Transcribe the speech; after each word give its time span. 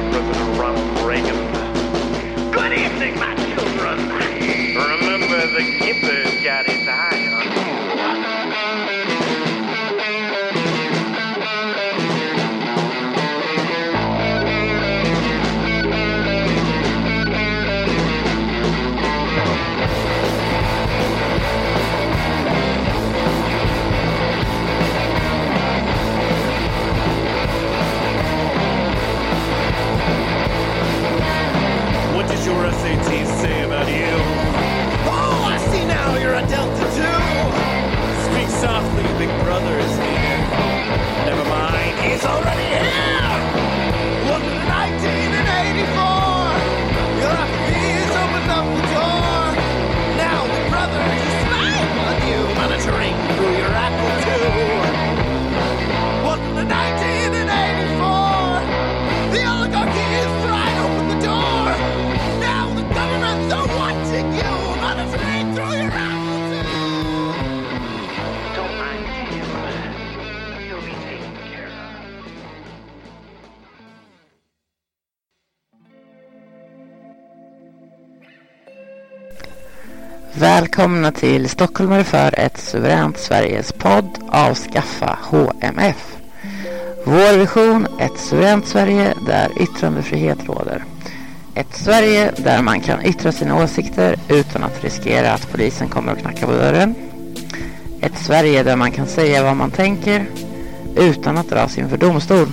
Jim 0.00 0.29
Välkomna 80.80 81.12
till 81.12 81.48
Stockholmare 81.48 82.04
för 82.04 82.40
ett 82.40 82.58
suveränt 82.58 83.18
Sveriges 83.18 83.72
podd 83.72 84.18
Avskaffa 84.28 85.18
HMF. 85.22 86.16
Vår 87.04 87.38
vision, 87.38 87.86
ett 87.98 88.18
suveränt 88.18 88.66
Sverige 88.66 89.14
där 89.26 89.62
yttrandefrihet 89.62 90.38
råder. 90.46 90.84
Ett 91.54 91.74
Sverige 91.74 92.32
där 92.36 92.62
man 92.62 92.80
kan 92.80 93.04
yttra 93.04 93.32
sina 93.32 93.64
åsikter 93.64 94.16
utan 94.28 94.64
att 94.64 94.84
riskera 94.84 95.32
att 95.32 95.52
polisen 95.52 95.88
kommer 95.88 96.12
och 96.12 96.18
knackar 96.18 96.46
på 96.46 96.52
dörren. 96.52 96.94
Ett 98.00 98.18
Sverige 98.18 98.62
där 98.62 98.76
man 98.76 98.90
kan 98.90 99.06
säga 99.06 99.42
vad 99.42 99.56
man 99.56 99.70
tänker 99.70 100.26
utan 100.96 101.38
att 101.38 101.50
dras 101.50 101.78
inför 101.78 101.96
domstol. 101.96 102.48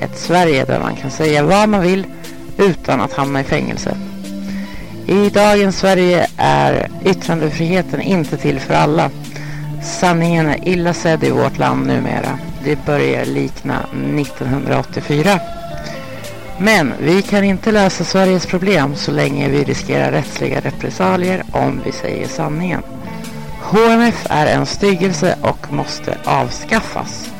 Ett 0.00 0.18
Sverige 0.18 0.64
där 0.64 0.80
man 0.80 0.96
kan 0.96 1.10
säga 1.10 1.42
vad 1.42 1.68
man 1.68 1.82
vill 1.82 2.06
utan 2.58 3.00
att 3.00 3.12
hamna 3.12 3.40
i 3.40 3.44
fängelse. 3.44 4.07
I 5.08 5.30
dagens 5.30 5.78
Sverige 5.78 6.26
är 6.36 6.88
yttrandefriheten 7.04 8.00
inte 8.00 8.36
till 8.36 8.60
för 8.60 8.74
alla. 8.74 9.10
Sanningen 9.82 10.46
är 10.46 10.68
illa 10.68 10.94
sedd 10.94 11.24
i 11.24 11.30
vårt 11.30 11.58
land 11.58 11.86
numera. 11.86 12.38
Det 12.64 12.84
börjar 12.86 13.24
likna 13.24 13.80
1984. 14.18 15.40
Men 16.58 16.92
vi 17.00 17.22
kan 17.22 17.44
inte 17.44 17.72
lösa 17.72 18.04
Sveriges 18.04 18.46
problem 18.46 18.94
så 18.94 19.12
länge 19.12 19.48
vi 19.48 19.64
riskerar 19.64 20.12
rättsliga 20.12 20.60
repressalier 20.60 21.44
om 21.52 21.80
vi 21.84 21.92
säger 21.92 22.28
sanningen. 22.28 22.82
HMF 23.62 24.26
är 24.30 24.46
en 24.46 24.66
styggelse 24.66 25.36
och 25.42 25.72
måste 25.72 26.18
avskaffas. 26.24 27.30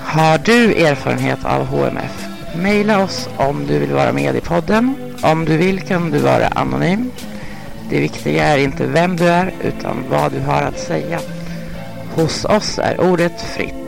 Har 0.00 0.38
du 0.38 0.74
erfarenhet 0.74 1.44
av 1.44 1.66
HMF? 1.66 2.26
Maila 2.62 3.04
oss 3.04 3.28
om 3.36 3.66
du 3.66 3.78
vill 3.78 3.92
vara 3.92 4.12
med 4.12 4.36
i 4.36 4.40
podden. 4.40 5.11
Om 5.22 5.44
du 5.44 5.56
vill 5.56 5.80
kan 5.80 6.10
du 6.10 6.18
vara 6.18 6.48
anonym. 6.48 7.10
Det 7.90 8.00
viktiga 8.00 8.44
är 8.44 8.58
inte 8.58 8.86
vem 8.86 9.16
du 9.16 9.28
är 9.28 9.52
utan 9.62 10.04
vad 10.10 10.32
du 10.32 10.40
har 10.40 10.62
att 10.62 10.78
säga. 10.78 11.20
Hos 12.14 12.44
oss 12.44 12.78
är 12.78 13.00
ordet 13.00 13.40
fritt. 13.40 13.81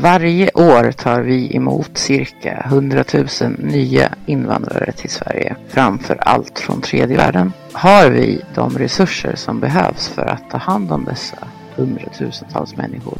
Varje 0.00 0.50
år 0.54 0.92
tar 0.92 1.20
vi 1.20 1.56
emot 1.56 1.98
cirka 1.98 2.62
100 2.66 3.04
000 3.14 3.26
nya 3.58 4.14
invandrare 4.26 4.92
till 4.92 5.10
Sverige, 5.10 5.56
framför 5.68 6.16
allt 6.20 6.58
från 6.58 6.80
tredje 6.80 7.16
världen. 7.16 7.52
Har 7.72 8.10
vi 8.10 8.40
de 8.54 8.78
resurser 8.78 9.34
som 9.36 9.60
behövs 9.60 10.08
för 10.08 10.26
att 10.26 10.50
ta 10.50 10.58
hand 10.58 10.92
om 10.92 11.04
dessa 11.04 11.36
hundratusentals 11.76 12.76
människor? 12.76 13.18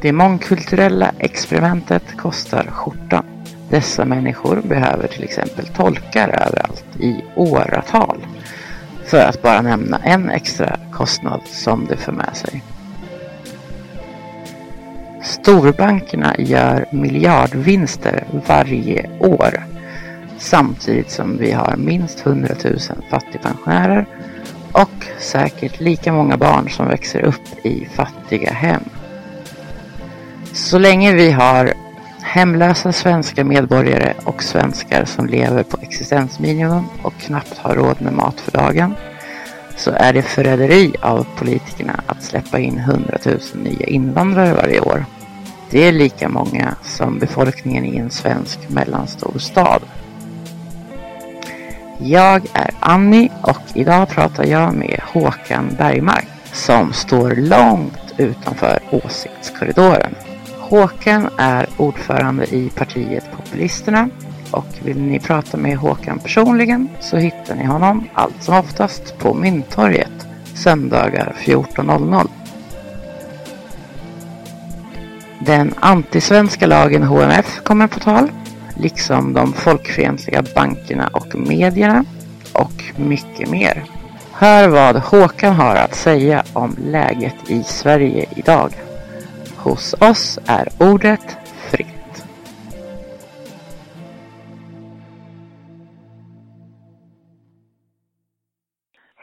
Det 0.00 0.12
mångkulturella 0.12 1.12
experimentet 1.18 2.16
kostar 2.16 2.64
skjortan. 2.64 3.24
Dessa 3.70 4.04
människor 4.04 4.62
behöver 4.64 5.08
till 5.08 5.24
exempel 5.24 5.66
tolkar 5.66 6.28
överallt 6.28 6.84
i 7.00 7.24
åratal. 7.36 8.26
För 9.04 9.24
att 9.24 9.42
bara 9.42 9.62
nämna 9.62 9.98
en 9.98 10.30
extra 10.30 10.76
kostnad 10.92 11.40
som 11.46 11.86
det 11.86 11.96
för 11.96 12.12
med 12.12 12.36
sig. 12.36 12.62
Storbankerna 15.22 16.34
gör 16.38 16.86
miljardvinster 16.90 18.24
varje 18.46 19.10
år. 19.18 19.64
Samtidigt 20.38 21.10
som 21.10 21.38
vi 21.38 21.52
har 21.52 21.76
minst 21.76 22.26
100 22.26 22.54
000 22.64 22.78
fattigpensionärer 23.10 24.06
och 24.72 25.06
säkert 25.18 25.80
lika 25.80 26.12
många 26.12 26.36
barn 26.36 26.70
som 26.70 26.88
växer 26.88 27.20
upp 27.20 27.66
i 27.66 27.88
fattiga 27.94 28.52
hem. 28.52 28.82
Så 30.52 30.78
länge 30.78 31.12
vi 31.12 31.30
har 31.30 31.74
hemlösa 32.22 32.92
svenska 32.92 33.44
medborgare 33.44 34.12
och 34.24 34.42
svenskar 34.42 35.04
som 35.04 35.26
lever 35.26 35.62
på 35.62 35.78
existensminimum 35.82 36.84
och 37.02 37.14
knappt 37.20 37.58
har 37.58 37.74
råd 37.74 38.00
med 38.00 38.12
mat 38.12 38.40
för 38.40 38.52
dagen 38.52 38.94
så 39.82 39.90
är 39.96 40.12
det 40.12 40.22
förräderi 40.22 40.94
av 41.00 41.26
politikerna 41.36 42.02
att 42.06 42.22
släppa 42.22 42.58
in 42.58 42.78
100 42.78 43.18
000 43.24 43.38
nya 43.54 43.86
invandrare 43.86 44.54
varje 44.54 44.80
år. 44.80 45.04
Det 45.70 45.88
är 45.88 45.92
lika 45.92 46.28
många 46.28 46.74
som 46.82 47.18
befolkningen 47.18 47.84
i 47.84 47.96
en 47.96 48.10
svensk 48.10 48.58
mellanstor 48.68 49.38
stad. 49.38 49.82
Jag 51.98 52.42
är 52.52 52.70
Annie 52.80 53.30
och 53.42 53.62
idag 53.74 54.08
pratar 54.08 54.44
jag 54.44 54.74
med 54.74 55.00
Håkan 55.12 55.70
Bergmark 55.78 56.28
som 56.52 56.92
står 56.92 57.30
långt 57.30 58.14
utanför 58.16 58.78
åsiktskorridoren. 58.90 60.14
Håkan 60.58 61.28
är 61.38 61.66
ordförande 61.76 62.54
i 62.54 62.70
partiet 62.74 63.24
Populisterna 63.36 64.08
och 64.52 64.66
vill 64.82 65.00
ni 65.00 65.18
prata 65.18 65.56
med 65.56 65.76
Håkan 65.76 66.18
personligen 66.18 66.88
så 67.00 67.16
hittar 67.16 67.54
ni 67.54 67.64
honom 67.64 68.08
allt 68.14 68.42
som 68.42 68.58
oftast 68.58 69.18
på 69.18 69.34
Mynttorget 69.34 70.26
söndagar 70.54 71.34
14.00. 71.38 72.28
Den 75.38 75.74
antisvenska 75.80 76.66
lagen 76.66 77.02
HMF 77.02 77.60
kommer 77.64 77.86
på 77.86 78.00
tal, 78.00 78.30
liksom 78.76 79.32
de 79.32 79.52
folkfientliga 79.52 80.44
bankerna 80.54 81.08
och 81.12 81.34
medierna 81.34 82.04
och 82.52 82.84
mycket 82.96 83.50
mer. 83.50 83.84
Hör 84.32 84.68
vad 84.68 84.96
Håkan 84.96 85.54
har 85.54 85.74
att 85.74 85.94
säga 85.94 86.42
om 86.52 86.76
läget 86.78 87.34
i 87.48 87.62
Sverige 87.62 88.26
idag. 88.36 88.72
Hos 89.56 89.94
oss 89.98 90.38
är 90.46 90.68
ordet 90.78 91.36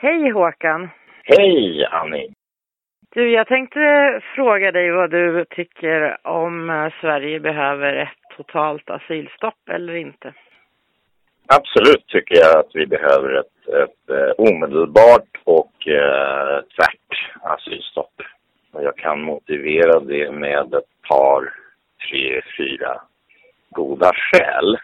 Hej 0.01 0.29
Håkan! 0.31 0.89
Hej 1.23 1.85
Annie! 1.91 2.33
Du, 3.13 3.31
jag 3.31 3.47
tänkte 3.47 3.79
fråga 4.35 4.71
dig 4.71 4.91
vad 4.91 5.11
du 5.11 5.45
tycker 5.45 6.27
om 6.27 6.69
eh, 6.69 6.93
Sverige 7.01 7.39
behöver 7.39 7.93
ett 7.93 8.37
totalt 8.37 8.89
asylstopp 8.89 9.69
eller 9.69 9.95
inte? 9.95 10.33
Absolut 11.47 12.07
tycker 12.07 12.35
jag 12.35 12.59
att 12.59 12.71
vi 12.73 12.87
behöver 12.87 13.39
ett, 13.39 13.67
ett 13.67 14.09
eh, 14.09 14.31
omedelbart 14.37 15.29
och 15.43 15.87
eh, 15.87 16.61
tvärt 16.61 17.31
asylstopp. 17.41 18.21
Och 18.71 18.83
jag 18.83 18.97
kan 18.97 19.21
motivera 19.21 19.99
det 19.99 20.31
med 20.31 20.73
ett 20.73 21.07
par, 21.09 21.53
tre, 22.09 22.41
fyra 22.57 23.01
goda 23.69 24.11
skäl. 24.13 24.77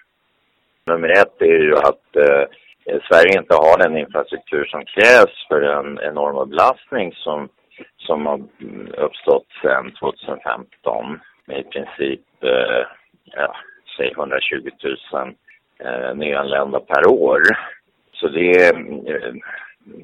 Nummer 0.88 1.10
ett 1.10 1.42
är 1.42 1.60
ju 1.62 1.76
att 1.76 2.16
eh, 2.16 2.48
Eh, 2.86 3.00
Sverige 3.08 3.40
inte 3.40 3.56
har 3.56 3.78
den 3.78 3.98
infrastruktur 3.98 4.66
som 4.66 4.86
krävs 4.86 5.48
för 5.48 5.62
den 5.62 6.00
enorma 6.00 6.46
belastning 6.46 7.14
som, 7.16 7.50
som 7.98 8.26
har 8.26 8.40
uppstått 8.98 9.48
sedan 9.62 9.92
2015 9.92 11.20
med 11.46 11.60
i 11.60 11.64
princip 11.64 12.44
eh, 12.44 12.84
ja, 13.24 13.56
säg 13.98 14.12
120 14.12 14.70
000 15.14 15.36
eh, 15.80 16.16
nyanlända 16.16 16.80
per 16.80 17.08
år. 17.08 17.42
Så 18.14 18.28
det 18.28 18.70
eh, 18.70 19.34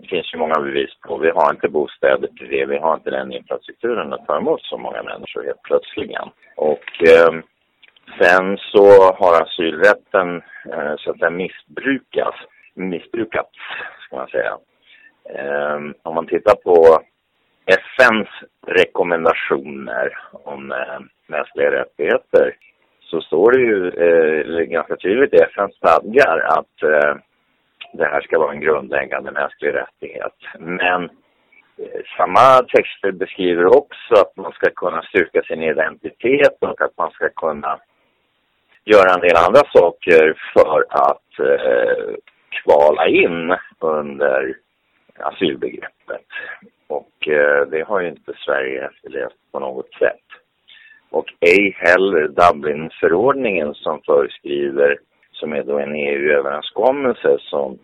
finns 0.10 0.34
ju 0.34 0.38
många 0.38 0.60
bevis 0.60 0.90
på. 1.08 1.18
Vi 1.18 1.30
har 1.30 1.54
inte 1.54 1.70
bostäder 1.70 2.28
till 2.28 2.50
det. 2.50 2.66
Vi 2.66 2.78
har 2.78 2.94
inte 2.94 3.10
den 3.10 3.34
infrastrukturen 3.34 4.14
att 4.14 4.28
ta 4.28 4.38
emot 4.38 4.62
så 4.62 4.78
många 4.78 5.04
människor 5.04 5.44
helt 5.44 5.64
plötsligen. 5.64 6.30
Och 6.56 7.08
eh, 7.08 7.32
sen 8.20 8.58
så 8.58 9.14
har 9.14 9.42
asylrätten 9.42 10.42
eh, 10.74 10.96
så 10.98 11.12
att 11.12 11.20
säga 11.20 11.30
missbrukas, 11.30 12.36
missbrukats, 12.74 13.58
ska 14.06 14.16
man 14.16 14.28
säga. 14.28 14.58
Eh, 15.30 15.80
om 16.04 16.16
man 16.16 16.28
tittar 16.28 16.56
på 16.56 17.02
FNs 17.66 18.30
rekommendationer 18.68 20.18
om 20.32 20.72
eh, 20.72 21.00
mänskliga 21.28 21.72
rättigheter 21.72 22.56
så 23.02 23.22
står 23.22 23.52
det 23.52 23.60
ju 23.60 23.88
eh, 23.88 24.64
ganska 24.64 24.96
tydligt 24.96 25.34
i 25.34 25.38
FNs 25.38 25.76
stadgar 25.76 26.40
att 26.40 26.84
eh, 26.84 27.16
det 27.94 28.06
här 28.06 28.22
ska 28.22 28.40
vara 28.40 28.52
en 28.52 28.62
grundläggande 28.62 29.32
mänsklig 29.32 29.74
rättighet. 29.74 30.38
Men 30.60 31.04
eh, 31.04 32.02
samma 32.18 32.64
texter 32.74 33.12
beskriver 33.12 33.66
också 33.78 34.14
att 34.14 34.38
man 34.38 34.52
ska 34.52 34.70
kunna 34.70 35.02
styrka 35.02 35.42
sin 35.42 35.64
identitet 35.64 36.58
och 36.60 36.82
att 36.82 36.98
man 36.98 37.12
ska 37.12 37.30
kunna 37.30 37.80
göra 38.86 39.14
en 39.14 39.22
del 39.22 39.36
andra 39.36 39.62
saker 39.74 40.38
för 40.54 40.86
att 40.90 41.40
eh, 41.40 42.16
kvala 42.64 43.08
in 43.08 43.56
under 43.80 44.56
asylbegreppet. 45.20 46.28
Och 46.88 47.28
eh, 47.28 47.68
det 47.68 47.88
har 47.88 48.02
ju 48.02 48.08
inte 48.08 48.34
Sverige 48.46 48.86
efterlevt 48.86 49.52
på 49.52 49.60
något 49.60 49.94
sätt. 49.94 50.26
Och 51.10 51.26
ej 51.40 51.76
heller 51.78 52.28
Dublinförordningen 52.28 53.74
som 53.74 54.02
föreskriver, 54.06 55.00
som 55.32 55.54
är 55.54 55.64
då 55.64 55.80
en 55.80 55.96
EU-överenskommelse 55.96 57.38
som, 57.40 57.80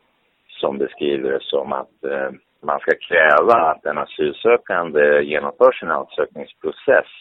som 0.47 0.77
beskriver 0.77 1.31
det 1.31 1.43
som 1.43 1.73
att 1.73 2.03
eh, 2.03 2.31
man 2.61 2.79
ska 2.79 2.91
kräva 3.09 3.53
att 3.53 3.85
en 3.85 3.97
asylsökande 3.97 5.21
genomför 5.21 5.71
sin 5.71 5.91
ansökningsprocess 5.91 7.11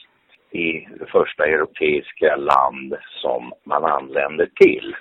i 0.50 0.86
det 0.98 1.06
första 1.06 1.46
europeiska 1.46 2.36
land 2.36 2.96
som 3.22 3.52
man 3.64 3.84
anländer 3.84 4.48
till. 4.54 4.96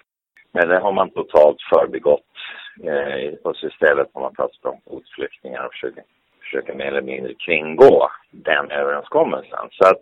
Men 0.52 0.68
det 0.68 0.80
har 0.80 0.92
man 0.92 1.10
totalt 1.10 1.58
förbigått. 1.74 2.35
Eh, 2.84 3.34
och 3.44 3.56
så 3.56 3.68
istället 3.68 4.08
har 4.14 4.22
man 4.22 4.36
tagit 4.36 4.62
fram 4.62 4.76
kvotflyktingar 4.88 5.66
och 5.66 5.72
försöker, 5.72 6.04
försöker 6.44 6.74
mer 6.74 6.86
eller 6.86 7.02
mindre 7.02 7.34
kringgå 7.34 8.10
den 8.32 8.72
överenskommelsen. 8.72 9.68
Så 9.72 9.88
att 9.88 10.02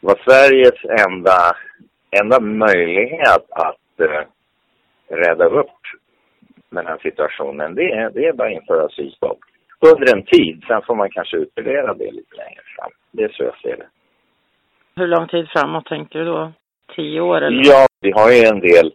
var 0.00 0.16
Sveriges 0.24 1.06
enda, 1.06 1.56
enda 2.20 2.40
möjlighet 2.40 3.50
att 3.50 4.00
eh, 4.00 4.26
rädda 5.08 5.44
upp 5.44 5.80
den 6.70 6.86
här 6.86 6.98
situationen, 7.02 7.74
det 7.74 7.92
är, 7.92 8.10
det 8.10 8.26
är 8.26 8.32
bara 8.32 8.48
att 8.48 8.54
införa 8.54 8.84
asylstopp. 8.84 9.38
Under 9.92 10.16
en 10.16 10.22
tid, 10.24 10.64
sen 10.68 10.82
får 10.82 10.94
man 10.94 11.10
kanske 11.10 11.36
utvärdera 11.36 11.94
det 11.94 12.12
lite 12.12 12.36
längre 12.36 12.60
fram. 12.76 12.90
Det 13.12 13.24
är 13.24 13.28
så 13.28 13.42
jag 13.42 13.58
ser 13.58 13.76
det. 13.76 13.86
Hur 14.96 15.06
lång 15.06 15.28
tid 15.28 15.48
framåt 15.48 15.86
tänker 15.86 16.18
du 16.18 16.24
då? 16.24 16.52
Tio 16.96 17.20
år 17.20 17.40
eller? 17.40 17.62
Ja, 17.64 17.86
vi 18.00 18.10
har 18.10 18.30
ju 18.30 18.42
en 18.44 18.60
del, 18.60 18.92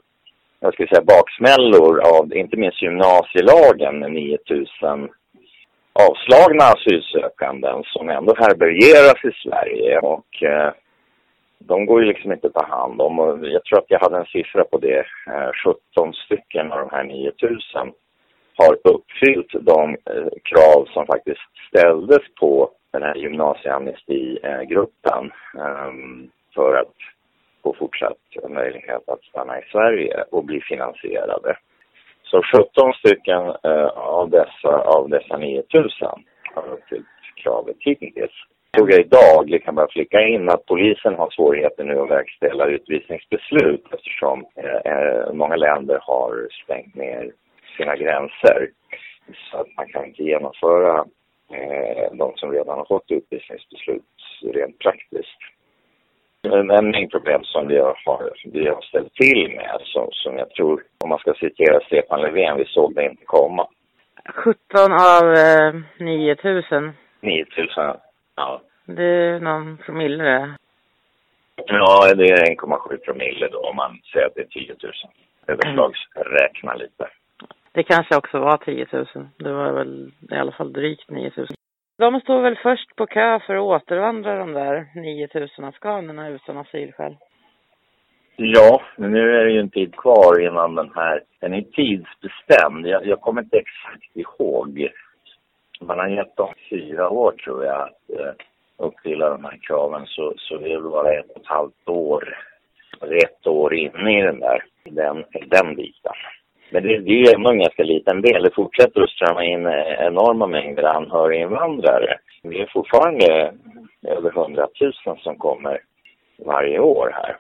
jag 0.64 0.74
skulle 0.74 0.90
säga 0.90 1.12
baksmällor 1.16 1.94
av 2.16 2.36
inte 2.36 2.58
minst 2.58 2.82
gymnasielagen 2.82 4.00
med 4.00 4.12
9000 4.12 5.10
avslagna 5.94 6.64
asylsökanden 6.64 7.84
som 7.86 8.10
ändå 8.10 8.36
härbärgeras 8.38 9.20
i 9.24 9.32
Sverige 9.44 10.00
och 10.00 10.44
eh, 10.44 10.72
de 11.60 11.86
går 11.86 12.02
ju 12.02 12.08
liksom 12.08 12.32
inte 12.32 12.48
att 12.48 12.54
ta 12.54 12.66
hand 12.66 13.02
om. 13.02 13.20
Och 13.20 13.48
jag 13.48 13.64
tror 13.64 13.80
att 13.80 13.92
jag 13.92 14.00
hade 14.00 14.18
en 14.18 14.26
siffra 14.26 14.64
på 14.64 14.78
det. 14.78 15.06
Eh, 15.28 15.52
17 15.94 16.14
stycken 16.14 16.72
av 16.72 16.80
de 16.80 16.90
här 16.92 17.04
9000 17.04 17.92
har 18.58 18.78
uppfyllt 18.84 19.52
de 19.62 19.90
eh, 19.90 20.28
krav 20.44 20.88
som 20.94 21.06
faktiskt 21.06 21.42
ställdes 21.70 22.22
på 22.40 22.72
den 22.92 23.04
här 23.04 23.16
gymnasieamnestigruppen 23.16 25.32
eh, 25.58 25.62
ehm, 25.62 26.30
för 26.56 26.76
att 26.76 26.96
få 27.64 27.76
fortsatt 27.80 28.18
möjlighet 28.50 29.10
att 29.10 29.24
stanna 29.24 29.60
i 29.60 29.64
Sverige 29.72 30.24
och 30.32 30.46
bli 30.46 30.62
finansierade. 30.62 31.58
Så 32.24 32.42
17 32.56 32.94
stycken 32.94 33.42
eh, 33.64 33.88
av 33.98 34.30
dessa, 34.30 34.78
av 34.98 35.10
dessa 35.10 35.38
9000 35.38 36.10
har 36.56 36.68
uppfyllt 36.68 37.08
kravet 37.36 37.78
hittills 37.80 38.32
såg 38.78 38.92
jag 38.92 39.00
idag, 39.00 39.44
jag 39.48 39.64
kan 39.64 39.76
bara 39.76 39.88
flika 39.92 40.22
in 40.22 40.50
att 40.50 40.66
polisen 40.66 41.16
har 41.16 41.30
svårigheter 41.30 41.84
nu 41.84 42.00
att 42.00 42.10
verkställa 42.10 42.66
utvisningsbeslut 42.66 43.86
eftersom 43.94 44.46
eh, 44.56 44.92
eh, 44.94 45.34
många 45.34 45.56
länder 45.56 46.00
har 46.02 46.48
stängt 46.64 46.96
ner 46.96 47.32
sina 47.78 47.96
gränser. 47.96 48.70
Så 49.52 49.58
att 49.58 49.68
man 49.78 49.88
kan 49.88 50.06
inte 50.06 50.24
genomföra 50.24 51.06
eh, 51.54 52.14
de 52.14 52.34
som 52.36 52.52
redan 52.52 52.78
har 52.78 52.86
fått 52.86 53.12
utvisningsbeslut 53.12 54.04
rent 54.42 54.80
praktiskt. 54.80 55.40
En 56.44 56.92
mängd 56.92 57.12
problem 57.12 57.44
som 57.44 57.68
vi 57.68 57.78
har, 57.78 57.98
vi 58.54 58.68
har 58.68 58.82
ställt 58.82 59.14
till 59.14 59.56
med 59.56 59.82
som, 59.84 60.08
som 60.12 60.38
jag 60.38 60.50
tror, 60.50 60.84
om 61.04 61.10
man 61.10 61.20
ska 61.20 61.34
citera 61.34 61.80
Stefan 61.80 62.22
Löfven, 62.22 62.58
vi 62.58 62.66
såg 62.66 62.96
det 62.96 63.06
inte 63.06 63.26
komma. 63.26 63.68
17 64.26 64.56
av 64.92 65.34
eh, 65.34 65.74
9000. 66.00 66.94
9000 67.22 67.98
Ja. 68.36 68.62
Det 68.86 69.04
är 69.04 69.40
någon 69.40 69.78
promille 69.78 70.24
det. 70.24 70.56
Ja, 71.56 72.14
det 72.16 72.30
är 72.30 72.56
1,7 72.56 72.98
promille 72.98 73.48
då 73.48 73.60
om 73.60 73.76
man 73.76 74.00
säger 74.14 74.26
att 74.26 74.36
det 74.36 74.42
är 74.42 74.46
10 74.46 74.76
000. 74.84 74.94
Överslagsräkna 75.48 76.76
lite. 76.76 77.08
Det 77.72 77.84
kanske 77.84 78.16
också 78.16 78.40
var 78.40 78.58
10 78.58 78.88
000. 78.92 79.06
Det 79.38 79.52
var 79.52 79.72
väl 79.72 80.12
i 80.32 80.36
alla 80.36 80.52
fall 80.52 80.74
drygt 80.74 81.10
9 81.10 81.32
000. 81.38 81.48
De 82.02 82.22
står 82.22 82.42
väl 82.42 82.56
först 82.56 82.96
på 82.96 83.06
kö 83.06 83.40
för 83.40 83.56
att 83.56 83.62
återvandra 83.62 84.36
de 84.36 84.54
där 84.54 84.88
9 84.96 85.28
000 85.34 85.50
afghanerna 85.70 86.30
utan 86.30 86.58
asylskäl. 86.58 87.18
Ja, 88.36 88.82
men 88.96 89.12
nu 89.12 89.36
är 89.36 89.46
det 89.46 89.52
ju 89.52 89.60
en 89.60 89.70
tid 89.70 89.96
kvar 89.96 90.40
innan 90.40 90.76
den 90.76 90.92
här, 90.96 91.24
den 91.40 91.54
är 91.54 91.62
tidsbestämd. 91.62 92.88
Jag, 92.88 93.06
jag 93.06 93.22
kommer 93.22 93.42
inte 93.42 93.58
exakt 93.58 94.16
ihåg. 94.16 94.90
Man 95.82 96.00
har 96.00 96.08
gett 96.08 96.36
dem 96.36 96.54
fyra 96.70 97.10
år 97.10 97.32
tror 97.32 97.66
jag 97.66 97.82
att 97.82 98.20
eh, 98.20 98.34
uppfylla 98.78 99.30
de 99.30 99.46
här 99.46 99.60
kraven 99.62 100.06
så, 100.06 100.34
så 100.38 100.58
det 100.58 100.74
är 100.74 100.82
bara 100.82 101.14
ett 101.14 101.30
och 101.30 101.42
ett 101.42 101.48
halvt 101.48 101.90
år, 101.90 102.38
ett 103.02 103.48
år 103.48 103.74
inne 103.74 104.20
i 104.20 104.22
den 104.22 104.40
där, 104.40 104.64
den, 104.84 105.24
den 105.48 105.76
biten. 105.76 106.14
Men 106.72 106.84
det, 106.84 107.00
det 107.00 107.12
är 107.12 107.28
ju 107.28 107.50
en 107.50 107.60
ganska 107.60 107.84
liten 107.84 108.22
del. 108.22 108.44
Det 108.44 108.56
fortsätter 108.56 109.02
att 109.02 109.10
strömma 109.10 109.44
in 109.44 109.66
eh, 109.66 110.08
enorma 110.08 110.48
mängder 110.48 110.84
anhöriginvandrare. 110.84 112.18
Det 112.44 112.62
är 112.62 112.70
fortfarande 112.74 113.54
över 114.08 114.30
100 114.30 114.68
000 115.06 115.18
som 115.24 115.36
kommer 115.38 115.82
varje 116.46 116.80
år 116.80 117.12
här 117.14 117.38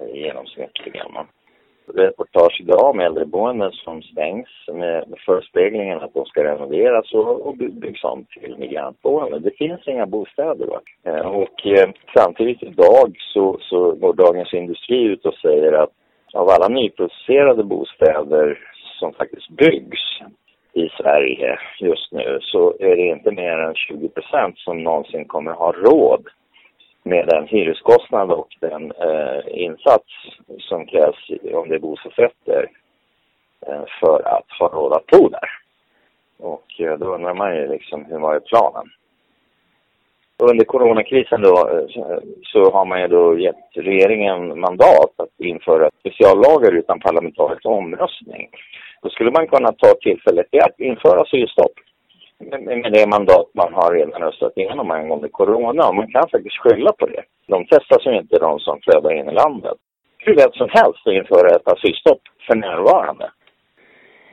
eh, 0.00 0.20
genomsnittligen. 0.20 1.06
Reportage 1.94 2.60
idag 2.60 2.90
om 2.90 3.00
äldreboenden 3.00 3.72
som 3.72 4.02
stängs 4.02 4.48
med, 4.72 5.08
med 5.08 5.18
förespeglingen 5.26 5.98
att 6.00 6.14
de 6.14 6.24
ska 6.24 6.44
renoveras 6.44 7.12
och, 7.12 7.46
och 7.46 7.56
byggs 7.56 8.04
om 8.04 8.24
till 8.24 8.56
migrantboenden. 8.58 9.42
Det 9.42 9.56
finns 9.58 9.88
inga 9.88 10.06
bostäder. 10.06 10.66
Va? 10.66 10.80
Eh, 11.04 11.26
och 11.26 11.66
eh, 11.66 11.90
samtidigt 12.16 12.62
idag 12.62 13.16
så, 13.34 13.58
så 13.60 13.92
går 13.92 14.12
Dagens 14.12 14.54
Industri 14.54 15.02
ut 15.02 15.26
och 15.26 15.34
säger 15.34 15.72
att 15.72 15.90
av 16.34 16.48
alla 16.48 16.68
nyproducerade 16.68 17.64
bostäder 17.64 18.58
som 18.98 19.12
faktiskt 19.12 19.48
byggs 19.48 20.00
i 20.72 20.88
Sverige 20.88 21.58
just 21.80 22.12
nu 22.12 22.38
så 22.40 22.74
är 22.78 22.96
det 22.96 23.02
inte 23.02 23.30
mer 23.30 23.58
än 23.58 23.74
20 23.74 24.10
som 24.54 24.82
någonsin 24.82 25.24
kommer 25.24 25.52
ha 25.52 25.72
råd 25.72 26.28
med 27.02 27.26
den 27.28 27.46
hyreskostnad 27.46 28.30
och 28.30 28.48
den 28.60 28.92
eh, 28.92 29.64
insats 29.64 30.12
som 30.58 30.86
krävs 30.86 31.30
om 31.54 31.68
det 31.68 31.74
är 31.74 31.78
bostadsrätter 31.78 32.70
eh, 33.66 33.84
för 34.00 34.28
att 34.28 34.50
ha 34.58 34.68
råd 34.68 34.92
att 34.92 35.06
bo 35.06 35.28
där. 35.28 35.48
Och 36.38 36.80
eh, 36.80 36.98
då 36.98 37.14
undrar 37.14 37.34
man 37.34 37.56
ju 37.56 37.68
liksom, 37.68 38.04
hur 38.04 38.18
var 38.18 38.40
planen? 38.40 38.90
Under 40.42 40.64
coronakrisen 40.64 41.42
då 41.42 41.68
eh, 41.68 42.18
så 42.42 42.70
har 42.70 42.84
man 42.84 43.00
ju 43.00 43.08
då 43.08 43.38
gett 43.38 43.66
regeringen 43.74 44.60
mandat 44.60 45.12
att 45.16 45.40
införa 45.40 45.90
speciallagar 46.00 46.72
utan 46.72 47.00
parlamentarisk 47.00 47.66
omröstning. 47.66 48.48
Då 49.02 49.08
skulle 49.08 49.30
man 49.30 49.46
kunna 49.46 49.72
ta 49.72 49.94
tillfället 50.00 50.46
i 50.52 50.60
att 50.60 50.80
införa 50.80 51.20
asylstopp 51.20 51.72
med 52.60 52.92
det 52.92 53.06
mandat 53.06 53.48
man 53.54 53.74
har 53.74 53.94
redan 53.94 54.22
röstat 54.22 54.56
igenom 54.56 54.90
angående 54.90 55.28
corona. 55.28 55.92
Man 55.92 56.12
kan 56.12 56.28
faktiskt 56.28 56.56
skylla 56.56 56.92
på 56.92 57.06
det. 57.06 57.22
De 57.46 57.66
testas 57.66 58.06
ju 58.06 58.18
inte 58.18 58.38
de 58.38 58.58
som 58.58 58.80
flödar 58.80 59.12
in 59.12 59.28
i 59.28 59.32
landet. 59.32 59.78
Hur 60.18 60.34
lätt 60.34 60.54
som 60.54 60.68
helst 60.70 61.06
att 61.06 61.12
införa 61.12 61.56
ett 61.56 61.68
asylstopp 61.68 62.20
för 62.46 62.54
närvarande. 62.54 63.30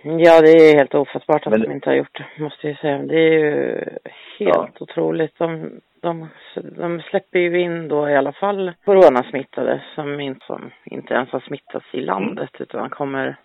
Ja, 0.04 0.42
det 0.42 0.52
är 0.52 0.78
helt 0.78 0.96
ofattbart 0.96 1.48
att 1.48 1.52
Men... 1.52 1.62
de 1.62 1.72
inte 1.72 1.90
har 1.90 1.96
gjort 1.96 2.18
det, 2.18 2.44
måste 2.44 2.68
jag 2.68 2.78
säga. 2.78 2.98
Det 2.98 3.20
är 3.20 3.32
ju 3.32 3.76
helt 4.40 4.56
ja. 4.56 4.70
otroligt. 4.80 5.38
De, 5.38 5.72
de, 6.02 6.30
de 6.56 7.02
släpper 7.02 7.40
ju 7.40 7.62
in 7.62 7.88
då 7.88 8.10
i 8.10 8.16
alla 8.16 8.32
fall 8.32 8.74
coronasmittade 8.86 9.84
som 9.96 10.20
inte, 10.20 10.46
som 10.46 10.72
inte 10.86 11.14
ens 11.14 11.30
har 11.30 11.40
smittats 11.40 11.86
i 11.94 12.02
landet 12.02 12.50
utan 12.60 12.90
kommer... 12.90 13.36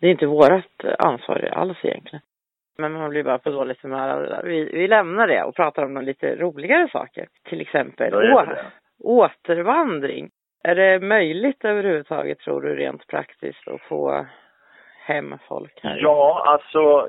Det 0.00 0.06
är 0.06 0.10
inte 0.10 0.26
vårt 0.26 0.84
ansvar 0.98 1.48
alls 1.52 1.78
egentligen. 1.82 2.22
Men 2.78 2.92
man 2.92 3.10
blir 3.10 3.22
bara 3.22 3.38
på 3.38 3.50
dåligt 3.50 3.82
humör 3.82 4.08
av 4.08 4.22
det 4.22 4.28
där. 4.28 4.42
Vi, 4.42 4.64
vi 4.64 4.88
lämnar 4.88 5.26
det 5.26 5.42
och 5.42 5.54
pratar 5.54 5.84
om 5.84 6.02
lite 6.02 6.36
roligare 6.36 6.88
saker. 6.92 7.28
Till 7.48 7.60
exempel 7.60 8.14
å, 8.14 8.46
återvandring. 8.98 10.30
Är 10.62 10.74
det 10.74 11.00
möjligt 11.00 11.64
överhuvudtaget, 11.64 12.38
tror 12.38 12.62
du, 12.62 12.76
rent 12.76 13.06
praktiskt 13.06 13.68
att 13.68 13.80
få 13.80 14.26
hem 15.06 15.38
folk 15.48 15.80
här? 15.82 15.98
Ja, 16.00 16.42
alltså 16.46 17.08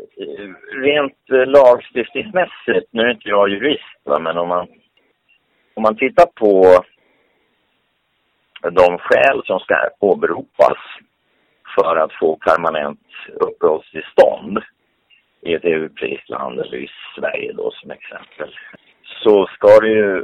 rent 0.72 1.30
eh, 1.32 1.46
lagstiftningsmässigt, 1.46 2.88
nu 2.92 3.02
är 3.02 3.12
inte 3.12 3.30
jag 3.30 3.50
jurist, 3.50 4.02
va, 4.04 4.20
men 4.20 4.38
om 4.38 4.48
man, 4.48 4.68
om 5.74 5.84
man 5.84 5.96
tittar 5.98 6.26
på 6.26 6.84
de 8.62 8.98
skäl 8.98 9.42
som 9.46 9.60
ska 9.60 9.76
åberopas 10.00 10.78
för 11.76 11.96
att 11.96 12.14
få 12.14 12.38
permanent 12.38 13.00
uppehållstillstånd 13.34 14.60
i 15.42 15.54
ett 15.54 15.64
europeiskt 15.64 16.30
land 16.30 16.60
eller 16.60 16.78
i 16.78 16.90
Sverige 17.16 17.54
då 17.54 17.72
som 17.72 17.92
exempel 17.92 18.56
så 19.24 19.48
ska 19.48 19.80
det 19.82 19.90
ju, 19.90 20.24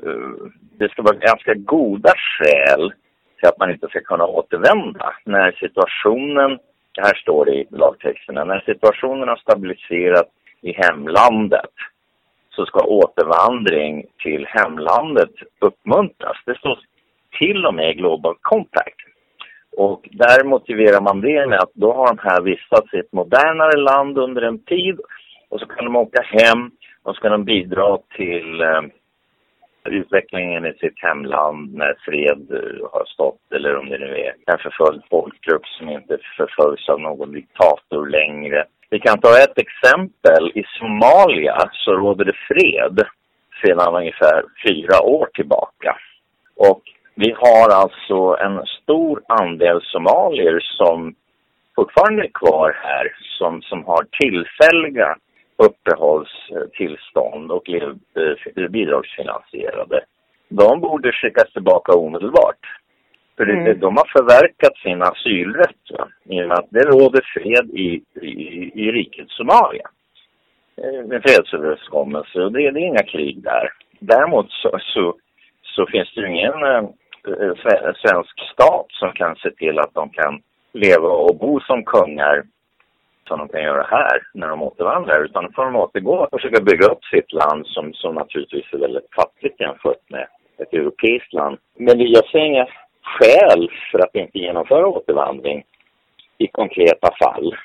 det 0.79 0.89
ska 0.91 1.01
vara 1.01 1.15
ganska 1.15 1.53
goda 1.53 2.13
skäl 2.15 2.93
till 3.39 3.49
att 3.49 3.59
man 3.59 3.71
inte 3.71 3.87
ska 3.87 4.01
kunna 4.01 4.25
återvända 4.25 5.13
när 5.25 5.51
situationen, 5.51 6.59
här 6.97 7.13
står 7.13 7.45
det 7.45 7.55
i 7.55 7.67
lagtexterna, 7.69 8.43
när 8.43 8.59
situationen 8.59 9.27
har 9.27 9.35
stabiliserats 9.35 10.31
i 10.61 10.71
hemlandet 10.73 11.71
så 12.49 12.65
ska 12.65 12.79
återvandring 12.85 14.05
till 14.23 14.45
hemlandet 14.49 15.31
uppmuntras. 15.59 16.37
Det 16.45 16.57
står 16.57 16.79
till 17.39 17.65
och 17.65 17.73
med 17.73 17.89
i 17.89 17.93
Global 17.93 18.35
Compact. 18.41 18.95
Och 19.77 20.09
där 20.11 20.43
motiverar 20.43 21.01
man 21.01 21.21
det 21.21 21.47
med 21.47 21.59
att 21.59 21.73
då 21.73 21.93
har 21.93 22.07
de 22.07 22.17
här 22.17 22.41
vistats 22.41 22.93
i 22.93 22.97
ett 22.97 23.13
modernare 23.13 23.77
land 23.77 24.17
under 24.17 24.41
en 24.41 24.63
tid 24.63 24.99
och 25.49 25.59
så 25.59 25.65
kan 25.65 25.85
de 25.85 25.95
åka 25.95 26.21
hem 26.21 26.71
och 27.03 27.15
så 27.15 27.21
kan 27.21 27.31
de 27.31 27.43
bidra 27.43 27.97
till 28.15 28.61
eh, 28.61 28.81
utvecklingen 29.85 30.65
i 30.65 30.73
sitt 30.73 31.03
hemland 31.03 31.73
när 31.73 31.95
fred 32.05 32.51
eh, 32.51 32.91
har 32.91 33.05
stått 33.05 33.51
eller 33.55 33.77
om 33.77 33.89
det 33.89 33.97
nu 33.97 34.17
är 34.17 34.33
en 34.45 34.57
förföljd 34.57 35.01
folkgrupp 35.09 35.65
som 35.65 35.89
inte 35.89 36.17
förföljs 36.37 36.89
av 36.89 36.99
någon 36.99 37.31
diktator 37.31 38.07
längre. 38.07 38.65
Vi 38.89 38.99
kan 38.99 39.19
ta 39.19 39.29
ett 39.29 39.57
exempel. 39.57 40.51
I 40.55 40.63
Somalia 40.79 41.69
så 41.71 41.91
råder 41.91 42.25
det 42.25 42.37
fred 42.47 43.05
sedan 43.61 43.95
ungefär 43.95 44.43
fyra 44.67 45.01
år 45.01 45.29
tillbaka. 45.33 45.97
Och 46.55 46.81
vi 47.15 47.31
har 47.37 47.69
alltså 47.69 48.43
en 48.45 48.65
stor 48.65 49.21
andel 49.27 49.81
somalier 49.81 50.59
som 50.59 51.15
fortfarande 51.75 52.23
är 52.23 52.31
kvar 52.33 52.77
här 52.83 53.15
som, 53.37 53.61
som 53.61 53.85
har 53.85 54.03
tillfälliga 54.21 55.15
uppehållstillstånd 55.65 57.51
och 57.51 57.69
är 57.69 57.89
eh, 57.89 58.67
bidragsfinansierade. 58.69 60.03
De 60.49 60.79
borde 60.79 61.11
skickas 61.11 61.53
tillbaka 61.53 61.91
omedelbart. 61.91 62.59
För 63.37 63.49
mm. 63.49 63.79
de 63.79 63.97
har 63.97 64.07
förverkat 64.17 64.77
sin 64.77 65.01
asylrätt 65.01 65.91
va? 65.97 66.07
i 66.23 66.43
och 66.43 66.47
med 66.47 66.57
att 66.57 66.69
det 66.69 66.83
råder 66.83 67.21
fred 67.33 67.69
i, 67.69 68.03
i, 68.21 68.71
i 68.75 68.91
riket 68.91 69.29
Somalia. 69.29 69.89
En 70.75 71.11
eh, 71.11 71.21
fredsöverenskommelse 71.21 72.39
och 72.39 72.51
det, 72.51 72.71
det 72.71 72.79
är 72.79 72.87
inga 72.87 73.03
krig 73.03 73.43
där. 73.43 73.69
Däremot 73.99 74.51
så, 74.51 74.79
så, 74.79 75.15
så 75.63 75.85
finns 75.85 76.13
det 76.15 76.21
ju 76.21 76.27
ingen 76.27 76.53
Eh, 77.27 77.53
svensk 78.03 78.39
stat 78.53 78.85
som 78.89 79.11
kan 79.13 79.35
se 79.35 79.51
till 79.51 79.79
att 79.79 79.93
de 79.93 80.09
kan 80.09 80.41
leva 80.73 81.07
och 81.07 81.35
bo 81.35 81.59
som 81.59 81.83
kungar 81.83 82.43
som 83.27 83.39
de 83.39 83.47
kan 83.47 83.63
göra 83.63 83.83
här 83.83 84.21
när 84.33 84.47
de 84.47 84.61
återvandrar. 84.61 85.25
Utan 85.25 85.43
då 85.43 85.51
får 85.51 85.65
de 85.65 85.75
återgå 85.75 86.15
och 86.15 86.41
försöka 86.41 86.63
bygga 86.63 86.85
upp 86.87 87.03
sitt 87.03 87.33
land 87.33 87.67
som, 87.67 87.93
som 87.93 88.15
naturligtvis 88.15 88.73
är 88.73 88.77
väldigt 88.77 89.13
fattigt 89.15 89.59
jämfört 89.59 90.09
med 90.09 90.27
ett 90.57 90.73
europeiskt 90.73 91.33
land. 91.33 91.57
Men 91.77 91.99
jag 91.99 92.25
ser 92.29 92.39
inga 92.39 92.67
skäl 93.03 93.69
för 93.91 93.99
att 93.99 94.15
inte 94.15 94.39
genomföra 94.39 94.87
återvandring 94.87 95.63
i 96.37 96.47
konkreta 96.47 97.09
fall. 97.23 97.55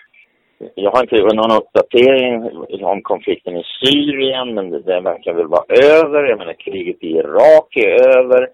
Jag 0.75 0.91
har 0.91 1.03
inte 1.03 1.17
gjort 1.17 1.35
någon 1.35 1.57
uppdatering 1.57 2.51
om 2.85 3.03
konflikten 3.03 3.57
i 3.57 3.65
Syrien, 3.65 4.55
men 4.55 4.71
den 4.71 5.05
verkar 5.05 5.33
väl 5.33 5.47
vara 5.47 5.65
över. 5.85 6.25
Jag 6.25 6.39
menar, 6.39 6.53
kriget 6.53 7.03
i 7.03 7.11
Irak 7.11 7.77
är 7.77 8.19
över 8.19 8.49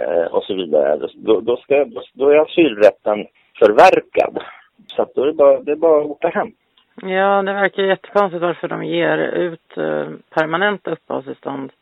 eh, 0.00 0.26
och 0.34 0.44
så 0.44 0.54
vidare. 0.54 1.08
Då, 1.14 1.40
då, 1.40 1.56
ska, 1.56 1.84
då 2.12 2.28
är 2.28 2.36
asylrätten 2.36 3.26
förverkad. 3.58 4.38
Så 4.86 5.02
att 5.02 5.14
då 5.14 5.22
är 5.22 5.26
det 5.26 5.32
bara, 5.32 5.60
det 5.60 5.72
är 5.72 5.76
bara 5.76 6.00
att 6.00 6.10
åka 6.10 6.28
hem. 6.28 6.52
Ja, 7.02 7.42
det 7.42 7.52
verkar 7.52 7.82
jättekonstigt 7.82 8.42
varför 8.42 8.68
de 8.68 8.84
ger 8.84 9.18
ut 9.18 9.76
eh, 9.76 10.08
permanenta 10.30 10.90
uppehållstillstånd 10.90 11.72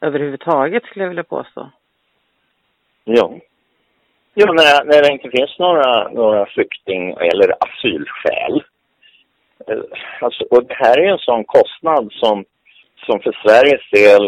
överhuvudtaget 0.00 0.84
skulle 0.84 1.04
jag 1.04 1.08
vilja 1.08 1.24
påstå. 1.24 1.70
Ja. 3.04 3.38
Ja, 4.34 4.52
när, 4.52 4.84
när 4.84 5.02
det 5.02 5.12
inte 5.12 5.30
finns 5.30 5.58
några, 5.58 6.08
några 6.08 6.46
flykting 6.46 7.10
eller 7.10 7.54
asylskäl. 7.60 8.64
Eh, 9.66 9.82
alltså, 10.20 10.44
och 10.50 10.64
det 10.64 10.74
här 10.74 11.00
är 11.00 11.12
en 11.12 11.18
sån 11.18 11.44
kostnad 11.44 12.12
som 12.12 12.44
som 13.06 13.20
för 13.20 13.32
Sveriges 13.42 13.90
del, 13.90 14.24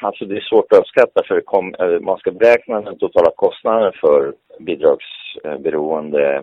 alltså 0.00 0.24
det 0.24 0.36
är 0.36 0.40
svårt 0.40 0.72
att 0.72 0.78
uppskatta 0.78 1.22
för 1.28 1.40
kom, 1.40 1.74
eh, 1.74 2.00
man 2.00 2.18
ska 2.18 2.30
beräkna 2.30 2.80
den 2.80 2.98
totala 2.98 3.30
kostnaden 3.36 3.92
för 4.00 4.32
bidragsberoende 4.58 6.42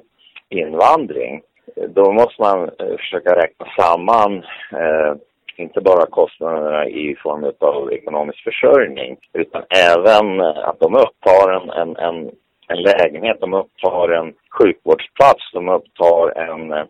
invandring. 0.49 1.41
då 1.87 2.11
måste 2.11 2.41
man 2.41 2.63
eh, 2.63 2.97
försöka 2.97 3.35
räkna 3.35 3.65
samman 3.77 4.43
eh, 4.71 5.13
inte 5.59 5.81
bara 5.81 6.05
kostnaderna 6.05 6.87
i 6.87 7.15
form 7.15 7.53
av 7.59 7.93
ekonomisk 7.93 8.43
försörjning 8.43 9.17
utan 9.33 9.63
även 9.69 10.39
eh, 10.39 10.67
att 10.67 10.79
de 10.79 10.95
upptar 10.95 11.53
en, 11.53 11.69
en, 11.69 11.95
en, 11.95 12.31
en 12.67 12.81
lägenhet, 12.81 13.37
de 13.39 13.53
upptar 13.53 14.09
en 14.09 14.33
sjukvårdsplats, 14.59 15.51
de 15.53 15.69
upptar 15.69 16.37
en 16.37 16.71
eh, 16.71 16.85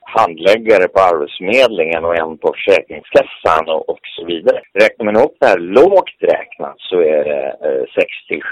handläggare 0.00 0.88
på 0.88 1.00
Arbetsförmedlingen 1.00 2.04
och 2.04 2.16
en 2.16 2.38
på 2.38 2.52
Försäkringskassan 2.54 3.68
och, 3.68 3.88
och 3.88 4.00
så 4.02 4.24
vidare. 4.24 4.60
Räknar 4.72 5.04
man 5.04 5.16
upp 5.16 5.36
det 5.40 5.46
här 5.46 5.58
lågt 5.58 6.16
räknat 6.20 6.76
så 6.78 7.00
är 7.00 7.24
det 7.24 7.56
eh, 7.66 7.84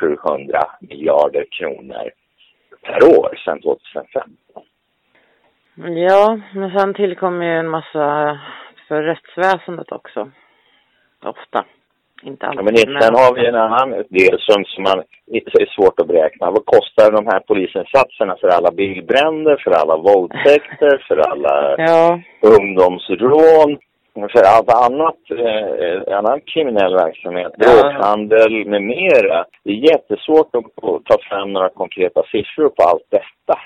600-700 0.03 0.63
miljarder 0.81 1.45
kronor 1.59 2.11
per 2.87 3.01
år 3.19 3.37
sedan 3.45 3.61
2015. 3.61 4.23
Ja, 6.09 6.41
men 6.55 6.79
sen 6.79 6.95
tillkommer 6.95 7.47
ju 7.47 7.59
en 7.59 7.69
massa 7.69 8.39
för 8.89 9.03
rättsväsendet 9.03 9.93
också. 9.93 10.31
Ofta. 11.25 11.65
Inte 12.23 12.47
alltid. 12.47 12.61
Ja, 12.61 12.65
men 12.65 13.03
sen 13.03 13.15
har 13.15 13.35
vi 13.35 13.47
en 13.47 13.55
annan 13.55 13.91
del 13.91 14.37
som, 14.41 14.65
som 14.65 14.83
man 14.83 14.99
är 15.27 15.75
svårt 15.75 16.01
att 16.01 16.07
beräkna. 16.07 16.51
Vad 16.51 16.65
kostar 16.65 17.13
de 17.13 17.27
här 17.27 17.41
polisinsatserna 17.41 18.37
för 18.41 18.49
alla 18.49 18.71
bilbränder, 18.71 19.57
för 19.65 19.71
alla 19.71 19.97
våldtäkter, 19.97 21.05
för 21.09 21.19
alla 21.31 21.75
ja. 21.79 22.21
ungdomsrån, 22.57 23.79
för 24.17 24.43
allt 24.55 24.73
annat, 24.73 25.21
eh, 25.31 26.19
annan 26.19 26.41
kriminell 26.41 26.95
verksamhet, 26.95 27.53
ja. 27.57 27.67
droghandel 27.67 28.67
med 28.67 28.83
mera. 28.83 29.45
Det 29.63 29.71
är 29.71 29.91
jättesvårt 29.93 30.55
att, 30.55 30.65
ta 31.05 31.19
fram 31.29 31.53
några 31.53 31.69
konkreta 31.69 32.23
siffror 32.23 32.69
på 32.69 32.83
allt 32.83 33.07
detta. 33.09 33.61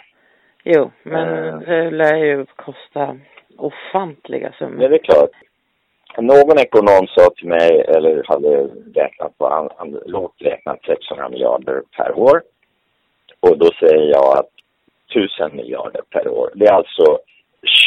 Jo, 0.64 0.90
men 1.02 1.28
uh, 1.28 1.61
det 1.61 1.90
lär 1.90 2.16
ju 2.16 2.47
kosta 2.57 3.16
ofantliga 3.57 4.52
summor. 4.59 4.83
Ja, 4.83 4.88
det 4.88 4.95
är 4.95 5.04
klart. 5.04 5.30
Någon 6.19 6.59
ekonom 6.59 7.07
sa 7.07 7.30
till 7.37 7.49
mig, 7.49 7.85
eller 7.88 8.25
hade 8.26 8.69
räknat 8.95 9.38
på, 9.38 9.49
han, 9.49 9.69
han 9.76 9.90
lågt 10.07 10.35
räknat 10.38 10.78
600 10.87 11.28
miljarder 11.28 11.83
per 11.97 12.19
år. 12.19 12.42
Och 13.40 13.59
då 13.59 13.71
säger 13.80 14.11
jag 14.11 14.38
att 14.38 14.50
1000 15.11 15.57
miljarder 15.57 16.02
per 16.11 16.28
år. 16.28 16.50
Det 16.54 16.66
är 16.66 16.73
alltså 16.73 17.19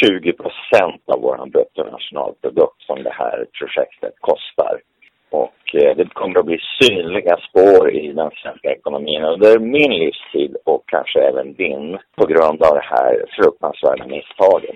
20 0.04 0.34
procent 0.34 1.02
av 1.06 1.22
vår 1.22 1.50
bruttonationalprodukt 1.50 2.82
som 2.82 3.04
det 3.04 3.14
här 3.14 3.46
projektet 3.60 4.14
kostar. 4.20 4.82
Och 5.30 5.62
eh, 5.74 5.96
det 5.98 6.14
kommer 6.14 6.40
att 6.40 6.46
bli 6.46 6.60
synliga 6.82 7.38
spår 7.38 7.92
i 7.92 8.12
den 8.12 8.32
svenska 8.32 8.72
ekonomin 8.72 9.24
under 9.24 9.60
min 9.60 9.92
livstid 9.92 10.56
och 10.66 10.84
kanske 10.88 11.20
även 11.20 11.54
din 11.54 11.98
på 12.16 12.26
grund 12.26 12.64
av 12.64 12.74
det 12.76 12.88
här 12.96 13.26
fruktansvärda 13.38 14.08
misstaget. 14.08 14.76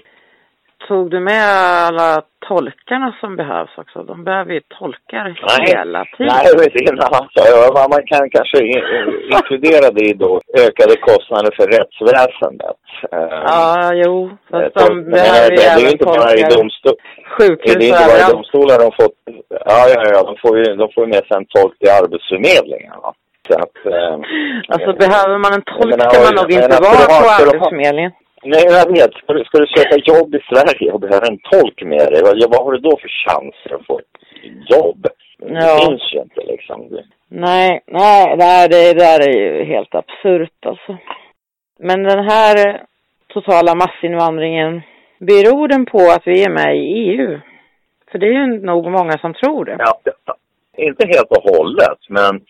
Tog 0.87 1.11
du 1.11 1.19
med 1.19 1.43
alla 1.87 2.21
tolkarna 2.47 3.15
som 3.21 3.35
behövs 3.35 3.77
också? 3.77 4.03
De 4.03 4.23
behöver 4.23 4.53
ju 4.53 4.61
tolkar 4.79 5.23
nej, 5.23 5.75
hela 5.75 6.05
tiden. 6.05 6.33
Nej, 6.33 6.69
det 6.73 6.79
är 6.79 6.93
en 6.93 6.99
annan 6.99 7.27
sak. 7.33 7.89
Man 7.95 8.03
kan 8.11 8.29
kanske 8.29 8.57
inkludera 9.33 9.91
det 9.91 10.05
i 10.05 10.13
då 10.13 10.41
ökade 10.65 10.95
kostnader 11.09 11.51
för 11.57 11.65
rättsväsendet. 11.77 12.79
Ja, 13.11 13.91
jo. 13.93 14.29
Fast 14.51 14.73
de 14.75 15.03
behöver 15.03 15.49
det, 15.55 15.65
är 15.65 15.79
ju 15.79 15.89
inte 15.89 16.05
bara 16.05 16.33
i 16.33 16.43
domstol. 16.55 16.95
Sjukhus 17.37 17.75
Det 17.75 17.85
är 17.85 17.89
inte 17.89 18.07
bara 18.09 18.29
i 18.29 18.31
domstolar 18.31 18.77
de 18.85 18.91
får... 18.97 19.09
Ja, 19.71 19.79
ja, 19.93 20.01
ja. 20.13 20.23
De 20.23 20.35
får 20.43 20.57
ju, 20.57 20.63
de 20.75 20.85
får 20.93 21.03
ju 21.05 21.09
med 21.15 21.23
sig 21.27 21.37
en 21.37 21.45
tolk 21.45 21.79
till 21.79 21.91
Arbetsförmedlingen. 22.01 22.93
Va? 23.03 23.13
Så 23.47 23.53
att, 23.63 23.77
eh, 23.93 24.15
alltså 24.73 24.89
behöver 25.03 25.37
man 25.37 25.53
en 25.53 25.65
tolk 25.73 25.93
ska 26.01 26.17
man 26.27 26.35
nog 26.39 26.51
inte 26.51 26.77
vara 26.87 27.05
på 27.21 27.27
Arbetsförmedlingen. 27.39 28.11
Nej, 28.43 28.63
jag 28.65 28.91
vet. 28.91 29.13
Ska 29.13 29.33
du, 29.33 29.43
ska 29.43 29.57
du 29.57 29.67
söka 29.67 29.95
jobb 29.97 30.35
i 30.35 30.39
Sverige 30.49 30.91
och 30.91 30.99
behöver 30.99 31.31
en 31.31 31.39
tolk 31.51 31.81
med 31.83 32.07
dig, 32.11 32.21
vad, 32.23 32.51
vad 32.51 32.63
har 32.65 32.71
du 32.71 32.77
då 32.77 32.97
för 33.01 33.09
chanser 33.09 33.75
att 33.75 33.85
få 33.85 33.99
ett 33.99 34.05
jobb? 34.69 35.07
Det 35.39 35.53
Ja. 35.53 35.79
finns 35.85 36.13
ju 36.13 36.19
inte 36.21 36.41
liksom. 36.41 36.99
Nej, 37.29 37.81
nej, 37.87 38.35
nej, 38.37 38.67
det 38.69 38.93
där 38.93 39.19
är 39.29 39.33
ju 39.39 39.63
helt 39.65 39.95
absurt 39.95 40.65
alltså. 40.65 40.97
Men 41.79 42.03
den 42.03 42.29
här 42.29 42.81
totala 43.27 43.75
massinvandringen, 43.75 44.81
beror 45.19 45.67
den 45.67 45.85
på 45.85 45.97
att 45.99 46.27
vi 46.27 46.43
är 46.43 46.49
med 46.49 46.77
i 46.77 46.79
EU? 46.79 47.39
För 48.11 48.17
det 48.19 48.25
är 48.27 48.31
ju 48.31 48.47
nog 48.65 48.91
många 48.91 49.17
som 49.17 49.33
tror 49.33 49.65
det. 49.65 49.75
Ja, 49.79 49.99
ja. 50.25 50.35
inte 50.77 51.07
helt 51.07 51.31
och 51.31 51.55
hållet, 51.55 51.99
men 52.09 52.41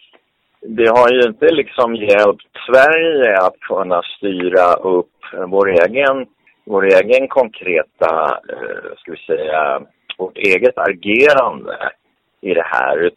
det 0.68 0.90
har 0.90 1.12
ju 1.12 1.22
inte 1.22 1.54
liksom 1.54 1.96
hjälpt 1.96 2.48
Sverige 2.68 3.38
att 3.38 3.60
kunna 3.60 4.02
styra 4.18 4.74
upp 4.74 5.12
vår 5.48 5.70
egen, 5.70 6.26
vår 6.66 6.86
egen 6.86 7.28
konkreta, 7.28 8.40
eh, 8.50 8.96
ska 8.98 9.12
vi 9.12 9.18
säga, 9.18 9.82
vårt 10.18 10.38
eget 10.38 10.78
agerande 10.78 11.92
i 12.42 12.54
det 12.54 12.66
här. 12.66 13.12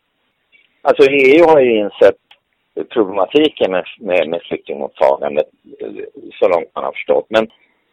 Alltså 0.83 1.03
EU 1.11 1.45
har 1.45 1.61
ju 1.61 1.79
insett 1.79 2.21
problematiken 2.89 3.71
med, 3.71 3.85
med, 4.01 4.29
med 4.29 4.43
flyktingmottagandet 4.43 5.47
eh, 5.81 6.05
så 6.33 6.49
långt 6.49 6.75
man 6.75 6.85
har 6.85 6.93
förstått. 6.93 7.27
Men 7.29 7.49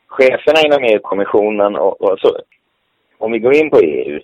cheferna 0.08 0.60
inom 0.66 0.84
EU-kommissionen 0.84 1.76
och, 1.76 2.02
och 2.02 2.20
så, 2.20 2.38
om 3.18 3.32
vi 3.32 3.40
går 3.40 3.56
in 3.56 3.70
på 3.70 3.80
EU, 3.80 4.20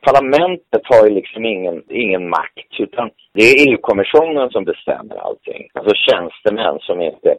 parlamentet 0.00 0.82
har 0.84 1.06
ju 1.06 1.14
liksom 1.14 1.44
ingen, 1.44 1.82
ingen 1.88 2.28
makt 2.28 2.72
utan 2.78 3.10
det 3.34 3.42
är 3.42 3.68
EU-kommissionen 3.68 4.50
som 4.50 4.64
bestämmer 4.64 5.16
allting. 5.16 5.68
Alltså 5.74 5.94
tjänstemän 5.94 6.78
som 6.80 7.00
inte 7.00 7.28
är 7.30 7.38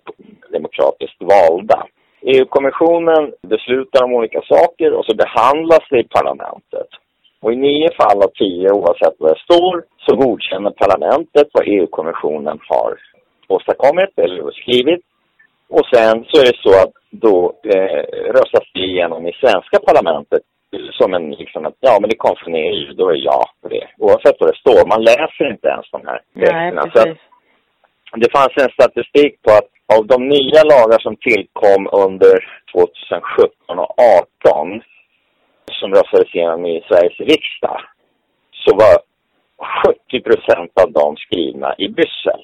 demokratiskt 0.51 1.19
valda. 1.19 1.85
EU-kommissionen 2.21 3.33
beslutar 3.47 4.03
om 4.03 4.13
olika 4.13 4.41
saker 4.41 4.93
och 4.93 5.05
så 5.05 5.15
behandlas 5.15 5.85
det 5.89 5.99
i 5.99 6.07
parlamentet. 6.17 6.87
Och 7.41 7.53
i 7.53 7.55
nio 7.55 7.89
fall 7.99 8.23
av 8.23 8.31
tio, 8.41 8.71
oavsett 8.71 9.15
vad 9.19 9.31
det 9.31 9.39
står, 9.39 9.83
så 10.05 10.15
godkänner 10.15 10.71
parlamentet 10.71 11.47
vad 11.53 11.67
EU-kommissionen 11.67 12.59
har 12.69 12.99
åstadkommit 13.47 14.19
eller 14.19 14.51
skrivit. 14.51 15.01
Och 15.69 15.85
sen 15.93 16.25
så 16.27 16.41
är 16.41 16.45
det 16.45 16.57
så 16.65 16.73
att 16.83 16.93
då 17.09 17.53
eh, 17.63 18.03
röstas 18.37 18.65
det 18.73 18.79
igenom 18.79 19.27
i 19.27 19.33
svenska 19.33 19.79
parlamentet 19.87 20.41
som 20.91 21.13
en 21.13 21.31
liksom 21.31 21.65
att 21.65 21.77
ja 21.79 21.97
men 22.01 22.09
det 22.09 22.15
kom 22.15 22.35
från 22.35 22.55
EU, 22.55 22.93
då 22.93 23.09
är 23.09 23.15
ja 23.15 23.43
på 23.61 23.67
det. 23.67 23.87
Oavsett 23.97 24.35
vad 24.39 24.49
det 24.49 24.57
står, 24.57 24.87
man 24.87 25.03
läser 25.03 25.51
inte 25.51 25.67
ens 25.67 25.91
de 25.91 26.01
här 26.05 26.21
Nej, 26.33 26.45
texterna. 26.45 26.81
Så 26.81 26.89
precis. 26.89 27.21
det 28.15 28.31
fanns 28.31 28.53
en 28.57 28.71
statistik 28.79 29.41
på 29.41 29.51
att 29.51 29.71
av 29.95 30.07
de 30.07 30.27
nya 30.27 30.61
lagar 30.73 30.99
som 30.99 31.15
tillkom 31.15 31.81
under 32.05 32.35
2017 32.73 33.79
och 33.79 33.95
2018 34.45 34.81
som 35.71 35.93
röstades 35.93 36.35
igenom 36.35 36.65
i 36.65 36.83
Sveriges 36.87 37.19
riksdag 37.19 37.81
så 38.51 38.75
var 38.75 38.95
70 39.85 40.21
procent 40.21 40.71
av 40.83 40.91
dem 40.91 41.15
skrivna 41.17 41.75
i 41.77 41.89
Bryssel 41.89 42.43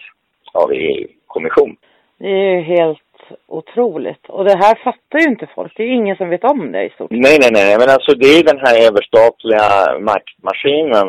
av 0.54 0.72
EU-kommissionen. 0.72 1.78
Det 2.20 2.28
är 2.28 2.56
ju 2.56 2.62
helt 2.62 3.07
otroligt. 3.48 4.30
Och 4.30 4.44
det 4.46 4.58
här 4.58 4.76
fattar 4.84 5.20
ju 5.20 5.28
inte 5.30 5.48
folk. 5.56 5.74
Det 5.76 5.84
är 5.84 5.88
ingen 5.88 6.18
som 6.18 6.30
vet 6.30 6.44
om 6.44 6.72
det 6.72 6.84
i 6.84 6.90
stort 6.90 7.10
sett. 7.10 7.20
Nej, 7.20 7.38
nej, 7.42 7.52
nej, 7.54 7.76
men 7.80 7.90
alltså 7.90 8.12
det 8.22 8.28
är 8.28 8.44
den 8.44 8.62
här 8.66 8.76
överstatliga 8.88 9.68
maktmaskinen 10.00 11.08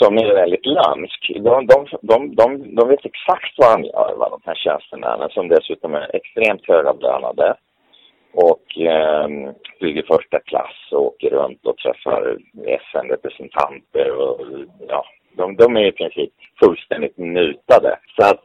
som 0.00 0.18
är 0.18 0.34
väldigt 0.34 0.66
lömsk. 0.66 1.20
De, 1.34 1.66
de, 1.66 1.86
de, 2.02 2.34
de, 2.34 2.74
de 2.74 2.88
vet 2.88 3.04
exakt 3.04 3.54
vad 3.56 3.70
de 3.74 3.84
gör, 3.84 4.14
vad 4.16 4.30
de 4.30 4.40
här 4.44 4.54
tjänstemännen 4.54 5.28
som 5.30 5.48
dessutom 5.48 5.94
är 5.94 6.16
extremt 6.16 6.68
högavlönade 6.68 7.54
och 8.34 8.78
eh, 8.78 9.28
flyger 9.78 10.02
första 10.02 10.40
klass 10.40 10.76
och 10.92 11.06
åker 11.06 11.30
runt 11.30 11.66
och 11.66 11.76
träffar 11.76 12.36
FN-representanter 12.66 14.10
och 14.10 14.40
ja, 14.88 15.04
de, 15.36 15.56
de 15.56 15.76
är 15.76 15.86
i 15.86 15.92
princip 15.92 16.32
fullständigt 16.64 17.18
mutade. 17.18 17.98
Så 18.16 18.24
att 18.24 18.40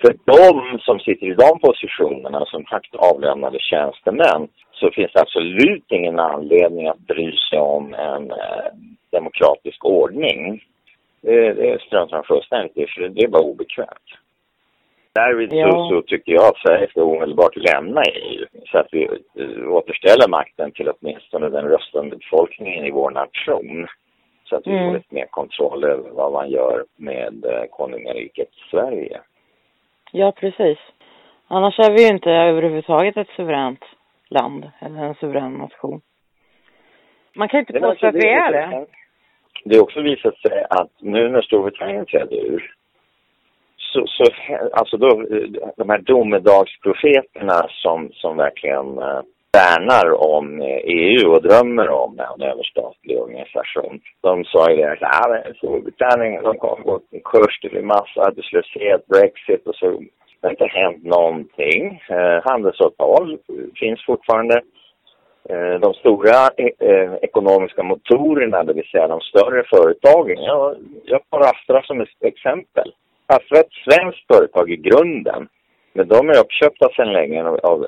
för 0.00 0.14
de 0.24 0.78
som 0.78 0.98
sitter 1.00 1.26
i 1.26 1.34
de 1.34 1.58
positionerna 1.58 2.44
som 2.44 2.64
högt 2.66 2.94
avlönade 2.94 3.58
tjänstemän 3.60 4.48
så 4.72 4.90
finns 4.90 5.12
det 5.12 5.20
absolut 5.20 5.84
ingen 5.88 6.18
anledning 6.18 6.88
att 6.88 6.98
bry 6.98 7.32
sig 7.36 7.58
om 7.58 7.94
en 7.94 8.30
eh, 8.30 8.66
demokratisk 9.10 9.84
ordning. 9.84 10.64
Det, 11.22 11.52
det 11.52 11.80
struntar 11.82 12.16
de 12.16 12.24
fullständigt 12.24 12.76
i, 12.76 12.86
för 12.86 13.08
det 13.08 13.24
är 13.24 13.28
bara 13.28 13.42
obekvämt. 13.42 14.08
Därvid 15.14 15.52
Ja. 15.52 15.70
så, 15.70 15.88
så 15.88 16.02
tycker 16.02 16.32
jag 16.32 16.44
att 16.44 16.58
Sverige 16.58 16.88
ska 16.90 17.02
omedelbart 17.02 17.56
lämna 17.56 18.02
EU 18.02 18.46
så 18.66 18.78
att 18.78 18.88
vi 18.92 19.02
eh, 19.38 19.68
återställer 19.68 20.28
makten 20.28 20.72
till 20.72 20.88
åtminstone 20.88 21.48
den 21.48 21.64
röstande 21.68 22.16
befolkningen 22.16 22.86
i 22.86 22.90
vår 22.90 23.10
nation. 23.10 23.86
Så 24.44 24.56
att 24.56 24.66
vi 24.66 24.70
Mm. 24.70 24.86
får 24.86 24.94
lite 24.94 25.14
mer 25.14 25.26
kontroll 25.30 25.84
över 25.84 26.10
vad 26.10 26.32
man 26.32 26.50
gör 26.50 26.84
med 26.96 27.44
eh, 27.44 27.64
konungariket 27.70 28.48
Sverige. 28.70 29.20
Ja, 30.12 30.32
precis. 30.32 30.78
Annars 31.48 31.78
är 31.78 31.90
vi 31.90 32.02
ju 32.02 32.08
inte 32.08 32.30
överhuvudtaget 32.30 33.16
ett 33.16 33.28
suveränt 33.36 33.84
land 34.28 34.70
eller 34.78 35.04
en 35.04 35.14
suverän 35.14 35.54
nation. 35.54 36.00
Man 37.34 37.48
kan 37.48 37.60
inte 37.60 37.80
påstå 37.80 38.06
att 38.06 38.14
vi 38.14 38.28
är 38.28 38.52
det. 38.52 38.86
Det 39.64 39.76
har 39.76 39.82
också 39.82 40.00
visat 40.00 40.38
sig 40.38 40.64
att 40.70 40.90
nu 40.98 41.28
när 41.28 41.42
Storbritannien 41.42 42.06
trädde 42.06 42.36
ur 42.36 42.74
så, 43.76 44.06
så 44.06 44.24
alltså 44.72 44.96
då, 44.96 45.08
de 45.76 45.90
här 45.90 45.98
domedagsprofeterna 45.98 47.66
som, 47.68 48.10
som 48.12 48.36
verkligen 48.36 48.98
eh, 48.98 49.20
värnar 49.56 50.06
om 50.34 50.60
eh, 50.60 50.80
EU 50.84 51.30
och 51.34 51.42
drömmer 51.42 51.88
om 51.88 52.20
en 52.20 52.42
överstatlig 52.42 53.20
organisation. 53.20 54.00
De 54.20 54.44
sa 54.44 54.70
ju 54.70 54.76
det 54.76 54.92
att 54.92 55.56
Storbritannien 55.56 56.42
de 56.42 56.58
kommer 56.58 56.84
gå 56.84 57.00
i 57.10 57.20
kurs, 57.20 57.60
det 57.62 57.68
blir 57.68 57.82
massarbetslöshet, 57.82 59.06
Brexit 59.06 59.66
och 59.66 59.74
så. 59.74 59.90
Det 60.40 60.46
har 60.46 60.50
inte 60.50 60.66
hänt 60.66 61.04
någonting. 61.04 62.02
Eh, 62.10 62.38
handelsavtal 62.44 63.38
finns 63.80 64.06
fortfarande. 64.06 64.62
Eh, 65.48 65.74
de 65.80 65.94
stora 65.94 66.38
eh, 66.56 66.88
eh 66.88 67.14
ekonomiska 67.22 67.82
motorerna, 67.82 68.64
det 68.64 68.72
vill 68.72 68.90
säga 68.92 69.08
de 69.08 69.20
större 69.20 69.62
företagen. 69.74 70.42
Jag, 70.42 70.76
jag 71.04 71.20
tar 71.30 71.40
Astra 71.40 71.82
som 71.82 72.00
ett 72.00 72.08
exempel. 72.20 72.92
Astra 73.26 73.58
är 73.58 73.64
ett 73.64 73.78
svenskt 73.84 74.26
företag 74.32 74.70
i 74.70 74.76
grunden. 74.76 75.48
Men 75.94 76.08
de 76.08 76.28
är 76.28 76.40
uppköpta 76.40 76.88
sedan 76.96 77.12
länge 77.12 77.44
av, 77.44 77.54
av 77.54 77.72
av 77.72 77.84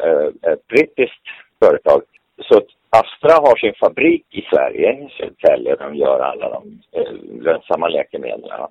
ett 0.52 0.66
brittiskt 0.66 1.26
företag. 1.64 2.02
Så 2.48 2.60
Astra 2.90 3.34
har 3.46 3.56
sin 3.56 3.74
fabrik 3.74 4.24
i 4.30 4.42
Sverige, 4.42 4.92
i 4.92 5.08
Södertälje, 5.18 5.76
de 5.76 5.94
gör 5.94 6.20
alla 6.20 6.48
de 6.48 6.80
äh, 6.92 7.12
lönsamma 7.40 7.88
läkemedlen 7.88 8.68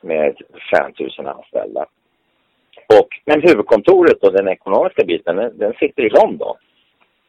med 0.00 0.36
5 0.78 0.92
000 1.18 1.26
anställda. 1.26 1.86
Och, 2.98 3.08
men 3.24 3.42
huvudkontoret 3.42 4.22
och 4.24 4.32
den 4.32 4.48
ekonomiska 4.48 5.04
biten, 5.04 5.36
den, 5.36 5.58
den 5.58 5.72
sitter 5.72 6.02
i 6.02 6.08
London 6.08 6.56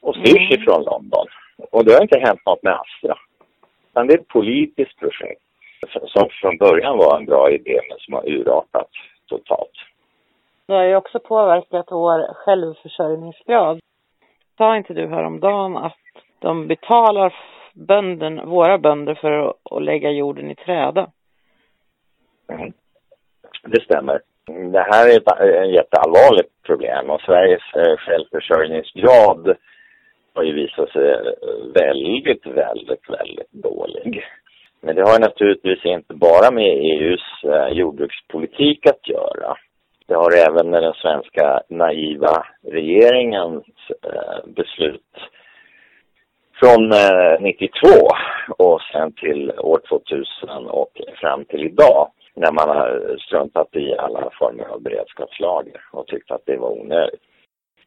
och 0.02 0.15
styrs 0.15 0.52
mm. 0.52 0.62
ifrån 0.62 0.84
London. 0.84 1.26
Och 1.71 1.86
det 1.86 1.93
har 1.93 2.02
inte 2.02 2.19
hänt 2.19 2.45
något 2.45 2.63
med 2.63 2.73
Astra. 2.73 3.17
Utan 3.91 4.08
det 4.08 4.13
är 4.13 4.19
ett 4.19 4.28
politiskt 4.28 5.00
projekt 5.00 5.41
som 6.08 6.30
från 6.41 6.58
början 6.58 6.97
var 6.97 7.17
en 7.17 7.26
bra 7.26 7.52
idé 7.52 7.80
men 7.89 7.97
som 8.00 8.13
har 8.13 8.30
urartat 8.30 8.89
totalt. 9.28 9.71
Det 10.67 10.73
har 10.73 10.84
ju 10.84 10.95
också 10.95 11.19
påverkat 11.19 11.86
vår 11.91 12.34
självförsörjningsgrad. 12.34 13.80
Sa 14.57 14.77
inte 14.77 14.93
du 14.93 15.07
häromdagen 15.07 15.77
att 15.77 15.97
de 16.39 16.67
betalar 16.67 17.33
bönden, 17.73 18.49
våra 18.49 18.77
bönder 18.77 19.15
för 19.15 19.53
att, 19.71 19.83
lägga 19.83 20.11
jorden 20.11 20.51
i 20.51 20.55
träda? 20.55 21.11
Mm. 22.51 22.73
Det 23.63 23.81
stämmer. 23.81 24.21
Det 24.71 24.85
här 24.91 25.09
är 25.09 25.17
ett, 25.17 25.41
ett 25.41 25.73
jätteallvarligt 25.75 26.63
problem 26.63 27.09
och 27.09 27.21
Sveriges 27.21 27.73
eh, 27.75 27.97
självförsörjningsgrad 27.97 29.55
har 30.33 30.43
ju 30.43 30.53
visat 30.53 30.89
sig 30.89 31.11
eh, 31.11 31.21
väldigt, 31.73 32.45
väldigt, 32.45 33.09
väldigt 33.09 33.51
dålig. 33.51 34.23
Men 34.81 34.95
det 34.95 35.01
har 35.01 35.19
naturligtvis 35.19 35.85
inte 35.85 36.13
bara 36.13 36.51
med 36.51 36.65
EUs 36.65 37.43
eh, 37.43 37.67
jordbrukspolitik 37.67 38.85
att 38.85 39.09
göra. 39.09 39.57
Det 40.07 40.15
har 40.15 40.31
även 40.31 40.69
med 40.69 40.83
den 40.83 40.93
svenska 40.93 41.61
naiva 41.69 42.45
regeringens 42.63 43.65
eh, 44.03 44.39
beslut 44.45 45.13
från 46.59 46.91
eh, 46.91 47.39
92 47.39 47.87
och 48.57 48.81
sen 48.91 49.11
till 49.11 49.51
år 49.57 49.79
2000 49.89 50.67
och 50.67 50.91
fram 51.21 51.45
till 51.45 51.63
idag 51.63 52.11
när 52.35 52.51
man 52.51 52.69
har 52.69 53.17
struntat 53.19 53.75
i 53.75 53.97
alla 53.97 54.29
former 54.39 54.63
av 54.63 54.81
beredskapslager 54.81 55.81
och 55.91 56.07
tyckt 56.07 56.31
att 56.31 56.45
det 56.45 56.57
var 56.57 56.69
onödigt. 56.69 57.21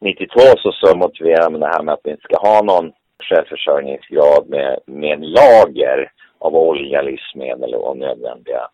92 0.01 0.39
så, 0.57 0.71
så 0.71 0.97
motiverar 0.97 1.49
man 1.49 1.59
det 1.59 1.67
här 1.67 1.83
med 1.83 1.93
att 1.93 1.99
vi 2.03 2.11
inte 2.11 2.23
ska 2.23 2.37
ha 2.47 2.61
någon 2.61 2.91
självförsörjningsgrad 3.29 4.49
med, 4.49 4.79
med 4.85 5.19
lager 5.19 6.11
av 6.39 6.55
olja, 6.55 7.01
livsmedel 7.01 7.73
och 7.75 7.97
nödvändiga 7.97 8.67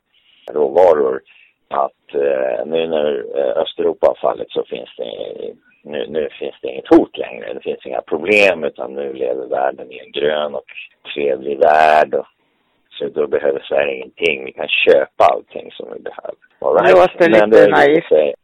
råvaror. 0.52 1.22
Att 1.70 2.06
eh, 2.14 2.66
nu 2.66 2.88
när 2.88 3.40
eh, 3.40 3.62
Östeuropa 3.62 4.08
har 4.08 4.18
fallit 4.22 4.52
så 4.52 4.64
finns 4.64 4.90
det, 4.98 5.12
nu, 5.84 6.08
nu, 6.10 6.30
finns 6.40 6.56
det 6.62 6.68
inget 6.68 6.88
hot 6.88 7.18
längre. 7.18 7.54
Det 7.54 7.60
finns 7.60 7.86
inga 7.86 8.02
problem 8.02 8.64
utan 8.64 8.94
nu 8.94 9.14
lever 9.14 9.48
världen 9.48 9.92
i 9.92 10.00
en 10.00 10.12
grön 10.12 10.56
och 10.56 10.70
trevlig 11.14 11.60
värld. 11.60 12.14
Och, 12.14 12.26
så 12.90 13.10
då 13.10 13.28
behöver 13.28 13.60
Sverige 13.60 13.96
ingenting. 13.96 14.46
Vi 14.46 14.52
kan 14.52 14.68
köpa 14.68 15.26
allting 15.34 15.72
som 15.72 15.88
vi 15.94 16.00
behöver. 16.00 16.42
Right. 16.60 16.86
Det 16.86 17.00
låter 17.00 17.30
lite 17.30 17.66
det 17.66 17.72
naivt. 17.72 18.36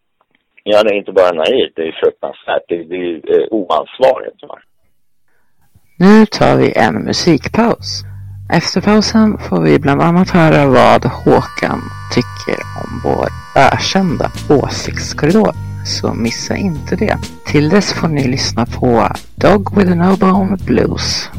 Ja, 0.63 0.83
det 0.83 0.89
är 0.89 0.97
inte 0.97 1.11
bara 1.11 1.31
naivt, 1.31 1.73
det 1.75 1.87
är 1.87 1.99
fruktansvärt. 2.03 2.63
Det, 2.67 2.83
det 2.83 2.95
är 2.95 3.41
eh, 3.41 3.47
oansvarigt. 3.51 4.43
Va? 4.43 4.59
Nu 5.99 6.25
tar 6.25 6.57
vi 6.57 6.73
en 6.85 7.05
musikpaus. 7.05 8.03
Efter 8.57 8.81
pausen 8.81 9.37
får 9.37 9.61
vi 9.61 9.79
bland 9.79 10.01
annat 10.01 10.29
höra 10.29 10.65
vad 10.65 11.05
Håkan 11.05 11.79
tycker 12.13 12.63
om 12.83 13.01
vår 13.03 13.27
ökända 13.55 14.31
åsiktskorridor. 14.49 15.55
Så 15.85 16.13
missa 16.13 16.55
inte 16.55 16.95
det. 16.95 17.17
Till 17.45 17.69
dess 17.69 17.93
får 17.93 18.07
ni 18.07 18.27
lyssna 18.27 18.65
på 18.65 19.09
Dog 19.35 19.77
with 19.77 19.91
a 19.91 19.95
No 19.95 20.17
Bone 20.17 20.57
Blues. 20.57 21.29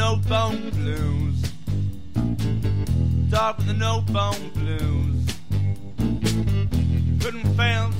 No 0.00 0.16
bone 0.16 0.70
blues. 0.70 1.42
Dog 3.30 3.58
with 3.58 3.66
the 3.66 3.74
no 3.74 4.00
bone 4.10 4.50
blues. 4.54 4.99
Couldn't 7.30 7.56
fail 7.56 7.99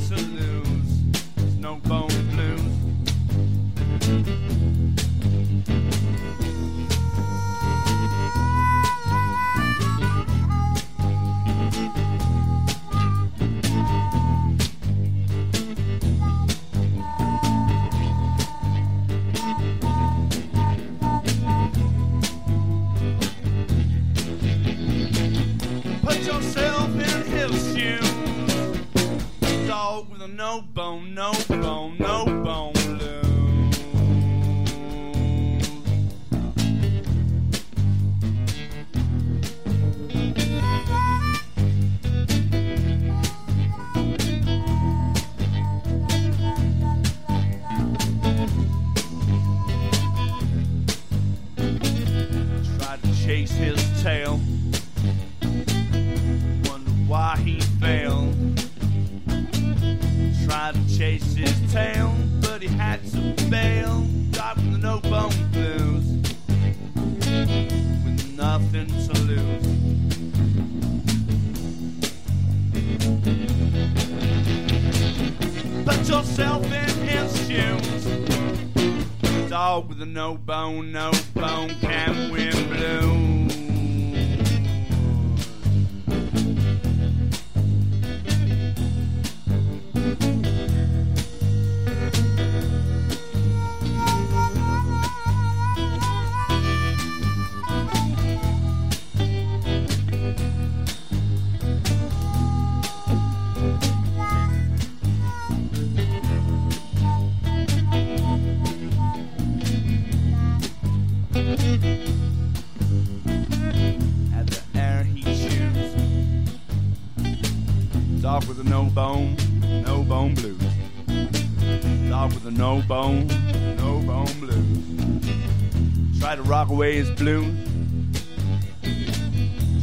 rock 126.51 126.69
away 126.69 126.97
his 126.97 127.09
blues. 127.13 127.47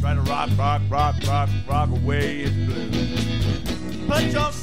Try 0.00 0.14
to 0.14 0.20
rock, 0.20 0.50
rock, 0.58 0.82
rock, 0.90 1.14
rock, 1.26 1.48
rock 1.66 1.88
away 1.88 2.44
his 2.44 2.50
blues. 2.50 4.06
Put 4.06 4.24
yourself 4.24 4.57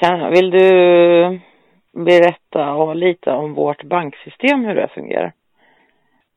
Kan, 0.00 0.30
vill 0.30 0.50
du 0.50 1.40
berätta 1.92 2.94
lite 2.94 3.30
om 3.30 3.54
vårt 3.54 3.82
banksystem, 3.82 4.64
hur 4.64 4.74
det 4.74 4.88
fungerar? 4.88 5.32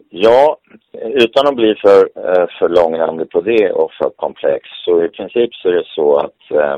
Ja, 0.09 0.57
utan 0.93 1.47
att 1.47 1.55
bli 1.55 1.75
för, 1.75 1.99
eh, 2.15 2.47
för 2.59 2.69
långrandig 2.69 3.29
på 3.29 3.41
det 3.41 3.71
och 3.71 3.91
för 3.93 4.09
komplex 4.09 4.69
så 4.85 5.03
i 5.03 5.09
princip 5.09 5.53
så 5.53 5.69
är 5.69 5.73
det 5.73 5.85
så 5.85 6.17
att 6.17 6.51
eh, 6.51 6.77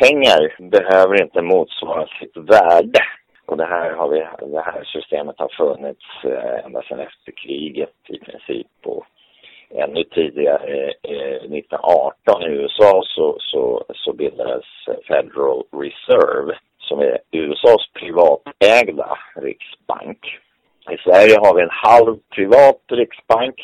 pengar 0.00 0.70
behöver 0.70 1.22
inte 1.22 1.42
motsvara 1.42 2.06
sitt 2.06 2.36
värde. 2.36 3.00
Och 3.46 3.56
det 3.56 3.64
här, 3.66 3.92
har 3.92 4.08
vi, 4.08 4.18
det 4.52 4.60
här 4.60 4.84
systemet 4.84 5.38
har 5.38 5.48
funnits 5.48 6.04
eh, 6.24 6.64
ända 6.64 6.82
sedan 6.82 7.00
efter 7.00 7.32
kriget 7.32 7.94
i 8.08 8.18
princip. 8.18 8.66
Och 8.84 9.06
ännu 9.74 10.04
tidigare, 10.04 10.92
eh, 11.02 11.50
1918 11.50 12.42
i 12.42 12.46
USA 12.46 13.02
så, 13.04 13.36
så, 13.40 13.84
så 13.94 14.12
bildades 14.12 14.64
Federal 15.08 15.62
Reserve 15.72 16.58
som 16.78 16.98
är 17.00 17.18
USAs 17.30 17.92
privatägda 17.92 19.18
riksbank. 19.36 20.18
I 20.90 20.96
Sverige 20.96 21.36
har 21.38 21.54
vi 21.54 21.62
en 21.62 21.78
halv 21.88 22.16
privat 22.34 22.82
riksbank 22.88 23.54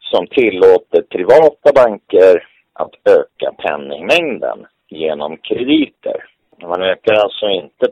som 0.00 0.26
tillåter 0.26 1.02
privata 1.02 1.72
banker 1.74 2.46
att 2.72 2.94
öka 3.04 3.52
penningmängden 3.62 4.66
genom 4.88 5.36
krediter. 5.36 6.24
Man 6.62 6.82
ökar 6.82 7.14
alltså 7.14 7.46
inte 7.48 7.86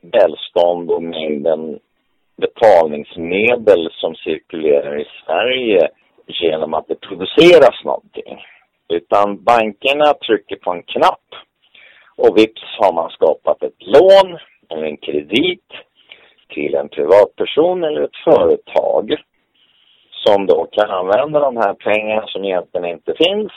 välstånd 0.00 0.90
och 0.90 1.02
mängden 1.02 1.78
betalningsmedel 2.36 3.90
som 3.92 4.14
cirkulerar 4.14 5.00
i 5.00 5.06
Sverige 5.24 5.88
genom 6.26 6.74
att 6.74 6.88
det 6.88 7.00
produceras 7.00 7.84
någonting. 7.84 8.44
Utan 8.88 9.44
bankerna 9.44 10.14
trycker 10.14 10.56
på 10.56 10.70
en 10.70 10.82
knapp 10.82 11.28
och 12.16 12.38
vips 12.38 12.62
har 12.78 12.92
man 12.92 13.10
skapat 13.10 13.62
ett 13.62 13.78
lån 13.78 14.38
eller 14.68 14.84
en 14.84 14.96
kredit 14.96 15.68
till 16.48 16.74
en 16.74 16.88
privatperson 16.88 17.84
eller 17.84 18.02
ett 18.02 18.16
företag 18.24 19.14
som 20.10 20.46
då 20.46 20.66
kan 20.72 20.90
använda 20.90 21.40
de 21.40 21.56
här 21.56 21.74
pengarna 21.74 22.26
som 22.26 22.44
egentligen 22.44 22.86
inte 22.86 23.14
finns 23.14 23.52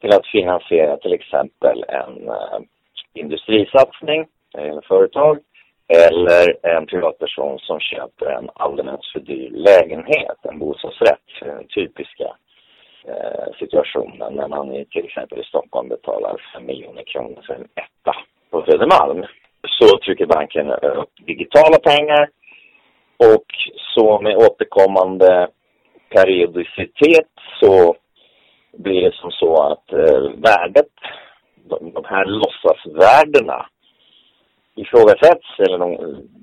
till 0.00 0.14
att 0.14 0.26
finansiera 0.26 0.96
till 0.96 1.12
exempel 1.12 1.84
en 1.88 2.28
eh, 2.28 2.58
industrisatsning 3.14 4.26
eller 4.58 4.80
företag 4.80 5.38
eller 5.88 6.66
en 6.66 6.86
privatperson 6.86 7.58
som 7.58 7.80
köper 7.80 8.26
en 8.26 8.50
alldeles 8.54 9.12
för 9.12 9.20
dyr 9.20 9.50
lägenhet, 9.50 10.38
en 10.42 10.58
bostadsrätt, 10.58 11.28
den 11.40 11.66
typiska 11.66 12.36
eh, 13.08 13.54
situationen 13.58 14.34
när 14.34 14.48
man 14.48 14.72
i, 14.72 14.84
till 14.84 15.04
exempel 15.04 15.40
i 15.40 15.44
Stockholm 15.44 15.88
betalar 15.88 16.42
5 16.54 16.66
miljoner 16.66 17.02
kronor 17.02 17.42
för 17.46 17.54
en 17.54 17.68
etta 17.74 18.16
på 18.50 18.62
Södermalm. 18.62 19.24
Så 19.68 19.98
trycker 19.98 20.26
banken 20.26 20.70
upp 20.70 21.10
digitala 21.26 21.78
pengar 21.78 22.28
och 23.16 23.46
så 23.94 24.20
med 24.20 24.36
återkommande 24.36 25.48
periodicitet 26.10 27.32
så 27.60 27.96
blir 28.78 29.02
det 29.02 29.14
som 29.14 29.30
så 29.30 29.62
att 29.62 29.92
eh, 29.92 30.22
värdet, 30.36 30.92
de, 31.68 31.92
de 31.92 32.04
här 32.04 32.24
låtsasvärdena 32.24 33.66
ifrågasätts 34.74 35.58
eller 35.58 35.78
de, 35.78 35.88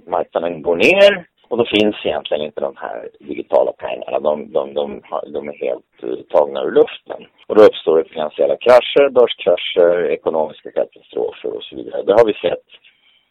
marknaden 0.07 0.61
går 0.61 0.75
ner 0.75 1.25
och 1.51 1.57
då 1.57 1.65
finns 1.65 1.95
egentligen 2.05 2.45
inte 2.45 2.61
de 2.61 2.75
här 2.77 3.09
digitala 3.19 3.71
pengarna. 3.71 4.19
De, 4.19 4.51
de, 4.51 4.73
de, 4.73 5.01
de 5.33 5.49
är 5.49 5.57
helt 5.67 6.03
eh, 6.03 6.23
tagna 6.29 6.63
ur 6.63 6.71
luften. 6.71 7.27
Och 7.47 7.55
då 7.55 7.63
uppstår 7.63 7.97
det 7.97 8.09
finansiella 8.09 8.57
krascher, 8.57 9.09
börskrascher, 9.09 10.11
ekonomiska 10.17 10.71
katastrofer 10.71 11.55
och 11.55 11.63
så 11.63 11.75
vidare. 11.75 12.03
Det 12.03 12.13
har 12.13 12.25
vi 12.25 12.33
sett 12.33 12.67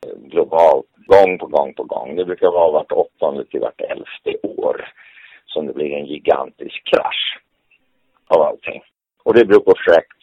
eh, 0.06 0.18
globalt 0.32 0.86
gång 1.06 1.38
på 1.38 1.46
gång 1.46 1.74
på 1.74 1.82
gång. 1.82 2.16
Det 2.16 2.24
brukar 2.24 2.50
vara 2.50 2.72
vart 2.72 2.92
åttonde 2.92 3.44
till 3.44 3.60
vart 3.60 3.80
elfte 3.80 4.32
år 4.42 4.88
som 5.46 5.66
det 5.66 5.72
blir 5.72 5.92
en 5.92 6.06
gigantisk 6.06 6.78
krasch 6.90 7.38
av 8.26 8.42
allting. 8.42 8.82
Och 9.24 9.34
det 9.34 9.44
beror 9.44 9.60
på 9.60 9.74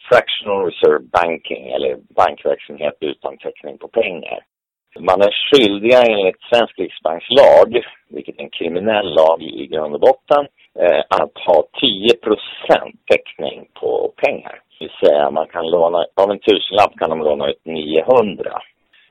fractional 0.08 0.64
reserve 0.64 1.04
banking 1.18 1.68
eller 1.68 1.96
bankverksamhet 2.20 2.96
utan 3.00 3.38
täckning 3.38 3.78
på 3.78 3.88
pengar. 3.88 4.44
Man 4.98 5.20
är 5.22 5.30
skyldiga 5.30 6.02
enligt 6.02 6.40
svensk 6.50 6.78
riksbankslag, 6.78 7.84
vilket 8.08 8.38
är 8.38 8.42
en 8.42 8.50
kriminell 8.50 9.14
lag 9.14 9.42
i 9.42 9.66
grund 9.66 9.94
och 9.94 10.00
botten, 10.00 10.46
eh, 10.78 11.00
att 11.08 11.38
ha 11.46 11.64
10% 11.80 12.92
täckning 13.10 13.68
på 13.80 14.12
pengar. 14.16 14.62
Det 14.78 14.84
vill 14.84 15.08
säga 15.08 15.30
man 15.30 15.46
kan 15.46 15.70
låna, 15.70 15.98
av 16.14 16.30
en 16.30 16.38
tusenlapp 16.38 16.92
kan 16.98 17.10
de 17.10 17.18
låna 17.20 17.48
ut 17.48 17.64
900 17.64 18.60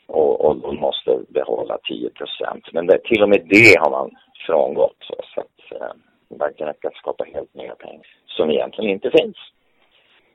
och, 0.07 0.45
och 0.45 0.55
de 0.55 0.75
måste 0.75 1.19
behålla 1.29 1.77
10% 1.89 2.69
Men 2.71 2.87
det, 2.87 2.99
till 3.03 3.23
och 3.23 3.29
med 3.29 3.41
det 3.49 3.79
har 3.79 3.91
man 3.91 4.11
frångått 4.47 4.97
så, 4.99 5.15
så 5.33 5.41
att 5.41 5.81
eh, 5.81 5.93
bankerna 6.37 6.73
kan 6.73 6.91
skapa 6.91 7.23
helt 7.33 7.53
nya 7.53 7.75
pengar 7.75 8.07
som 8.27 8.51
egentligen 8.51 8.91
inte 8.91 9.11
finns. 9.11 9.37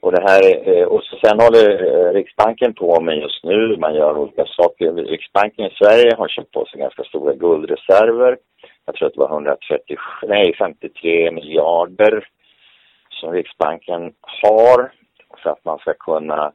Och 0.02 0.12
det 0.12 0.22
här, 0.22 0.42
eh, 0.68 0.86
och 0.86 1.02
sen 1.24 1.40
håller 1.40 1.68
eh, 1.88 2.12
Riksbanken 2.12 2.74
på 2.74 3.00
med 3.00 3.18
just 3.18 3.44
nu, 3.44 3.76
man 3.76 3.94
gör 3.94 4.18
olika 4.18 4.46
saker. 4.46 4.92
Riksbanken 4.92 5.66
i 5.66 5.74
Sverige 5.78 6.14
har 6.18 6.28
köpt 6.28 6.52
på 6.52 6.66
sig 6.66 6.80
ganska 6.80 7.04
stora 7.04 7.34
guldreserver. 7.34 8.38
Jag 8.86 8.94
tror 8.94 9.08
att 9.08 9.14
det 9.14 9.20
var 9.20 9.32
130, 9.32 9.96
nej 10.28 10.54
53 10.58 11.30
miljarder 11.30 12.28
som 13.10 13.32
Riksbanken 13.32 14.12
har 14.42 14.92
för 15.42 15.50
att 15.50 15.64
man 15.64 15.78
ska 15.78 15.94
kunna 15.94 16.52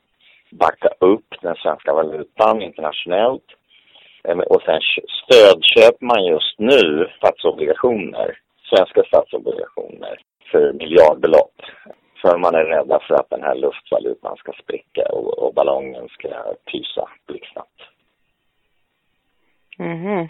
backa 0.51 0.89
upp 0.99 1.35
den 1.41 1.55
svenska 1.55 1.93
valutan 1.93 2.61
internationellt. 2.61 3.45
Ehm, 4.23 4.39
och 4.39 4.61
sen 4.61 4.79
stödköper 5.23 6.05
man 6.05 6.25
just 6.25 6.59
nu 6.59 7.09
statsobligationer, 7.17 8.39
svenska 8.69 9.03
statsobligationer 9.03 10.19
för 10.51 10.73
miljardbelopp. 10.73 11.55
För 12.21 12.37
man 12.37 12.55
är 12.55 12.65
rädda 12.65 12.99
för 13.07 13.13
att 13.15 13.29
den 13.29 13.43
här 13.43 13.55
luftvalutan 13.55 14.37
ska 14.37 14.51
spricka 14.63 15.01
och, 15.11 15.39
och 15.39 15.53
ballongen 15.53 16.07
ska 16.09 16.29
pysa 16.71 17.09
blixtsnabbt. 17.27 17.81
Mhm. 19.77 20.27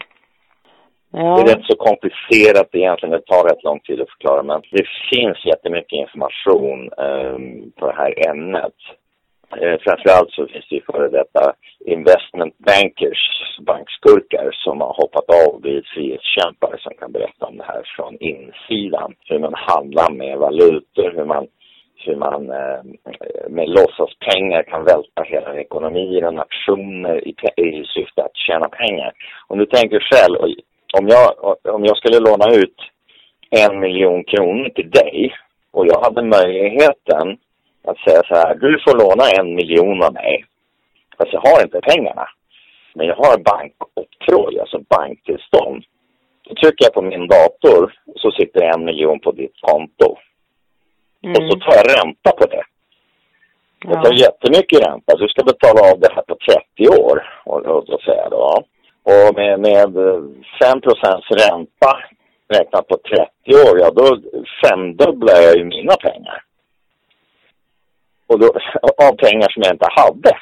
Det 1.10 1.18
är 1.18 1.56
rätt 1.56 1.64
så 1.64 1.76
komplicerat 1.76 2.68
egentligen, 2.72 3.12
det 3.12 3.26
tar 3.26 3.48
rätt 3.48 3.64
lång 3.64 3.80
tid 3.80 4.00
att 4.00 4.10
förklara 4.10 4.42
men 4.42 4.62
det 4.70 4.86
finns 5.10 5.44
jättemycket 5.44 5.92
information 5.92 6.90
um, 6.96 7.72
på 7.76 7.86
det 7.86 7.96
här 7.96 8.28
ämnet. 8.30 8.78
Eh, 9.56 9.78
framförallt 9.84 10.30
så 10.30 10.46
finns 10.46 10.68
det 10.68 10.74
ju 10.74 10.82
före 10.82 11.08
detta 11.08 11.52
investment 11.84 12.58
bankers, 12.58 13.22
bankskurkar, 13.60 14.50
som 14.52 14.80
har 14.80 14.94
hoppat 15.02 15.28
av 15.46 15.60
blivit 15.60 15.86
frihetskämpar 15.86 16.76
som 16.78 16.92
kan 16.98 17.12
berätta 17.12 17.46
om 17.46 17.56
det 17.56 17.64
här 17.64 17.82
från 17.96 18.18
insidan. 18.18 19.14
Hur 19.24 19.38
man 19.38 19.54
handlar 19.54 20.10
med 20.10 20.38
valutor, 20.38 21.12
hur 21.16 21.24
man 21.24 21.46
hur 22.06 22.16
man 22.16 22.50
eh, 22.50 22.80
med 23.48 23.68
låtsaspengar 23.68 24.62
kan 24.62 24.84
välta 24.84 25.22
hela 25.22 25.60
ekonomier 25.60 26.24
och 26.24 26.34
nationer 26.34 27.28
i, 27.28 27.34
i 27.56 27.84
syfte 27.84 28.22
att 28.22 28.36
tjäna 28.46 28.68
pengar. 28.68 29.12
Om 29.46 29.58
du 29.58 29.66
tänker 29.66 30.00
själv, 30.00 30.36
om 30.98 31.08
jag, 31.08 31.26
om 31.74 31.84
jag 31.84 31.96
skulle 31.96 32.18
låna 32.18 32.54
ut 32.54 32.78
en 33.50 33.80
miljon 33.80 34.24
kronor 34.24 34.68
till 34.68 34.90
dig 34.90 35.34
och 35.70 35.86
jag 35.86 36.00
hade 36.00 36.22
möjligheten 36.22 37.38
att 37.84 37.98
säga 37.98 38.22
så 38.28 38.34
här, 38.34 38.54
du 38.54 38.78
får 38.84 38.98
låna 39.04 39.24
en 39.38 39.54
miljon 39.54 40.02
av 40.02 40.12
mig. 40.12 40.44
Fast 41.18 41.32
jag 41.32 41.40
har 41.40 41.62
inte 41.62 41.80
pengarna. 41.80 42.28
Men 42.94 43.06
jag 43.06 43.16
har 43.16 43.38
bankoktroj, 43.38 44.60
alltså 44.60 44.78
banktillstånd. 44.96 45.84
Då 46.48 46.54
trycker 46.54 46.84
jag 46.84 46.94
på 46.94 47.02
min 47.02 47.28
dator 47.28 47.94
så 48.16 48.30
sitter 48.30 48.62
en 48.62 48.84
miljon 48.84 49.20
på 49.20 49.32
ditt 49.32 49.60
konto. 49.60 50.16
Mm. 51.24 51.36
Och 51.36 51.52
så 51.52 51.58
tar 51.58 51.74
jag 51.76 51.98
ränta 51.98 52.30
på 52.30 52.46
det. 52.46 52.62
Ja. 53.84 53.90
Jag 53.90 54.04
tar 54.04 54.12
jättemycket 54.12 54.86
ränta, 54.86 55.12
så 55.12 55.18
du 55.18 55.28
ska 55.28 55.42
betala 55.44 55.92
av 55.92 56.00
det 56.00 56.12
här 56.14 56.22
på 56.22 56.36
30 56.76 56.88
år. 57.02 57.16
Och, 57.44 57.66
och, 57.66 57.88
och 57.88 58.00
säga 58.00 58.28
då. 58.28 58.64
Och 59.02 59.34
med, 59.34 59.60
med 59.60 59.94
5 60.62 60.80
ränta 61.30 61.90
räknat 62.48 62.88
på 62.88 62.96
30 63.44 63.70
år, 63.70 63.80
ja 63.80 63.90
då 63.90 64.18
femdubblar 64.64 65.40
jag 65.42 65.56
ju 65.56 65.64
mina 65.64 65.96
pengar. 65.96 66.42
Och 68.26 68.38
då, 68.38 68.46
av 69.08 69.16
pengar 69.16 69.48
som 69.50 69.62
jag 69.62 69.74
inte 69.74 69.88
hade. 69.90 70.38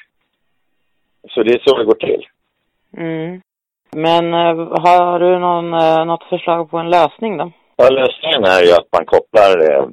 Så 1.28 1.42
det 1.42 1.52
är 1.52 1.62
så 1.64 1.78
det 1.78 1.84
går 1.84 1.94
till. 1.94 2.26
Mm. 2.96 3.40
Men 3.90 4.34
äh, 4.34 4.80
har 4.80 5.18
du 5.20 5.38
någon, 5.38 5.74
äh, 5.74 6.04
något 6.04 6.24
förslag 6.24 6.70
på 6.70 6.78
en 6.78 6.90
lösning 6.90 7.36
då? 7.36 7.52
Ja, 7.76 7.88
lösningen 7.90 8.44
är 8.44 8.62
ju 8.62 8.72
att 8.72 8.88
man 8.96 9.06
kopplar 9.06 9.52
äh, 9.72 9.86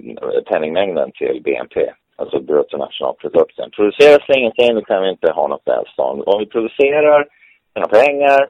penningmängden 0.50 1.12
till 1.12 1.42
BNP, 1.44 1.92
alltså 2.16 2.40
bruttonationalprodukten. 2.40 3.72
Produceras 3.72 4.28
det 4.28 4.40
ingenting, 4.40 4.76
då 4.76 4.82
kan 4.82 5.04
vi 5.04 5.10
inte 5.10 5.32
ha 5.32 5.48
något 5.48 5.62
välstånd. 5.66 6.24
Om 6.26 6.40
vi 6.40 6.46
producerar 6.46 7.28
några 7.76 7.88
pengar 7.88 8.48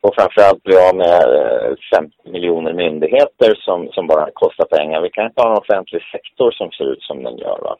och 0.00 0.14
framförallt 0.14 0.62
bli 0.62 0.76
av 0.76 0.96
med 0.96 1.22
50 1.94 2.30
miljoner 2.30 2.72
myndigheter 2.72 3.54
som, 3.54 3.88
som 3.92 4.06
bara 4.06 4.30
kostar 4.32 4.64
pengar. 4.64 5.00
Vi 5.00 5.10
kan 5.10 5.26
inte 5.26 5.42
ha 5.42 5.50
en 5.50 5.58
offentlig 5.58 6.02
sektor 6.12 6.50
som 6.50 6.70
ser 6.70 6.92
ut 6.92 7.02
som 7.02 7.22
den 7.22 7.38
gör. 7.38 7.58
Va? 7.62 7.76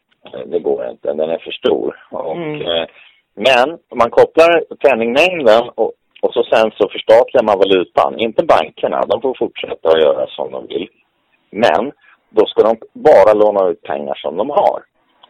Det 0.46 0.58
går 0.58 0.90
inte, 0.90 1.12
den 1.12 1.30
är 1.30 1.38
för 1.38 1.50
stor. 1.50 1.96
Och, 2.10 2.36
mm. 2.36 2.60
eh, 2.60 2.86
men 3.34 3.78
man 3.94 4.10
kopplar 4.10 4.64
penningmängden 4.84 5.68
och, 5.74 5.92
och 6.22 6.32
så 6.34 6.42
sen 6.52 6.70
så 6.78 6.88
förstatligar 6.88 7.44
man 7.44 7.58
valutan. 7.58 8.18
Inte 8.18 8.44
bankerna, 8.44 9.00
de 9.06 9.20
får 9.22 9.34
fortsätta 9.38 9.88
att 9.88 10.02
göra 10.02 10.26
som 10.26 10.52
de 10.52 10.66
vill. 10.66 10.88
Men 11.50 11.92
då 12.30 12.46
ska 12.46 12.62
de 12.62 12.76
bara 12.92 13.32
låna 13.42 13.70
ut 13.70 13.82
pengar 13.82 14.14
som 14.14 14.36
de 14.36 14.50
har. 14.50 14.80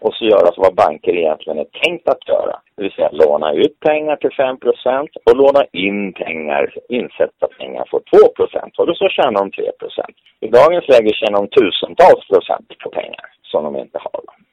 Och 0.00 0.14
så 0.14 0.24
göra 0.24 0.50
vad 0.56 0.74
banker 0.74 1.16
egentligen 1.16 1.58
är 1.58 1.70
tänkt 1.84 2.08
att 2.08 2.28
göra. 2.28 2.60
Det 2.76 2.82
vill 2.82 2.92
säga 2.92 3.10
låna 3.12 3.52
ut 3.52 3.80
pengar 3.80 4.16
till 4.16 4.30
5% 4.30 5.08
och 5.26 5.36
låna 5.36 5.62
in 5.72 6.12
pengar, 6.12 6.74
insätta 6.88 7.46
pengar 7.58 7.84
för 7.90 7.98
2% 7.98 8.78
Och 8.78 8.86
då 8.86 8.94
så 8.94 9.08
tjänar 9.08 9.32
de 9.32 9.50
3 9.50 9.64
I 10.40 10.48
dagens 10.48 10.88
läge 10.88 11.10
tjänar 11.14 11.38
de 11.40 11.48
tusentals 11.48 12.28
procent 12.28 12.68
på 12.82 12.90
pengar 12.90 13.26
som 13.42 13.64
de 13.64 13.76
inte 13.76 13.98
har. 13.98 14.47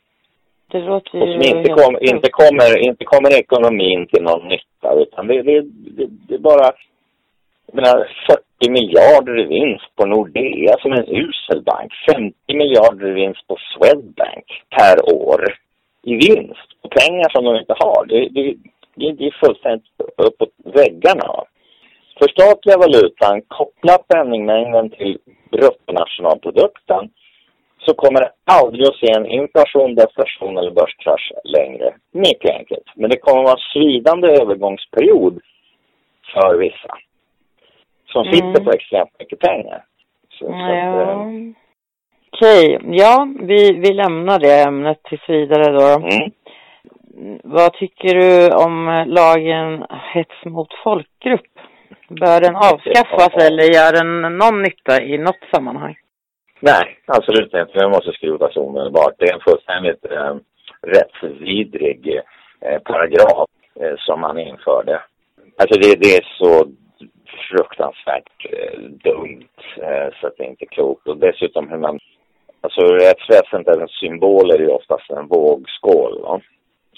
Det 0.72 0.80
låter 0.80 1.18
ju 1.18 1.22
och 1.22 1.44
som 1.44 1.58
inte, 1.58 1.70
kom, 1.70 1.98
inte, 2.02 2.30
kommer, 2.30 2.88
inte 2.88 3.06
kommer 3.06 3.34
ekonomin 3.34 4.08
till 4.08 4.24
någon 4.24 4.48
nytta 4.48 4.94
utan 4.94 5.28
det, 5.28 5.42
det, 5.42 5.62
det, 5.62 6.08
det 6.28 6.34
är 6.36 6.40
bara 6.40 6.72
jag 7.68 7.76
menar, 7.76 8.08
40 8.60 8.70
miljarder 8.70 9.40
i 9.40 9.46
vinst 9.46 9.96
på 9.96 10.06
Nordea 10.06 10.76
som 10.80 10.92
en 10.94 11.08
usel 11.08 11.64
bank. 11.64 11.92
50 12.16 12.36
miljarder 12.48 13.08
i 13.08 13.14
vinst 13.14 13.48
på 13.48 13.58
Swedbank 13.72 14.46
per 14.78 15.14
år 15.14 15.42
i 16.04 16.14
vinst. 16.16 16.70
Och 16.82 16.92
pengar 16.92 17.30
som 17.30 17.46
de 17.46 17.56
inte 17.56 17.76
har. 17.80 18.06
Det, 18.06 18.30
det, 18.30 18.56
det 18.96 19.26
är 19.28 19.46
fullständigt 19.46 19.86
uppåt 20.18 20.50
väggarna. 20.64 21.44
Förstatliga 22.20 22.78
valutan, 22.78 23.42
koppla 23.48 23.98
penningmängden 23.98 24.90
till 24.90 25.18
bruttonationalprodukten 25.52 27.10
så 27.86 27.94
kommer 27.96 28.20
det 28.20 28.32
aldrig 28.46 28.88
att 28.88 28.96
se 28.96 29.12
en 29.12 29.26
inflation, 29.26 29.96
deflation 29.96 30.58
eller 30.58 30.72
börskrasch 30.72 31.32
längre. 31.44 31.94
Mycket 32.12 32.52
enkelt. 32.52 32.88
Men 32.96 33.10
det 33.10 33.18
kommer 33.18 33.40
att 33.40 33.46
vara 33.46 33.60
en 33.60 33.72
svidande 33.74 34.28
övergångsperiod 34.28 35.40
för 36.34 36.58
vissa. 36.58 36.98
Som 38.08 38.26
sitter 38.26 38.48
mm. 38.60 38.66
på 38.66 38.72
extremt 38.72 39.20
mycket 39.20 39.40
pengar. 39.40 39.84
Så, 40.40 40.46
ja. 40.46 41.02
att, 41.02 41.08
eh... 41.08 41.28
Okej, 42.32 42.80
ja, 42.84 43.28
vi, 43.40 43.72
vi 43.74 43.94
lämnar 43.94 44.40
det 44.40 44.64
ämnet 44.64 45.04
tills 45.04 45.30
vidare 45.30 45.72
då. 45.72 46.06
Mm. 46.06 46.32
Vad 47.44 47.74
tycker 47.74 48.16
du 48.16 48.56
om 48.56 49.06
lagen 49.08 49.86
hets 50.14 50.46
mot 50.46 50.74
folkgrupp? 50.84 51.60
Bör 52.10 52.42
den 52.42 52.56
avskaffas 52.56 53.46
eller 53.48 53.64
gör 53.64 53.94
den 53.94 54.38
någon 54.38 54.62
nytta 54.62 55.04
i 55.04 55.18
något 55.18 55.44
sammanhang? 55.54 55.96
Nej, 56.66 57.00
absolut 57.06 57.54
inte. 57.54 57.80
Den 57.80 57.92
måste 57.92 58.12
skrotas 58.12 58.58
omedelbart. 58.58 59.14
Det 59.18 59.26
är 59.26 59.34
en 59.34 59.48
fullständigt 59.50 60.06
eh, 60.06 60.36
rättsvidrig 60.82 62.22
eh, 62.62 62.80
paragraf 62.80 63.50
eh, 63.80 63.96
som 63.98 64.20
man 64.20 64.40
införde. 64.40 65.02
Alltså 65.58 65.80
det, 65.80 65.96
det 66.00 66.16
är 66.16 66.26
så 66.38 66.72
fruktansvärt 67.50 68.46
eh, 68.50 68.80
dumt 68.80 69.58
eh, 69.78 70.08
så 70.22 70.28
att 70.28 70.38
det 70.38 70.44
är 70.44 70.50
inte 70.50 70.66
klokt. 70.66 71.08
Och 71.08 71.18
dessutom 71.18 71.70
hur 71.70 71.78
man... 71.78 72.00
Alltså 72.62 72.82
rättsväsendet, 72.82 73.92
symboler 73.92 74.56
är 74.56 74.60
ju 74.60 74.70
oftast 74.70 75.10
en 75.10 75.28
vågskål. 75.28 76.22
Va? 76.22 76.42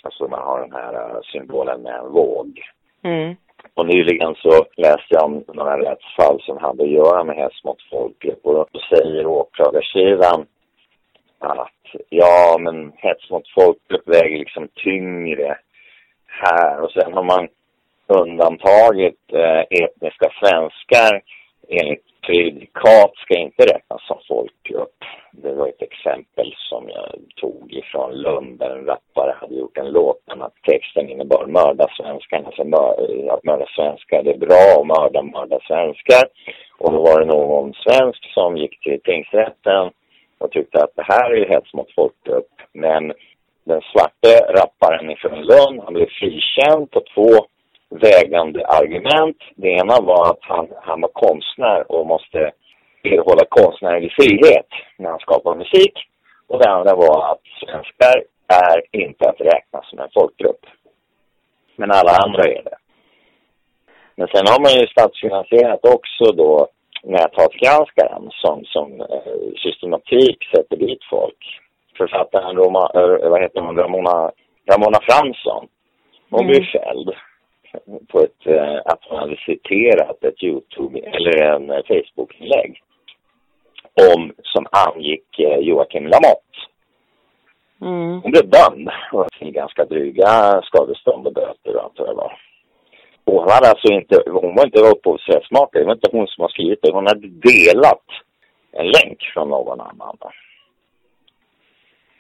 Alltså 0.04 0.28
man 0.28 0.40
har 0.40 0.60
den 0.62 0.72
här 0.72 0.94
uh, 0.94 1.22
symbolen 1.32 1.82
med 1.82 1.96
en 1.96 2.12
våg. 2.12 2.62
Mm. 3.04 3.36
Och 3.74 3.86
nyligen 3.86 4.36
så 4.36 4.66
läste 4.78 5.08
jag 5.10 5.24
om 5.26 5.44
några 5.54 5.78
rättsfall 5.78 6.42
som 6.42 6.58
hade 6.58 6.84
att 6.84 6.90
göra 6.90 7.24
med 7.24 7.36
hets 7.36 7.64
mot 7.64 7.82
folkgrupp. 7.92 8.46
Och 8.46 8.54
då 8.54 8.80
säger 8.90 9.26
åklagarsidan 9.26 10.46
att 11.40 12.04
ja, 12.10 12.58
men 12.60 12.92
hets 12.96 13.30
mot 13.30 13.48
folkgrupp 13.56 14.08
väger 14.08 14.38
liksom 14.38 14.68
tyngre 14.76 15.58
här. 16.28 16.82
Och 16.82 16.92
sen 16.92 17.14
har 17.14 17.24
man 17.24 17.48
undantagit 18.08 19.34
eh, 19.34 19.84
etniska 19.84 20.32
svenskar 20.40 21.22
enligt 21.68 22.04
prejudikat 22.28 23.12
ska 23.16 23.34
inte 23.38 23.64
räknas 23.66 24.08
som 24.08 24.20
folkgrupp. 24.28 25.00
Det 25.32 25.54
var 25.54 25.68
ett 25.68 25.82
exempel 25.82 26.54
som 26.70 26.90
jag 26.90 27.10
tog 27.36 27.74
ifrån 27.74 28.12
Lund 28.14 28.60
där 28.60 28.70
en 28.78 28.86
rappare 28.86 29.36
hade 29.42 29.56
gjort 29.56 29.78
en 29.78 29.92
låt 29.92 30.22
om 30.34 30.42
att 30.42 30.56
texten 30.64 31.10
innebar 31.10 31.46
mörda 31.46 31.88
svenskar. 31.98 32.44
Alltså 32.46 32.64
mör, 32.64 32.92
eh, 33.10 33.34
att 33.34 33.44
mörda 33.44 33.66
svenskar, 33.76 34.24
det 34.24 34.32
är 34.32 34.38
bra 34.38 34.66
att 34.80 34.88
mörda, 34.88 35.22
mörda 35.22 35.60
svenskar. 35.68 36.24
Och 36.78 36.92
då 36.92 37.00
var 37.02 37.20
det 37.20 37.26
någon 37.26 37.74
svensk 37.74 38.34
som 38.34 38.58
gick 38.58 38.80
till 38.84 39.02
tingsrätten 39.04 39.92
och 40.38 40.52
tyckte 40.52 40.84
att 40.84 40.96
det 40.96 41.06
här 41.08 41.32
är 41.32 41.50
hets 41.50 41.74
mot 41.74 41.94
folkgrupp. 41.96 42.52
Men 42.74 43.14
den 43.64 43.82
svarte 43.82 44.32
rapparen 44.60 45.12
ifrån 45.12 45.42
Lund, 45.42 45.82
han 45.84 45.94
blev 45.94 46.10
frikänd 46.20 46.92
på 46.92 47.02
två 47.14 47.30
vägande 47.90 48.68
argument. 48.68 49.38
Det 49.56 49.68
ena 49.68 50.02
var 50.02 50.30
att 50.30 50.42
han, 50.42 50.68
han 50.82 51.02
var 51.02 51.10
konstnär 51.14 51.92
och 51.92 52.08
måste 52.08 52.52
erhålla 53.04 53.46
konstnärlig 53.50 54.12
frihet 54.20 54.68
när 54.98 55.10
han 55.10 55.20
skapar 55.20 55.56
musik. 55.56 55.94
Och 56.48 56.60
det 56.60 56.70
andra 56.70 56.96
var 56.96 57.32
att 57.32 57.42
svenskar 57.64 58.24
är 58.48 58.82
inte 58.92 59.30
att 59.30 59.42
räkna 59.42 59.82
som 59.84 60.00
en 60.00 60.10
folkgrupp. 60.14 60.66
Men 61.76 61.92
alla 61.92 62.12
andra 62.26 62.44
är 62.44 62.64
det. 62.64 62.78
Men 64.16 64.28
sen 64.28 64.46
har 64.48 64.60
man 64.60 64.72
ju 64.80 64.88
statsfinansierat 64.88 65.86
också 65.86 66.32
då 66.32 66.68
näthatsgranskaren 67.04 68.30
som, 68.32 68.66
som 68.66 69.02
eh, 69.02 69.52
systematik 69.64 70.38
sätter 70.56 70.78
dit 70.78 71.04
folk. 71.10 71.62
Författaren 71.98 72.56
Roma, 72.56 72.92
äh, 72.96 73.30
vad 73.30 73.42
heter 73.42 73.62
hon, 73.62 73.78
Ramona, 73.78 74.32
Ramona 74.72 75.00
Fransson. 75.02 75.68
Hon 76.30 76.40
mm. 76.40 76.48
blir 76.48 76.66
fälld 76.72 77.16
på 78.08 78.20
ett, 78.20 78.48
eh, 78.48 78.78
att 78.86 79.00
hon 79.10 79.20
hade 79.20 79.38
citerat 79.46 80.24
ett 80.24 80.44
Youtube 80.44 81.00
eller 81.00 81.42
en 81.42 81.70
eh, 81.70 81.82
Facebook-inlägg 81.88 82.82
om 84.14 84.34
som 84.44 84.66
angick 84.72 85.40
eh, 85.40 85.60
Joakim 85.60 86.04
Lamotte. 86.04 86.44
Mm. 87.82 88.22
Hon 88.22 88.32
blev 88.32 88.50
dömd 88.50 88.90
till 89.40 89.52
ganska 89.52 89.86
dryga 89.86 90.62
skadestånd 90.64 91.28
och 91.28 91.34
böter 91.34 91.76
och 91.76 91.92
vad 91.98 92.08
det 92.08 92.14
var. 92.14 92.40
Och 93.24 93.34
hon, 93.34 93.52
hade 93.52 93.70
alltså 93.70 93.94
inte, 93.94 94.24
hon 94.28 94.56
var 94.56 94.66
inte 94.66 94.80
upphovsrättsmakare, 94.80 95.82
det 95.82 95.86
var 95.86 95.94
inte 95.94 96.10
hon 96.12 96.28
som 96.28 96.42
har 96.42 96.50
skrivit 96.50 96.80
det. 96.82 96.92
Hon 96.92 97.08
hade 97.08 97.28
delat 97.28 98.06
en 98.72 98.86
länk 98.86 99.24
från 99.34 99.50
någon 99.50 99.82
annan. 99.82 100.18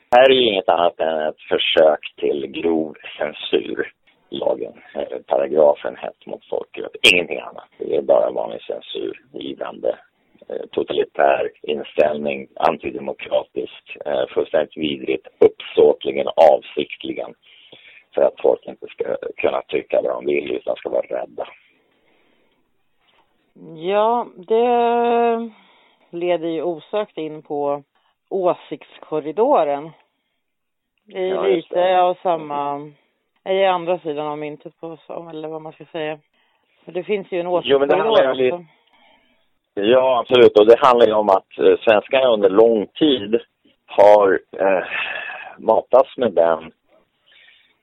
Det 0.09 0.17
här 0.17 0.29
är 0.29 0.33
ju 0.33 0.47
inget 0.47 0.69
annat 0.69 0.99
än 0.99 1.27
ett 1.27 1.41
försök 1.49 2.13
till 2.15 2.47
grov 2.47 2.95
censur. 3.17 3.91
Lagen, 4.29 4.73
eh, 4.95 5.17
paragrafen 5.27 5.95
hets 5.97 6.25
mot 6.25 6.45
folkgrupp. 6.49 6.95
Ingenting 7.13 7.39
annat. 7.39 7.67
Det 7.77 7.95
är 7.95 8.01
bara 8.01 8.31
vanlig 8.31 8.61
censur, 8.61 9.21
givande 9.33 9.99
eh, 10.49 10.65
totalitär 10.71 11.51
inställning, 11.61 12.47
antidemokratisk, 12.55 13.97
eh, 14.05 14.27
fullständigt 14.27 14.77
vidrigt, 14.77 15.27
uppsåtligen, 15.39 16.27
avsiktligen. 16.51 17.33
För 18.15 18.21
att 18.21 18.41
folk 18.41 18.65
inte 18.67 18.87
ska 18.87 19.17
kunna 19.37 19.61
tycka 19.61 20.01
vad 20.01 20.11
de 20.11 20.25
vill 20.25 20.51
utan 20.51 20.75
ska 20.75 20.89
vara 20.89 21.01
rädda. 21.05 21.47
Ja, 23.75 24.27
det 24.35 25.51
leder 26.09 26.47
ju 26.47 26.61
osökt 26.63 27.17
in 27.17 27.41
på 27.41 27.83
åsiktskorridoren. 28.29 29.91
Det 31.05 31.19
är 31.19 31.27
Ja, 31.29 31.41
lite 31.43 31.75
det. 31.79 32.01
av 32.01 32.13
samma, 32.23 32.91
är 33.55 33.69
andra 33.69 33.99
sidan 33.99 34.27
av 34.27 34.37
myntet 34.37 34.79
på 34.79 34.97
så, 35.07 35.29
eller 35.29 35.47
vad 35.47 35.61
man 35.61 35.73
ska 35.73 35.85
säga. 35.85 36.19
För 36.85 36.91
det 36.91 37.03
finns 37.03 37.31
ju 37.31 37.39
en 37.39 37.47
åsiktskorridor 37.47 38.29
också. 38.51 38.65
Ja, 39.73 40.19
absolut. 40.19 40.59
Och 40.59 40.67
det 40.67 40.79
handlar 40.79 41.07
ju 41.07 41.13
om 41.13 41.29
att 41.29 41.59
eh, 41.59 41.77
svenskarna 41.85 42.27
under 42.27 42.49
lång 42.49 42.87
tid 42.87 43.41
har 43.85 44.39
eh, 44.51 44.83
matats 45.57 46.17
med 46.17 46.33
den, 46.33 46.71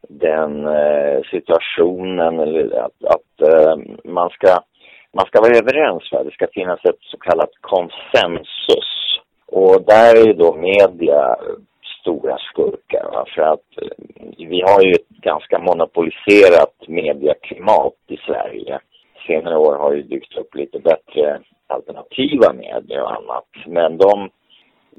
den 0.09 0.67
eh, 0.67 1.23
situationen, 1.31 2.41
eller 2.41 2.79
att, 2.79 3.05
att 3.05 3.49
eh, 3.53 3.77
man, 4.05 4.31
ska, 4.31 4.59
man 5.12 5.27
ska 5.27 5.41
vara 5.41 5.57
överens. 5.57 6.12
Va? 6.12 6.25
Det 6.25 6.31
ska 6.31 6.47
finnas 6.53 6.85
ett 6.85 7.01
så 7.01 7.19
kallat 7.19 7.51
konsensus. 7.61 9.21
Och 9.47 9.83
där 9.87 10.23
är 10.23 10.27
ju 10.27 10.33
då 10.33 10.55
media 10.55 11.37
stora 12.05 12.36
skurkar. 12.38 13.05
Va? 13.12 13.24
För 13.34 13.42
att 13.42 13.68
eh, 13.82 14.46
vi 14.52 14.61
har 14.62 14.80
ju 14.82 14.92
ett 14.92 15.09
ganska 15.09 15.59
monopoliserat 15.59 16.74
medieklimat 16.88 17.98
i 18.07 18.16
Sverige 18.16 18.80
senare 19.26 19.57
år 19.57 19.76
har 19.76 19.92
ju 19.92 20.02
dykt 20.02 20.36
upp 20.36 20.55
lite 20.55 20.78
bättre 20.78 21.40
alternativa 21.66 22.52
medier 22.52 23.02
och 23.02 23.16
annat. 23.16 23.48
Men 23.66 23.98
de, 23.98 24.30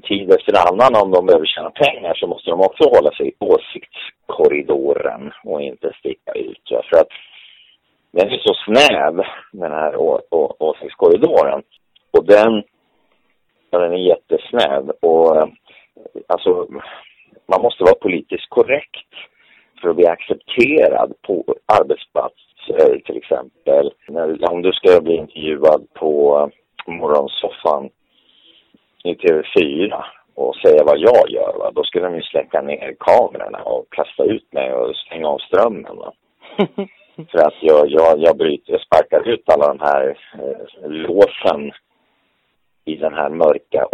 tid 0.02 0.30
efter 0.30 0.54
annan, 0.68 1.02
om 1.02 1.10
de 1.10 1.26
behöver 1.26 1.46
tjäna 1.46 1.70
pengar 1.70 2.14
så 2.14 2.26
måste 2.26 2.50
de 2.50 2.60
också 2.60 2.84
hålla 2.88 3.10
sig 3.10 3.28
i 3.28 3.34
åsiktskorridoren 3.40 5.32
och 5.44 5.62
inte 5.62 5.92
sticka 5.98 6.32
ut. 6.32 6.70
va. 6.70 6.82
För 6.90 6.96
att 7.00 7.12
den 8.10 8.28
är 8.28 8.38
så 8.38 8.54
snäv, 8.54 9.24
den 9.52 9.72
här 9.72 9.96
å, 9.96 10.20
å, 10.30 10.56
åsiktskorridoren. 10.58 11.62
Och 12.10 12.24
den, 12.24 12.62
ja, 13.70 13.78
den 13.78 13.92
är 13.92 14.08
jättesnäv. 14.08 14.90
Och 14.90 15.36
eh, 15.36 15.46
alltså, 16.26 16.66
man 17.46 17.62
måste 17.62 17.84
vara 17.84 17.94
politiskt 17.94 18.48
korrekt 18.48 19.12
för 19.80 19.88
att 19.88 19.96
bli 19.96 20.06
accepterad 20.06 21.12
på 21.22 21.44
arbetsplats 21.80 22.34
eh, 22.68 22.98
till 23.04 23.16
exempel. 23.16 23.92
När, 24.08 24.50
om 24.52 24.62
du 24.62 24.72
ska 24.72 25.00
bli 25.00 25.16
intervjuad 25.16 25.86
på 25.94 26.50
morgonsoffan 26.86 27.90
i 29.04 29.14
TV4 29.14 30.04
och 30.34 30.56
säga 30.56 30.84
vad 30.84 30.98
jag 30.98 31.30
gör, 31.30 31.58
va? 31.58 31.70
då 31.74 31.84
skulle 31.84 32.04
de 32.04 32.14
ju 32.14 32.22
släcka 32.22 32.62
ner 32.62 32.96
kamerorna 33.00 33.58
och 33.58 33.86
kasta 33.90 34.24
ut 34.24 34.52
mig 34.52 34.72
och 34.72 34.96
stänga 34.96 35.28
av 35.28 35.38
strömmen. 35.38 35.96
Va? 35.96 36.12
För 37.30 37.38
att 37.38 37.54
jag, 37.60 37.90
jag, 37.90 38.18
jag 38.18 38.36
bryter, 38.36 38.72
jag 38.72 38.80
sparkar 38.80 39.28
ut 39.28 39.48
alla 39.48 39.68
de 39.74 39.80
här 39.80 40.18
eh, 40.34 40.90
låsen 40.90 41.72
i 42.84 42.96
den 42.96 43.14
här 43.14 43.30
mörka 43.30 43.86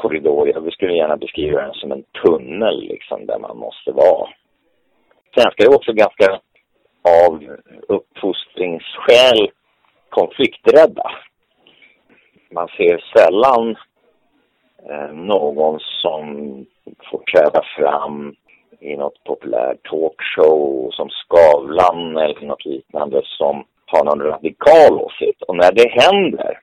korridor. 0.00 0.60
Vi 0.60 0.70
skulle 0.70 0.92
gärna 0.92 1.16
beskriva 1.16 1.60
den 1.60 1.74
som 1.74 1.92
en 1.92 2.04
tunnel 2.24 2.80
liksom 2.80 3.26
där 3.26 3.38
man 3.38 3.56
måste 3.56 3.92
vara. 3.92 4.28
Svenskar 5.34 5.64
är 5.64 5.74
också 5.74 5.92
ganska 5.92 6.40
av 7.24 7.56
uppfostringsskäl 7.88 9.50
konflikträdda. 10.08 11.10
Man 12.50 12.68
ser 12.68 13.04
sällan 13.16 13.76
eh, 14.90 15.12
någon 15.12 15.80
som 16.02 16.24
får 17.10 17.22
träda 17.32 17.62
fram 17.76 18.34
i 18.80 18.96
något 18.96 19.24
populärt 19.24 19.82
talkshow 19.82 20.90
som 20.90 21.08
Skavlan 21.10 22.16
eller 22.16 22.46
något 22.46 22.64
liknande 22.64 23.22
som 23.24 23.64
har 23.86 24.04
någon 24.04 24.26
radikal 24.26 24.92
åsikt. 24.92 25.42
Och 25.42 25.56
när 25.56 25.72
det 25.72 25.88
händer, 26.02 26.60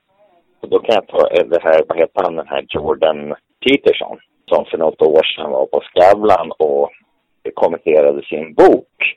och 0.60 0.68
då 0.68 0.78
kan 0.78 0.94
jag 0.94 1.06
ta 1.06 1.30
eh, 1.30 1.46
det 1.46 1.62
här, 1.62 1.82
vad 1.88 1.98
heter 1.98 2.22
han, 2.22 2.36
den 2.36 2.48
här 2.48 2.64
Jordan 2.68 3.34
Peterson 3.64 4.18
som 4.48 4.64
för 4.64 4.78
något 4.78 5.02
år 5.02 5.22
sedan 5.22 5.50
var 5.50 5.66
på 5.66 5.80
Skavlan 5.80 6.52
och 6.58 6.90
kommenterade 7.54 8.22
sin 8.22 8.54
bok. 8.54 9.16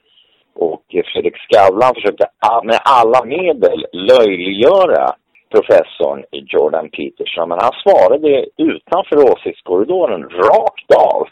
Och 0.56 0.84
Fredrik 0.90 1.36
Skavlan 1.38 1.96
försökte 1.96 2.26
ah, 2.40 2.64
med 2.64 2.80
alla 2.84 3.26
medel 3.26 3.86
löjliggöra 3.92 5.06
professorn 5.52 6.24
Jordan 6.32 6.90
Peterson. 6.90 7.50
Men 7.50 7.60
han 7.62 7.72
svarade 7.84 8.46
utanför 8.58 9.32
åsiktskorridoren 9.32 10.30
rakt 10.30 10.92
av. 10.96 11.28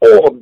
Och 0.00 0.34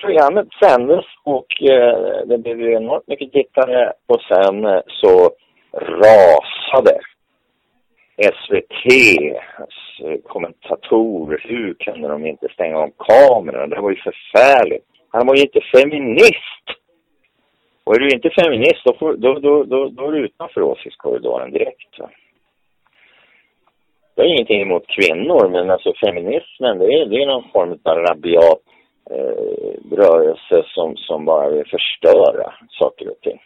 programmet 0.00 0.48
sändes 0.62 1.04
och 1.24 1.62
eh, 1.62 2.26
det 2.26 2.38
blev 2.38 2.60
ju 2.60 2.72
enormt 2.72 3.08
mycket 3.08 3.32
tittare 3.32 3.92
och 4.06 4.20
sen 4.20 4.64
eh, 4.64 4.80
så 4.86 5.30
rasade 5.72 7.00
SVTs 8.16 9.38
alltså, 9.58 10.28
kommentatorer, 10.28 11.40
hur 11.48 11.74
kunde 11.74 12.08
de 12.08 12.26
inte 12.26 12.48
stänga 12.48 12.78
av 12.78 12.90
kameran? 12.98 13.70
Det 13.70 13.80
var 13.80 13.90
ju 13.90 13.96
förfärligt. 13.96 14.86
Han 15.10 15.26
var 15.26 15.36
ju 15.36 15.42
inte 15.42 15.60
feminist. 15.60 16.66
Och 17.84 17.94
är 17.94 17.98
du 17.98 18.08
inte 18.08 18.30
feminist, 18.30 18.84
då, 18.84 18.94
får, 18.98 19.16
då, 19.16 19.38
då, 19.38 19.64
då, 19.64 19.88
då 19.88 20.08
är 20.08 20.12
du 20.12 20.24
utanför 20.24 20.62
åsiktskorridoren 20.62 21.50
direkt. 21.50 21.98
Va? 21.98 22.10
Jag 24.14 24.24
har 24.24 24.28
ingenting 24.28 24.62
emot 24.62 24.84
kvinnor, 24.86 25.48
men 25.48 25.70
alltså 25.70 25.92
feminismen, 26.04 26.78
det 26.78 26.84
är, 26.84 27.06
det 27.06 27.22
är 27.22 27.26
någon 27.26 27.50
form 27.52 27.78
av 27.82 27.98
rabiat 27.98 28.62
eh, 29.10 29.96
rörelse 29.96 30.64
som, 30.66 30.96
som 30.96 31.24
bara 31.24 31.48
vill 31.48 31.66
förstöra 31.66 32.54
saker 32.68 33.10
och 33.10 33.20
ting. 33.20 33.40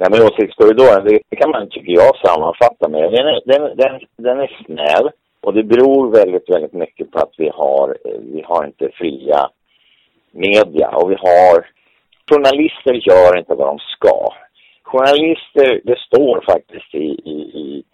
Nej, 0.00 0.08
men 0.10 0.22
åsiktskorridoren, 0.22 1.04
det, 1.04 1.18
det 1.30 1.36
kan 1.36 1.50
man, 1.50 1.68
tycker 1.70 1.92
jag, 1.92 2.16
sammanfatta 2.16 2.88
med. 2.88 3.12
Den 3.12 3.26
är, 3.26 3.40
den, 3.44 3.76
den, 3.76 4.00
den 4.16 4.40
är 4.40 4.50
snäv 4.64 5.10
och 5.40 5.54
det 5.54 5.62
beror 5.62 6.10
väldigt, 6.10 6.50
väldigt 6.50 6.72
mycket 6.72 7.10
på 7.10 7.18
att 7.18 7.34
vi 7.38 7.48
har, 7.54 7.88
eh, 8.04 8.20
vi 8.34 8.42
har 8.46 8.66
inte 8.66 8.90
fria 8.94 9.50
media 10.30 10.88
och 10.88 11.10
vi 11.10 11.14
har, 11.14 11.66
journalister 12.30 12.94
gör 12.94 13.38
inte 13.38 13.54
vad 13.54 13.66
de 13.66 13.78
ska. 13.78 14.16
Journalister, 14.82 15.80
det 15.84 15.98
står 15.98 16.44
faktiskt 16.46 16.94
i, 16.94 17.08
i, 17.34 17.38
i 17.64 17.84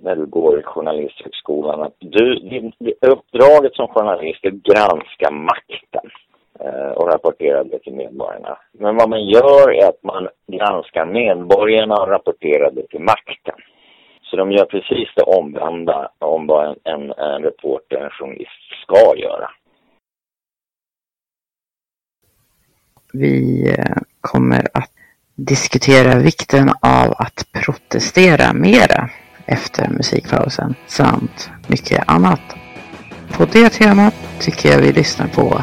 när 0.00 0.16
du 0.16 0.26
går 0.26 0.60
i 0.60 0.62
journalisthögskolan 0.62 1.82
att 1.82 1.96
du, 1.98 2.34
din, 2.34 2.72
uppdraget 3.00 3.74
som 3.74 3.88
journalist 3.88 4.44
är 4.44 4.48
att 4.48 4.62
granska 4.62 5.30
makten 5.30 6.10
Eh, 6.60 6.90
och 6.90 7.08
rapporterar 7.08 7.64
det 7.64 7.78
till 7.78 7.94
medborgarna. 7.94 8.58
Men 8.72 8.96
vad 8.96 9.08
man 9.10 9.24
gör 9.24 9.70
är 9.70 9.88
att 9.88 10.02
man 10.02 10.28
granskar 10.52 11.06
medborgarna 11.06 11.94
och 11.94 12.08
rapporterar 12.08 12.70
det 12.70 12.88
till 12.88 13.00
makten. 13.00 13.54
Så 14.22 14.36
de 14.36 14.52
gör 14.52 14.64
precis 14.64 15.08
det 15.16 15.22
omvända 15.22 16.10
om 16.18 16.46
vad 16.46 16.66
en, 16.66 16.76
en, 16.84 17.12
en 17.12 17.42
reporter, 17.42 17.96
en 17.96 18.10
journalist 18.10 18.82
ska 18.82 19.16
göra. 19.16 19.50
Vi 23.12 23.68
eh, 23.78 23.96
kommer 24.20 24.62
att 24.74 24.90
diskutera 25.34 26.18
vikten 26.18 26.68
av 26.68 27.12
att 27.18 27.46
protestera 27.64 28.52
mera 28.52 29.10
efter 29.46 29.88
musikpausen 29.88 30.74
samt 30.86 31.50
mycket 31.68 32.08
annat. 32.08 32.56
På 33.36 33.44
det 33.44 33.68
temat 33.68 34.14
tycker 34.40 34.68
jag 34.68 34.78
vi 34.78 34.92
lyssnar 34.92 35.26
på 35.26 35.62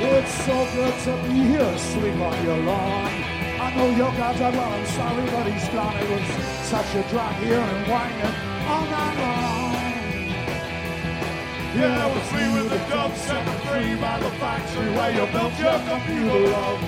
It's 0.00 0.32
so 0.44 0.54
good 0.74 0.94
to 1.04 1.16
be 1.24 1.34
here, 1.34 1.60
asleep 1.60 2.14
on 2.14 2.44
your 2.44 2.56
lawn. 2.58 3.06
I 3.60 3.74
know 3.74 3.90
your 3.96 4.12
God's 4.12 4.40
are 4.40 4.52
I'm 4.52 4.86
sorry, 4.86 5.26
but 5.26 5.50
he's 5.50 5.68
gone. 5.70 5.96
It 5.96 6.08
was 6.08 6.22
such 6.66 6.94
a 6.94 7.02
drag 7.10 7.34
here 7.42 7.58
and 7.58 7.90
whining 7.90 8.34
all 8.68 8.84
night 8.86 9.18
long. 9.18 9.58
Yeah, 11.74 12.06
was 12.06 12.32
me 12.32 12.44
with 12.54 12.70
the 12.70 12.78
gun 12.88 13.12
set 13.16 13.44
free 13.66 13.96
by 13.96 14.20
the 14.20 14.30
factory 14.38 14.90
where 14.92 15.10
you 15.10 15.26
built 15.32 15.58
your 15.58 15.78
computer 15.90 16.48
love. 16.48 16.80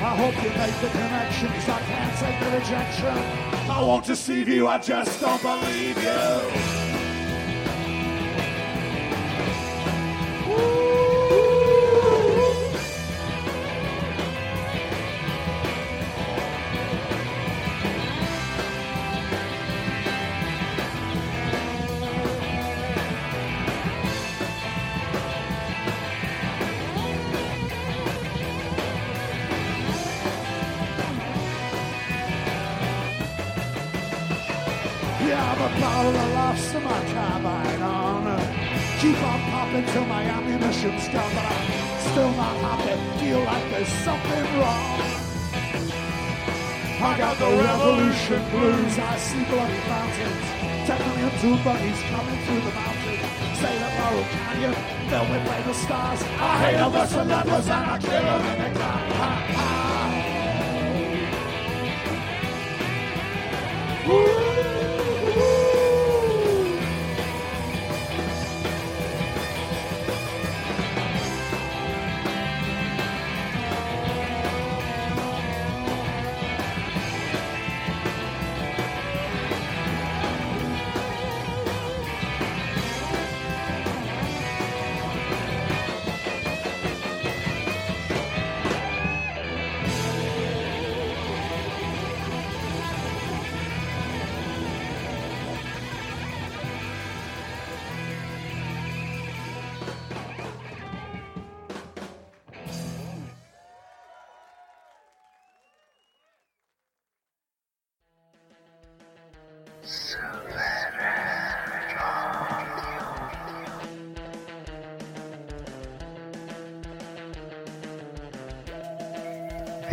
I 0.00 0.16
hope 0.16 0.34
you 0.42 0.50
make 0.56 0.76
the 0.80 0.88
connections. 0.88 1.68
I 1.68 1.80
can't 1.80 2.16
take 2.18 2.40
the 2.40 2.50
rejection. 2.56 3.18
I 3.70 3.82
won't 3.82 4.04
deceive 4.06 4.48
you. 4.48 4.66
I 4.66 4.78
just 4.78 5.20
don't 5.20 5.42
believe 5.42 5.98
you. 5.98 6.74
Yeah, 10.48 11.13
I'm 36.06 36.14
a 36.14 36.52
of 36.52 36.82
my 36.82 37.00
carbine 37.14 37.82
on. 37.82 38.38
Keep 39.00 39.16
on 39.22 39.40
popping 39.50 39.86
till 39.86 40.04
my 40.04 40.22
ammunition's 40.22 41.08
gone, 41.08 41.32
but 41.34 41.44
I'm 41.48 42.00
still 42.12 42.30
not 42.32 42.56
happy. 42.60 42.96
Feel 43.24 43.40
like 43.40 43.64
there's 43.70 43.88
something 44.04 44.44
wrong. 44.60 45.00
I 47.00 47.16
got 47.16 47.38
the 47.38 47.46
revolution 47.56 48.42
blues. 48.50 48.98
I 48.98 49.16
see 49.16 49.44
bloody 49.44 49.80
fountains. 49.88 50.44
two 51.40 51.56
buggies 51.64 52.00
coming 52.12 52.38
through 52.44 52.60
the 52.60 52.72
mountains. 52.76 53.24
Say 53.60 53.72
that 53.80 53.92
Laurel 54.00 54.24
Canyon, 54.28 54.74
filled 55.08 55.28
with 55.30 55.42
fatal 55.48 55.72
stars. 55.72 56.20
I 56.22 56.58
hate 56.64 56.76
them, 56.76 56.92
the 56.92 57.06
celebrities, 57.06 57.68
and 57.68 57.90
I 57.90 57.98
kill 57.98 58.22
them 58.22 58.44
in 58.52 58.58
the 58.74 58.78
car. 58.78 59.00
Woo! 64.50 64.53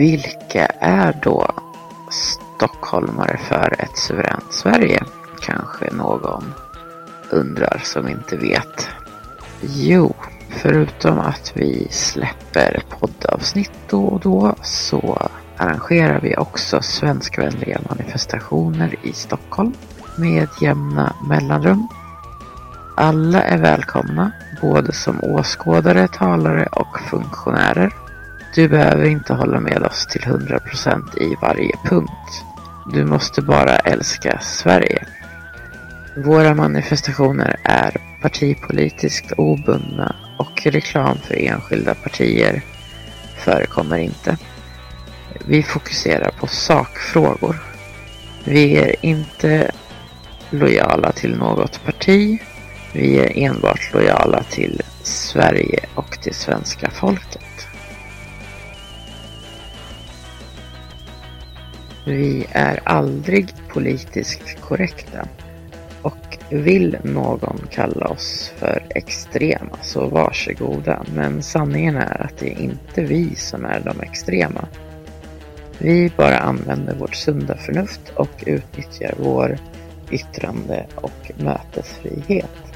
Vilka 0.02 0.66
är 0.80 1.20
då 1.24 1.48
stockholmare 2.10 3.38
för 3.38 3.76
ett 3.80 3.98
suveränt 3.98 4.54
Sverige? 4.54 5.04
Kanske 5.42 5.92
någon 5.94 6.54
undrar 7.30 7.82
som 7.84 8.08
inte 8.08 8.38
vet. 8.38 8.88
Jo, 9.62 10.16
förutom 10.50 11.20
att 11.20 11.52
vi 11.56 11.88
släpper 11.92 12.84
poddavsnitt 12.90 13.72
då 13.90 14.06
och 14.06 14.20
då 14.20 14.56
så 14.64 15.30
arrangerar 15.58 16.20
vi 16.22 16.38
också 16.38 16.82
svenskvänliga 16.82 17.80
manifestationer 17.90 18.96
i 19.04 19.14
Stockholm 19.14 19.74
med 20.16 20.48
jämna 20.62 21.16
mellanrum. 21.30 21.88
Alla 22.98 23.44
är 23.44 23.58
välkomna, 23.58 24.32
både 24.62 24.94
som 24.94 25.20
åskådare, 25.24 26.08
talare 26.08 26.66
och 26.72 27.00
funktionärer. 27.00 28.01
Du 28.56 28.68
behöver 28.68 29.06
inte 29.06 29.34
hålla 29.34 29.60
med 29.60 29.84
oss 29.84 30.08
till 30.08 30.22
100% 30.22 31.18
i 31.18 31.36
varje 31.42 31.72
punkt. 31.86 32.44
Du 32.94 33.06
måste 33.06 33.42
bara 33.42 33.76
älska 33.78 34.40
Sverige. 34.42 35.06
Våra 36.18 36.56
manifestationer 36.56 37.60
är 37.64 37.98
partipolitiskt 38.22 39.32
obundna 39.38 40.16
och 40.38 40.62
reklam 40.66 41.18
för 41.18 41.36
enskilda 41.36 41.96
partier 41.96 42.62
förekommer 43.38 43.98
inte. 43.98 44.38
Vi 45.46 45.64
fokuserar 45.64 46.32
på 46.40 46.48
sakfrågor. 46.48 47.56
Vi 48.44 48.78
är 48.78 49.06
inte 49.06 49.72
lojala 50.50 51.12
till 51.12 51.38
något 51.38 51.86
parti. 51.86 52.42
Vi 52.94 53.20
är 53.20 53.38
enbart 53.38 53.94
lojala 53.94 54.44
till 54.44 54.82
Sverige 55.04 55.80
och 55.96 56.22
till 56.22 56.36
svenska 56.36 56.90
folket. 56.90 57.51
Vi 62.06 62.46
är 62.52 62.80
aldrig 62.84 63.54
politiskt 63.74 64.62
korrekta. 64.62 65.28
Och 66.02 66.38
vill 66.50 66.98
någon 67.04 67.68
kalla 67.72 68.08
oss 68.08 68.54
för 68.58 68.84
extrema 68.90 69.78
så 69.82 70.08
varsågoda. 70.08 71.04
Men 71.16 71.44
sanningen 71.44 71.96
är 71.96 72.22
att 72.26 72.38
det 72.38 72.54
är 72.54 72.60
inte 72.60 73.04
vi 73.04 73.36
som 73.36 73.66
är 73.66 73.80
de 73.80 74.02
extrema. 74.02 74.68
Vi 75.78 76.12
bara 76.18 76.38
använder 76.38 76.96
vårt 76.96 77.16
sunda 77.16 77.58
förnuft 77.58 78.12
och 78.16 78.44
utnyttjar 78.46 79.14
vår 79.18 79.58
yttrande 80.12 80.86
och 80.96 81.32
mötesfrihet. 81.38 82.71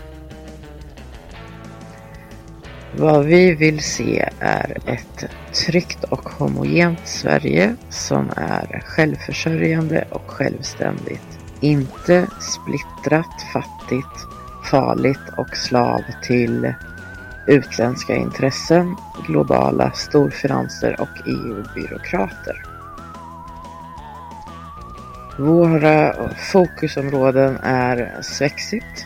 Vad 2.97 3.25
vi 3.25 3.55
vill 3.55 3.83
se 3.83 4.29
är 4.39 4.77
ett 4.85 5.25
tryggt 5.53 6.03
och 6.03 6.29
homogent 6.29 6.99
Sverige 7.03 7.75
som 7.89 8.29
är 8.35 8.83
självförsörjande 8.85 10.05
och 10.09 10.31
självständigt. 10.31 11.39
Inte 11.61 12.27
splittrat, 12.39 13.41
fattigt, 13.53 14.27
farligt 14.71 15.29
och 15.37 15.57
slav 15.57 16.01
till 16.23 16.73
utländska 17.47 18.15
intressen, 18.15 18.95
globala 19.27 19.91
storfinanser 19.91 21.01
och 21.01 21.27
EU-byråkrater. 21.27 22.65
Våra 25.37 26.15
fokusområden 26.35 27.57
är 27.63 28.21
Svexit 28.21 29.05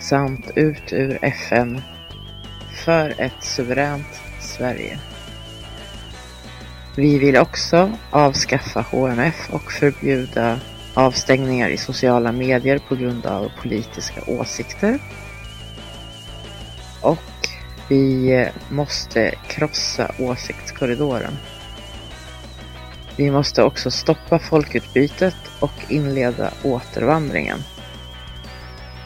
samt 0.00 0.50
ut 0.56 0.92
ur 0.92 1.18
FN 1.22 1.82
för 2.88 3.14
ett 3.18 3.44
suveränt 3.44 4.20
Sverige. 4.40 4.98
Vi 6.96 7.18
vill 7.18 7.36
också 7.36 7.92
avskaffa 8.10 8.80
HMF 8.80 9.50
och 9.50 9.72
förbjuda 9.72 10.60
avstängningar 10.94 11.68
i 11.68 11.76
sociala 11.76 12.32
medier 12.32 12.80
på 12.88 12.94
grund 12.94 13.26
av 13.26 13.50
politiska 13.62 14.20
åsikter. 14.26 14.98
Och 17.02 17.48
vi 17.88 18.48
måste 18.70 19.34
krossa 19.48 20.10
åsiktskorridoren. 20.18 21.32
Vi 23.16 23.30
måste 23.30 23.62
också 23.62 23.90
stoppa 23.90 24.38
folkutbytet 24.38 25.36
och 25.60 25.74
inleda 25.88 26.50
återvandringen. 26.64 27.58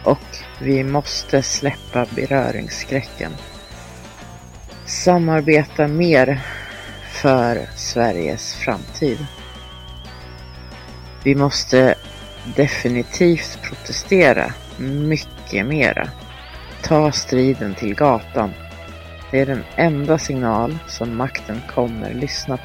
Och 0.04 0.36
vi 0.60 0.84
måste 0.84 1.42
släppa 1.42 2.06
beröringsskräcken. 2.14 3.32
Samarbeta 4.92 5.88
mer 5.88 6.40
för 7.12 7.66
Sveriges 7.76 8.54
framtid. 8.54 9.26
Vi 11.24 11.34
måste 11.34 11.94
definitivt 12.56 13.58
protestera 13.62 14.54
mycket 15.08 15.66
mera. 15.66 16.08
Ta 16.82 17.12
striden 17.12 17.74
till 17.74 17.94
gatan. 17.94 18.50
Det 19.30 19.40
är 19.40 19.46
den 19.46 19.64
enda 19.76 20.18
signal 20.18 20.78
som 20.86 21.16
makten 21.16 21.60
kommer 21.74 22.14
lyssna 22.14 22.56
på. 22.56 22.62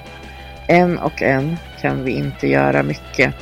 En 0.68 0.98
och 0.98 1.22
en 1.22 1.58
kan 1.82 2.04
vi 2.04 2.12
inte 2.12 2.48
göra 2.48 2.84
mycket, 2.84 3.34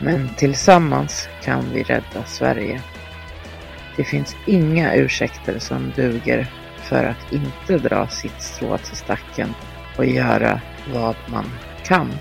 men 0.00 0.28
tillsammans 0.36 1.28
kan 1.42 1.70
vi 1.72 1.82
rädda 1.82 2.24
Sverige. 2.26 2.80
Det 3.96 4.04
finns 4.04 4.36
inga 4.46 4.94
ursäkter 4.94 5.58
som 5.58 5.92
duger 5.96 6.61
för 6.92 7.04
att 7.04 7.32
inte 7.32 7.78
dra 7.88 8.08
sitt 8.08 8.42
strå 8.42 8.78
till 8.78 8.96
stacken 8.96 9.54
och 9.96 10.06
göra 10.06 10.60
vad 10.94 11.16
man 11.26 11.44
kan. 11.84 12.12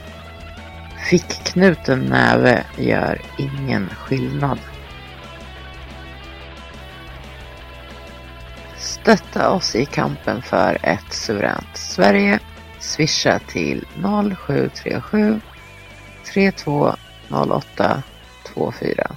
Fickknuten 1.10 2.00
näve 2.00 2.64
gör 2.78 3.22
ingen 3.38 3.90
skillnad. 3.90 4.60
Stötta 8.78 9.50
oss 9.50 9.76
i 9.76 9.86
kampen 9.86 10.42
för 10.42 10.78
ett 10.84 11.14
suveränt 11.14 11.78
Sverige. 11.78 12.40
Swisha 12.80 13.40
till 13.40 13.86
0737 14.38 15.42
3208 16.34 18.04
24. 18.56 19.16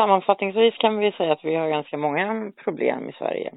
Sammanfattningsvis 0.00 0.74
kan 0.76 0.98
vi 0.98 1.12
säga 1.12 1.32
att 1.32 1.44
vi 1.44 1.54
har 1.54 1.68
ganska 1.68 1.96
många 1.96 2.52
problem 2.64 3.08
i 3.08 3.12
Sverige. 3.12 3.52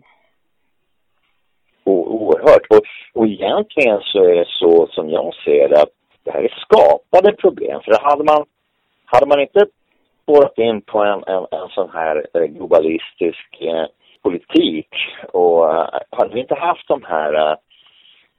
O 1.83 1.93
oerhört. 1.93 2.65
Och, 2.69 2.85
och 3.13 3.27
egentligen 3.27 3.99
så 4.01 4.23
är 4.23 4.35
det 4.35 4.47
så 4.47 4.87
som 4.87 5.09
jag 5.09 5.33
ser 5.45 5.69
det 5.69 5.81
att 5.81 5.95
det 6.23 6.31
här 6.31 6.43
är 6.43 6.55
skapade 6.65 7.33
problem. 7.33 7.81
För 7.81 8.09
hade 8.09 8.23
man, 8.23 8.45
hade 9.05 9.27
man 9.27 9.39
inte 9.39 9.65
spårat 10.23 10.57
in 10.57 10.81
på 10.81 11.03
en, 11.03 11.23
en, 11.23 11.45
en 11.51 11.69
sån 11.69 11.89
här 11.89 12.27
eh, 12.33 12.43
globalistisk 12.43 13.61
eh, 13.61 13.85
politik 14.21 14.89
och 15.33 15.75
eh, 15.75 15.87
hade 16.09 16.33
vi 16.33 16.39
inte 16.39 16.55
haft 16.55 16.87
de 16.87 17.03
här 17.03 17.33
eh, 17.33 17.57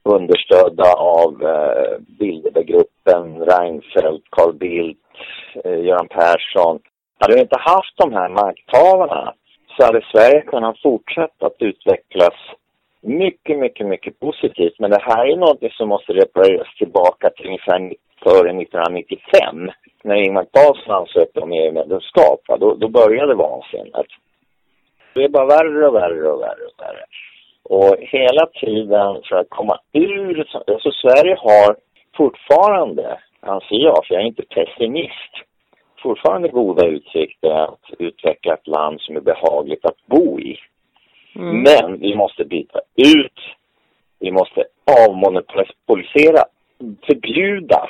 understödda 0.03 0.93
av 0.93 1.43
eh, 1.43 1.99
Bilderberggruppen, 2.19 3.45
Reinfeldt, 3.45 4.25
Carl 4.29 4.53
Bildt, 4.53 4.99
eh, 5.63 5.79
Göran 5.79 6.07
Persson 6.07 6.79
hade 7.19 7.35
vi 7.35 7.41
inte 7.41 7.59
haft 7.59 7.97
de 7.97 8.13
här 8.13 8.29
makthavarna 8.29 9.33
så 9.67 9.85
hade 9.85 10.05
Sverige 10.11 10.41
kunnat 10.41 10.81
fortsätta 10.81 11.45
att 11.45 11.61
utvecklas 11.61 12.33
mycket, 13.01 13.59
mycket, 13.59 13.87
mycket 13.87 14.19
positivt. 14.19 14.79
Men 14.79 14.91
det 14.91 15.01
här 15.01 15.25
är 15.25 15.35
något 15.35 15.73
som 15.73 15.89
måste 15.89 16.13
repareras 16.13 16.75
tillbaka 16.77 17.29
till 17.29 17.45
ungefär 17.45 17.93
före 18.23 18.49
1995. 18.61 19.71
När 20.03 20.15
Ingvar 20.15 20.45
Carlsson 20.53 20.95
ansökte 20.95 21.39
om 21.39 21.51
EU-medlemskap, 21.51 22.39
då, 22.59 22.75
då 22.75 22.87
började 22.87 23.35
vansinnet. 23.35 24.05
Det 25.13 25.23
är 25.23 25.29
bara 25.29 25.45
värre 25.45 25.87
och 25.87 25.95
värre 25.95 26.31
och 26.31 26.41
värre 26.41 26.65
och 26.69 26.79
värre. 26.83 27.05
Och 27.63 27.95
hela 27.99 28.45
tiden 28.45 29.21
för 29.29 29.35
att 29.35 29.49
komma 29.49 29.79
ur... 29.93 30.47
Alltså 30.67 30.91
Sverige 30.91 31.35
har 31.39 31.75
fortfarande, 32.17 33.19
anser 33.39 33.75
jag, 33.75 34.05
för 34.05 34.13
jag 34.13 34.23
är 34.23 34.27
inte 34.27 34.43
pessimist, 34.55 35.33
fortfarande 36.03 36.47
goda 36.47 36.87
utsikter 36.87 37.49
att 37.49 37.79
utveckla 37.99 38.53
ett 38.53 38.67
land 38.67 39.01
som 39.01 39.15
är 39.15 39.21
behagligt 39.21 39.85
att 39.85 40.05
bo 40.05 40.39
i. 40.39 40.57
Mm. 41.35 41.61
Men 41.61 41.99
vi 41.99 42.15
måste 42.15 42.45
byta 42.45 42.79
ut, 42.95 43.39
vi 44.19 44.31
måste 44.31 44.63
avmonopolisera, 45.07 46.43
förbjuda 47.07 47.89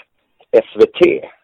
SVT. 0.52 1.00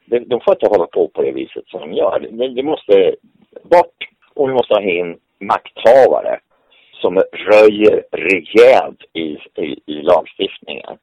De 0.06 0.42
får 0.42 0.54
inte 0.54 0.68
hålla 0.68 0.88
på 0.88 1.08
på 1.08 1.22
det 1.22 1.32
viset 1.32 1.68
som 1.68 1.80
de 1.80 1.94
gör. 1.94 2.20
Det 2.56 2.64
måste 2.64 3.16
bort 3.64 3.98
och 4.34 4.50
vi 4.50 4.54
måste 4.54 4.74
ha 4.74 4.82
in 4.82 5.18
makthavare 5.40 6.40
som 7.02 7.22
röjer 7.34 8.04
rejält 8.12 9.00
i, 9.14 9.38
i, 9.62 9.80
i 9.86 10.02
lagstiftningen. 10.02 10.98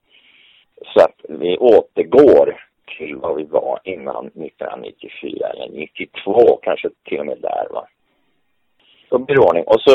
Så 0.94 1.00
att 1.00 1.16
vi 1.28 1.58
återgår 1.58 2.67
till 2.98 3.16
vad 3.16 3.36
vi 3.36 3.44
var 3.44 3.80
innan 3.84 4.26
1994 4.26 5.46
eller 5.46 5.68
92, 5.68 6.58
kanske 6.62 6.88
till 7.04 7.20
och 7.20 7.26
med 7.26 7.38
där 7.40 7.66
va. 7.70 7.86
Så 9.08 9.18
blir 9.18 9.36
det 9.36 9.42
ordning. 9.42 9.64
Och 9.64 9.80
så 9.80 9.92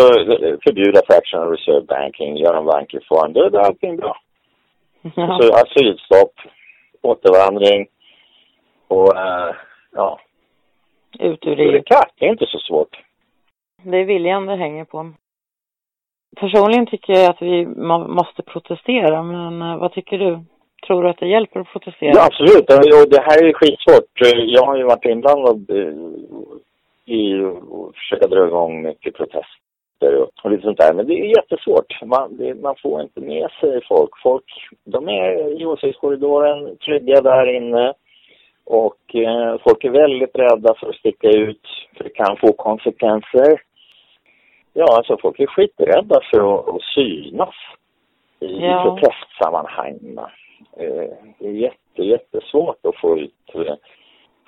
förbjuda 0.64 1.02
fractional 1.08 1.52
reserve 1.52 1.86
banking, 1.86 2.38
göra 2.38 2.58
en 2.58 2.66
bankreform, 2.66 3.34
då 3.34 3.44
är 3.44 3.58
allting 3.58 3.98
bra. 3.98 4.18
Ja. 5.16 5.40
Så 5.42 5.54
asylstopp, 5.54 6.34
återvandring 7.02 7.88
och 8.88 9.14
uh, 9.16 9.56
ja. 9.92 10.20
Ut 11.20 11.46
ur 11.48 11.56
det. 11.56 11.84
Det 12.20 12.26
är 12.26 12.30
inte 12.30 12.46
så 12.46 12.60
svårt. 12.60 13.04
Det 13.84 13.98
är 13.98 14.06
viljan 14.06 14.46
det 14.46 14.56
hänger 14.56 14.86
på. 14.86 15.14
Personligen 16.36 16.86
tycker 16.86 17.14
jag 17.14 17.30
att 17.30 17.42
vi 17.42 17.66
må 17.66 18.08
måste 18.08 18.44
protestera, 18.44 19.24
men 19.24 19.62
uh, 19.62 19.78
vad 19.78 19.94
tycker 19.94 20.18
du? 20.18 20.40
Tror 20.88 21.04
du 21.04 21.10
att 21.10 21.18
det 21.18 21.28
hjälper 21.28 21.60
att 21.60 21.72
protestera? 21.72 22.12
Ja, 22.16 22.26
absolut. 22.26 22.70
Och 22.70 23.10
det 23.10 23.22
här 23.22 23.44
är 23.44 23.54
skitsvårt. 23.54 24.12
Jag 24.58 24.66
har 24.66 24.78
ju 24.78 24.84
varit 24.84 25.06
inblandad 25.06 25.70
i 27.06 27.44
att 27.44 27.96
försöka 27.96 28.28
dra 28.28 28.48
igång 28.48 28.82
mycket 28.82 29.14
protester 29.14 30.28
och 30.44 30.52
lite 30.52 30.64
sånt 30.64 30.78
där. 30.78 30.94
Men 30.94 31.08
det 31.08 31.14
är 31.14 31.38
jättesvårt. 31.38 32.02
Man, 32.06 32.38
det, 32.38 32.56
man 32.56 32.76
får 32.82 33.02
inte 33.02 33.22
med 33.22 33.52
sig 33.60 33.82
folk. 33.88 34.12
Folk, 34.24 34.46
de 34.84 35.10
är 35.10 35.62
i 35.62 35.66
åsiktskorridoren, 35.66 36.78
trygga 36.78 37.22
där 37.22 37.56
inne. 37.56 37.94
Och 38.66 39.16
eh, 39.16 39.58
folk 39.64 39.84
är 39.84 39.90
väldigt 39.90 40.36
rädda 40.36 40.74
för 40.80 40.90
att 40.90 40.96
sticka 40.96 41.30
ut, 41.30 41.68
för 41.98 42.04
det 42.04 42.10
kan 42.10 42.38
få 42.38 42.54
konsekvenser. 42.54 43.62
Ja, 44.74 44.86
alltså 44.98 45.18
folk 45.22 45.40
är 45.40 45.48
skiträdda 45.48 46.20
för 46.32 46.56
att, 46.56 46.68
att 46.70 46.82
synas 46.96 47.56
i 48.40 48.60
ja. 48.60 48.84
protestsammanhang. 48.84 50.18
Eh, 50.78 51.10
det 51.40 51.48
är 51.48 51.52
jätte, 51.52 52.02
jättesvårt 52.04 52.86
att 52.86 53.00
få 53.02 53.18
ut, 53.18 53.56
eh, 53.56 53.76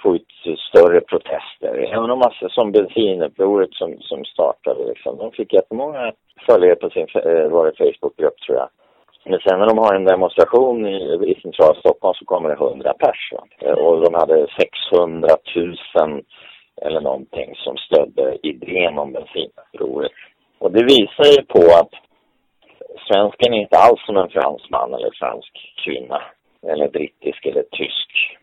få 0.02 0.16
ut 0.16 0.28
större 0.70 1.02
protester. 1.02 1.94
Även 1.94 2.12
om 2.12 2.20
man 2.20 2.50
som 2.50 2.72
bensinupproret 2.72 3.74
som, 3.74 3.98
som 4.00 4.26
startade, 4.26 4.86
liksom, 4.86 5.18
de 5.18 5.32
fick 5.32 5.54
jättemånga 5.54 6.14
följare 6.50 6.76
på 6.76 6.90
sin 6.90 7.08
eh, 7.16 7.50
var 7.50 7.66
det 7.66 7.78
Facebookgrupp 7.78 8.40
tror 8.40 8.58
jag. 8.58 8.70
Men 9.26 9.40
sen 9.40 9.60
när 9.60 9.68
de 9.68 9.78
har 9.78 9.96
en 9.96 10.06
demonstration 10.06 10.88
i, 10.88 10.98
i 11.32 11.40
centrala 11.42 11.76
Stockholm 11.76 12.14
så 12.14 12.26
kommer 12.26 12.50
det 12.50 12.56
100 12.56 12.94
personer. 12.94 13.80
Och 13.80 14.02
de 14.02 14.14
hade 14.14 14.48
600 14.92 15.30
000 15.56 16.24
eller 16.82 17.02
någonting 17.02 17.56
som 17.56 17.78
stödde 17.78 18.38
idén 18.44 18.98
om 18.98 19.12
bensinupproret. 19.14 20.12
Och 20.60 20.72
det 20.72 20.84
visar 20.84 21.26
ju 21.36 21.46
på 21.46 21.60
att 21.60 21.94
svensken 23.08 23.54
är 23.54 23.58
inte 23.58 23.78
alls 23.78 24.06
som 24.06 24.18
en 24.18 24.30
fransman 24.30 24.94
eller 24.94 25.12
fransk 25.20 25.54
kvinna. 25.84 26.22
Eller 26.68 26.88
brittisk 26.88 27.46
eller 27.46 27.64
tysk. 27.72 28.38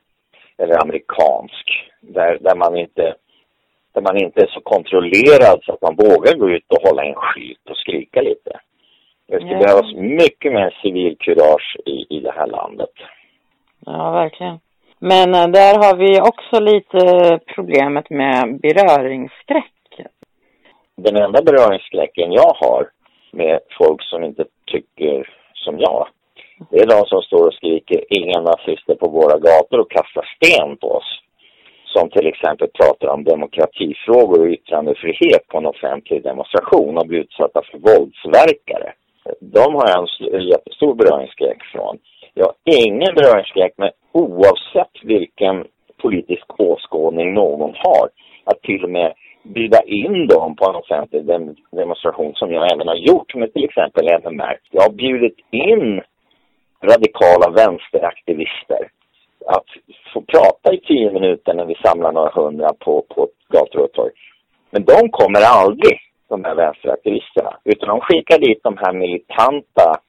Eller 0.58 0.82
amerikansk. 0.82 1.90
Där, 2.00 2.38
där, 2.40 2.56
man 2.56 2.76
inte, 2.76 3.14
där 3.94 4.02
man 4.02 4.16
inte 4.16 4.40
är 4.40 4.46
så 4.46 4.60
kontrollerad 4.60 5.58
så 5.62 5.72
att 5.72 5.82
man 5.82 5.96
vågar 5.96 6.34
gå 6.38 6.50
ut 6.50 6.72
och 6.72 6.88
hålla 6.88 7.04
en 7.04 7.14
skylt 7.14 7.70
och 7.70 7.76
skrika 7.76 8.20
lite. 8.20 8.60
Det 9.28 9.36
skulle 9.36 9.52
ja. 9.52 9.58
behövas 9.58 9.94
mycket 9.94 10.52
mer 10.52 10.78
civilkurage 10.82 11.76
i, 11.86 12.16
i 12.16 12.20
det 12.20 12.32
här 12.32 12.46
landet. 12.46 12.94
Ja, 13.86 14.10
verkligen. 14.10 14.58
Men 14.98 15.34
äh, 15.34 15.48
där 15.48 15.74
har 15.74 15.96
vi 15.96 16.20
också 16.20 16.60
lite 16.60 17.00
problemet 17.54 18.10
med 18.10 18.60
beröringsskräck. 18.60 19.72
Den 20.96 21.16
enda 21.16 21.42
beröringsskräcken 21.42 22.32
jag 22.32 22.56
har 22.60 22.88
med 23.32 23.60
folk 23.78 24.02
som 24.02 24.24
inte 24.24 24.44
tycker 24.66 25.30
som 25.54 25.78
jag. 25.78 26.06
Det 26.70 26.78
är 26.78 26.86
de 26.86 27.06
som 27.06 27.22
står 27.22 27.46
och 27.46 27.54
skriker 27.54 28.04
inga 28.08 28.40
nazister 28.40 28.94
på 28.94 29.08
våra 29.08 29.38
gator 29.38 29.78
och 29.80 29.90
kastar 29.90 30.24
sten 30.36 30.76
på 30.76 30.88
oss. 30.88 31.10
Som 31.84 32.10
till 32.10 32.26
exempel 32.26 32.68
pratar 32.68 33.08
om 33.08 33.24
demokratifrågor 33.24 34.40
och 34.40 34.52
yttrandefrihet 34.52 35.48
på 35.48 35.58
en 35.58 35.66
offentlig 35.66 36.22
demonstration 36.22 36.98
och 36.98 37.06
blir 37.06 37.20
utsatta 37.20 37.62
för 37.62 37.78
våldsverkare. 37.78 38.92
De 39.40 39.74
har 39.74 39.88
jag 39.88 40.08
en 40.34 40.46
jättestor 40.46 40.94
beröringsskräck 40.94 41.62
från. 41.72 41.98
Jag 42.34 42.44
har 42.44 42.54
ingen 42.64 43.14
beröringsskräck 43.14 43.78
med 43.78 43.92
oavsett 44.12 44.94
vilken 45.02 45.66
politisk 46.02 46.60
åskådning 46.60 47.34
någon 47.34 47.74
har. 47.74 48.08
Att 48.44 48.62
till 48.62 48.84
och 48.84 48.90
med 48.90 49.12
bjuda 49.42 49.82
in 49.82 50.26
dem 50.26 50.56
på 50.56 50.70
en 50.70 50.76
offentlig 50.76 51.26
demonstration 51.70 52.34
som 52.34 52.52
jag 52.52 52.72
även 52.72 52.88
har 52.88 52.96
gjort 52.96 53.34
med 53.34 53.52
till 53.52 53.64
exempel 53.64 54.04
NMR. 54.04 54.58
Jag 54.70 54.82
har 54.82 54.92
bjudit 54.92 55.38
in 55.50 56.02
radikala 56.82 57.50
vänsteraktivister 57.50 58.90
att 59.46 59.66
få 60.12 60.20
prata 60.20 60.74
i 60.74 60.80
tio 60.80 61.12
minuter 61.12 61.54
när 61.54 61.64
vi 61.64 61.74
samlar 61.74 62.12
några 62.12 62.30
hundra 62.30 62.68
på, 62.78 63.04
på 63.08 63.28
gator 63.48 63.80
och 63.84 63.92
torg. 63.92 64.12
Men 64.70 64.84
de 64.84 65.10
kommer 65.10 65.40
aldrig, 65.40 65.98
de 66.28 66.44
här 66.44 66.54
vänsteraktivisterna, 66.54 67.56
utan 67.64 67.88
de 67.88 68.00
skickar 68.00 68.38
dit 68.38 68.60
de 68.62 68.76
här 68.76 68.92
militanta 68.92 70.00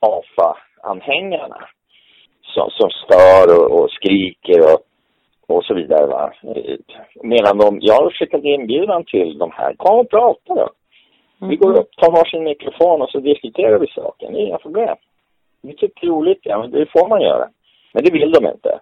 AFA-anhängarna 0.00 1.68
som, 2.42 2.70
som 2.70 2.90
stör 2.90 3.46
och, 3.58 3.80
och 3.80 3.90
skriker 3.90 4.60
och, 4.60 4.80
och 5.52 5.64
så 5.64 5.74
vidare. 5.74 6.06
Va? 6.06 6.32
Medan 7.22 7.58
de, 7.58 7.78
jag 7.80 7.94
har 7.94 8.10
skickat 8.10 8.44
inbjudan 8.44 9.04
till 9.04 9.38
de 9.38 9.50
här. 9.54 9.74
Kom 9.74 9.98
och 9.98 10.10
prata 10.10 10.54
då. 10.54 10.68
Vi 11.48 11.56
går 11.56 11.78
upp, 11.80 11.90
tar 11.96 12.12
varsin 12.12 12.44
mikrofon 12.44 13.02
och 13.02 13.10
så 13.10 13.20
diskuterar 13.20 13.78
vi 13.78 13.86
saken. 13.86 14.32
Det 14.32 14.38
är 14.38 14.46
inga 14.46 14.58
problem. 14.58 14.96
Vi 15.62 15.76
tycker 15.76 16.10
olika, 16.10 16.58
men 16.58 16.70
det 16.70 16.86
får 16.86 17.08
man 17.08 17.20
göra. 17.20 17.48
Men 17.92 18.04
det 18.04 18.12
vill 18.12 18.32
de 18.32 18.46
inte. 18.46 18.80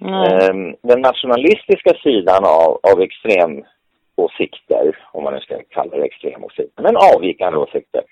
Mm. 0.00 0.76
Den 0.82 1.00
nationalistiska 1.00 1.94
sidan 2.02 2.44
av, 2.44 2.80
av 2.92 3.00
extremåsikter, 3.00 4.98
om 5.12 5.24
man 5.24 5.34
nu 5.34 5.40
ska 5.40 5.58
kalla 5.70 5.96
det 5.96 6.04
extremåsikter, 6.04 6.82
men 6.82 6.96
avvikande 6.96 7.58
åsikter 7.58 8.02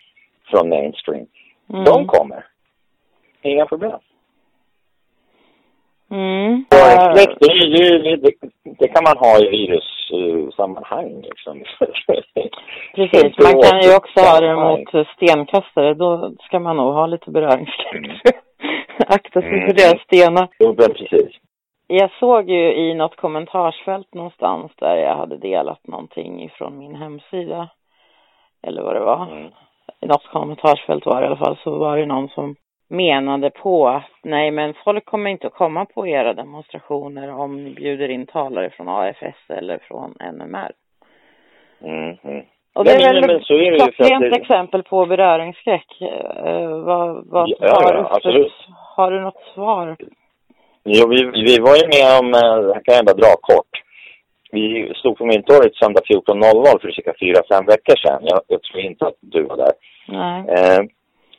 från 0.50 0.68
mainstream, 0.68 1.26
mm. 1.72 1.84
de 1.84 2.06
kommer. 2.06 2.46
Inga 3.42 3.66
problem. 3.66 3.98
Mm. 6.10 6.64
Det, 6.70 7.36
det, 7.40 8.16
det, 8.16 8.32
det, 8.78 8.88
kan 8.88 9.04
man 9.04 9.16
ha 9.18 9.38
i 9.38 9.48
virussammanhang 9.50 11.22
liksom. 11.22 11.64
Precis, 12.94 13.38
man 13.44 13.62
kan 13.62 13.80
ju 13.80 13.96
också 13.96 14.20
ha 14.20 14.40
det 14.40 14.56
mot 14.56 15.06
stenkastare. 15.16 15.94
Då 15.94 16.32
ska 16.40 16.58
man 16.58 16.76
nog 16.76 16.94
ha 16.94 17.06
lite 17.06 17.30
beröringsskräck. 17.30 17.94
Mm. 17.94 18.16
Akta 19.06 19.40
sig 19.40 19.66
för 19.66 19.74
deras 19.74 20.02
stenar. 20.02 20.48
Jo, 20.58 20.74
precis. 20.74 21.30
Jag 21.86 22.10
såg 22.20 22.50
ju 22.50 22.72
i 22.72 22.94
något 22.94 23.16
kommentarsfält 23.16 24.14
någonstans 24.14 24.72
där 24.78 24.96
jag 24.96 25.16
hade 25.16 25.36
delat 25.36 25.86
någonting 25.86 26.42
ifrån 26.44 26.78
min 26.78 26.94
hemsida. 26.94 27.68
Eller 28.62 28.82
vad 28.82 28.94
det 28.94 29.00
var. 29.00 29.26
Mm. 29.26 29.52
I 30.00 30.06
något 30.06 30.26
kommentarsfält 30.32 31.06
var 31.06 31.20
det 31.20 31.24
i 31.24 31.26
alla 31.26 31.36
fall 31.36 31.58
så 31.64 31.78
var 31.78 31.96
det 31.96 32.06
någon 32.06 32.28
som 32.28 32.56
menade 32.90 33.50
på 33.50 33.88
att 33.88 34.10
nej 34.22 34.50
men 34.50 34.74
folk 34.84 35.04
kommer 35.04 35.30
inte 35.30 35.46
att 35.46 35.54
komma 35.54 35.84
på 35.84 36.06
era 36.06 36.34
demonstrationer 36.34 37.30
om 37.30 37.64
ni 37.64 37.70
bjuder 37.70 38.08
in 38.08 38.26
talare 38.26 38.70
från 38.70 38.88
AFS 38.88 39.38
eller 39.48 39.78
från 39.78 40.14
NMR. 40.32 40.72
Mm, 41.82 42.16
mm. 42.24 42.44
Och 42.74 42.84
det 42.84 42.92
är 42.92 43.20
väl 43.20 43.30
ett 43.30 44.30
det... 44.30 44.36
exempel 44.36 44.82
på 44.82 45.06
beröringsskräck. 45.06 45.86
Uh, 46.02 46.84
vad, 46.84 47.26
vad 47.26 47.48
ja, 47.58 47.80
har, 47.84 47.94
ja, 47.94 48.30
du 48.30 48.50
har 48.96 49.10
du 49.10 49.20
något 49.20 49.42
svar? 49.54 49.96
Jo, 50.84 51.08
vi, 51.08 51.24
vi 51.24 51.58
var 51.58 51.76
ju 51.76 51.86
med 51.96 52.18
om, 52.20 52.26
uh, 52.26 52.74
här 52.74 52.82
kan 52.84 52.94
jag 52.94 53.04
bara 53.04 53.20
dra 53.22 53.34
kort. 53.40 53.72
Vi 54.52 54.92
stod 54.96 55.18
på 55.18 55.24
Mynttorget 55.26 55.74
söndag 55.74 56.00
14.00 56.00 56.80
för 56.80 56.90
cirka 56.90 57.14
fyra, 57.20 57.40
fem 57.52 57.66
veckor 57.66 57.96
sedan. 57.96 58.22
Jag, 58.22 58.40
jag 58.48 58.62
tror 58.62 58.80
inte 58.80 59.06
att 59.06 59.18
du 59.20 59.42
var 59.42 59.56
där. 59.56 59.72
Nej. 60.08 60.40
Uh, 60.40 60.86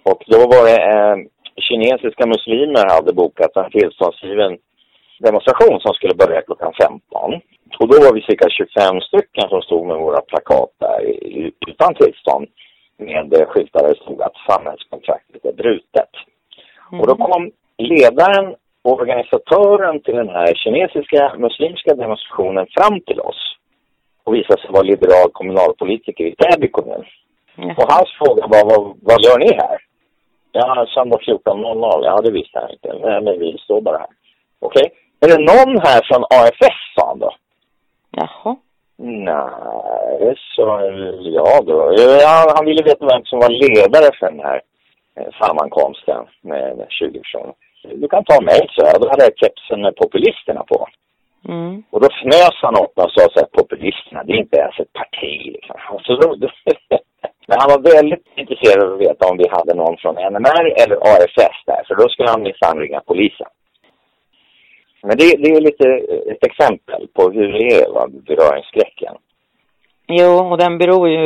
och 0.03 0.23
då 0.27 0.37
var 0.37 0.63
det 0.69 0.81
kinesiska 1.57 2.25
muslimer 2.25 2.85
hade 2.95 3.13
bokat 3.13 3.55
en 3.55 3.71
tillståndsgiven 3.71 4.57
demonstration 5.19 5.79
som 5.79 5.93
skulle 5.93 6.15
börja 6.15 6.41
klockan 6.41 6.73
15. 6.81 7.41
Och 7.79 7.87
då 7.87 7.95
var 8.03 8.13
vi 8.13 8.21
cirka 8.21 8.49
25 8.49 9.01
stycken 9.01 9.49
som 9.49 9.61
stod 9.61 9.87
med 9.87 9.97
våra 9.97 10.21
plakat 10.21 10.69
där 10.79 10.99
utan 11.67 11.95
tillstånd 11.95 12.47
med 12.97 13.47
skyltar 13.47 13.81
där 13.81 13.89
det 13.89 14.03
stod 14.03 14.21
att 14.21 14.37
samhällskontraktet 14.49 15.45
är 15.45 15.53
brutet. 15.53 16.11
Mm. 16.91 17.01
Och 17.01 17.07
då 17.07 17.15
kom 17.15 17.51
ledaren 17.77 18.55
och 18.83 18.93
organisatören 18.93 20.01
till 20.01 20.15
den 20.15 20.29
här 20.29 20.53
kinesiska 20.55 21.35
muslimska 21.37 21.95
demonstrationen 21.95 22.67
fram 22.77 22.99
till 23.01 23.19
oss 23.19 23.41
och 24.23 24.35
visade 24.35 24.61
sig 24.61 24.71
vara 24.71 24.91
liberal 24.93 25.29
kommunalpolitiker 25.31 26.23
i 26.23 26.35
Täby 26.35 26.67
kommun. 26.67 27.05
Mm. 27.57 27.69
Och 27.69 27.91
hans 27.93 28.09
fråga 28.19 28.47
var, 28.47 28.63
vad, 28.69 28.97
vad 29.01 29.23
gör 29.25 29.39
ni 29.39 29.53
här? 29.53 29.77
Ja, 30.51 30.85
söndag 30.93 31.17
14.00. 31.17 32.05
Ja, 32.05 32.21
det 32.21 32.31
visste 32.31 32.59
han 32.59 32.71
inte. 32.71 32.93
Nej, 33.07 33.21
men 33.21 33.39
vi 33.39 33.57
står 33.57 33.81
bara 33.81 33.97
här. 33.97 34.07
Okej. 34.59 34.85
Okay. 34.85 34.97
Är 35.23 35.27
det 35.27 35.43
någon 35.51 35.81
här 35.85 36.01
från 36.03 36.23
AFS, 36.23 36.77
sa 36.95 37.07
han 37.07 37.19
då? 37.19 37.31
Jaha. 38.11 38.55
Nej, 39.03 40.35
så 40.55 40.61
ja 41.21 41.61
då. 41.65 41.93
Ja, 41.97 42.53
han 42.55 42.65
ville 42.65 42.83
veta 42.83 43.05
vem 43.05 43.25
som 43.25 43.39
var 43.39 43.49
ledare 43.49 44.09
för 44.19 44.31
den 44.31 44.39
här 44.39 44.61
eh, 45.15 45.31
sammankomsten 45.41 46.25
med, 46.41 46.77
med 46.77 46.87
20 46.89 47.19
personer. 47.19 47.53
Du 47.83 48.07
kan 48.07 48.23
ta 48.23 48.41
mig, 48.41 48.59
så 48.69 48.81
jag. 48.85 49.01
Då 49.01 49.09
hade 49.09 49.23
jag 49.23 49.37
kepsen 49.37 49.81
med 49.81 49.95
populisterna 49.95 50.63
på. 50.63 50.87
Mm. 51.49 51.83
Och 51.89 52.01
då 52.01 52.07
fnös 52.21 52.55
han 52.61 52.75
åt 52.75 52.97
mig 52.97 53.05
och 53.05 53.11
sa 53.11 53.21
så 53.33 53.39
här, 53.39 53.47
populisterna, 53.59 54.23
det 54.23 54.33
är 54.33 54.37
inte 54.37 54.57
ens 54.57 54.79
ett 54.79 54.93
parti. 54.93 55.33
Liksom. 55.55 55.75
Så 56.05 56.15
då, 56.15 56.35
Men 57.47 57.57
han 57.59 57.69
var 57.73 57.95
väldigt 57.95 58.25
intresserad 58.35 58.83
av 58.83 58.93
att 58.93 59.01
veta 59.07 59.29
om 59.29 59.37
vi 59.37 59.47
hade 59.49 59.73
någon 59.73 59.97
från 59.97 60.15
NMR 60.15 60.65
eller 60.81 60.95
AFS 60.95 61.57
där, 61.65 61.81
för 61.87 61.95
då 61.95 62.09
skulle 62.09 62.29
han 62.29 62.43
minsann 62.43 62.79
ringa 62.79 63.01
polisen. 63.05 63.47
Men 65.03 65.17
det, 65.17 65.25
det, 65.41 65.49
är 65.49 65.61
lite 65.61 65.87
ett 66.31 66.45
exempel 66.45 67.07
på 67.13 67.29
hur 67.29 67.51
det 67.51 67.65
är, 67.75 67.93
va, 67.93 68.07
beröringsskräcken. 68.27 69.15
Jo, 70.07 70.51
och 70.51 70.57
den 70.57 70.77
beror 70.77 71.09
ju, 71.09 71.21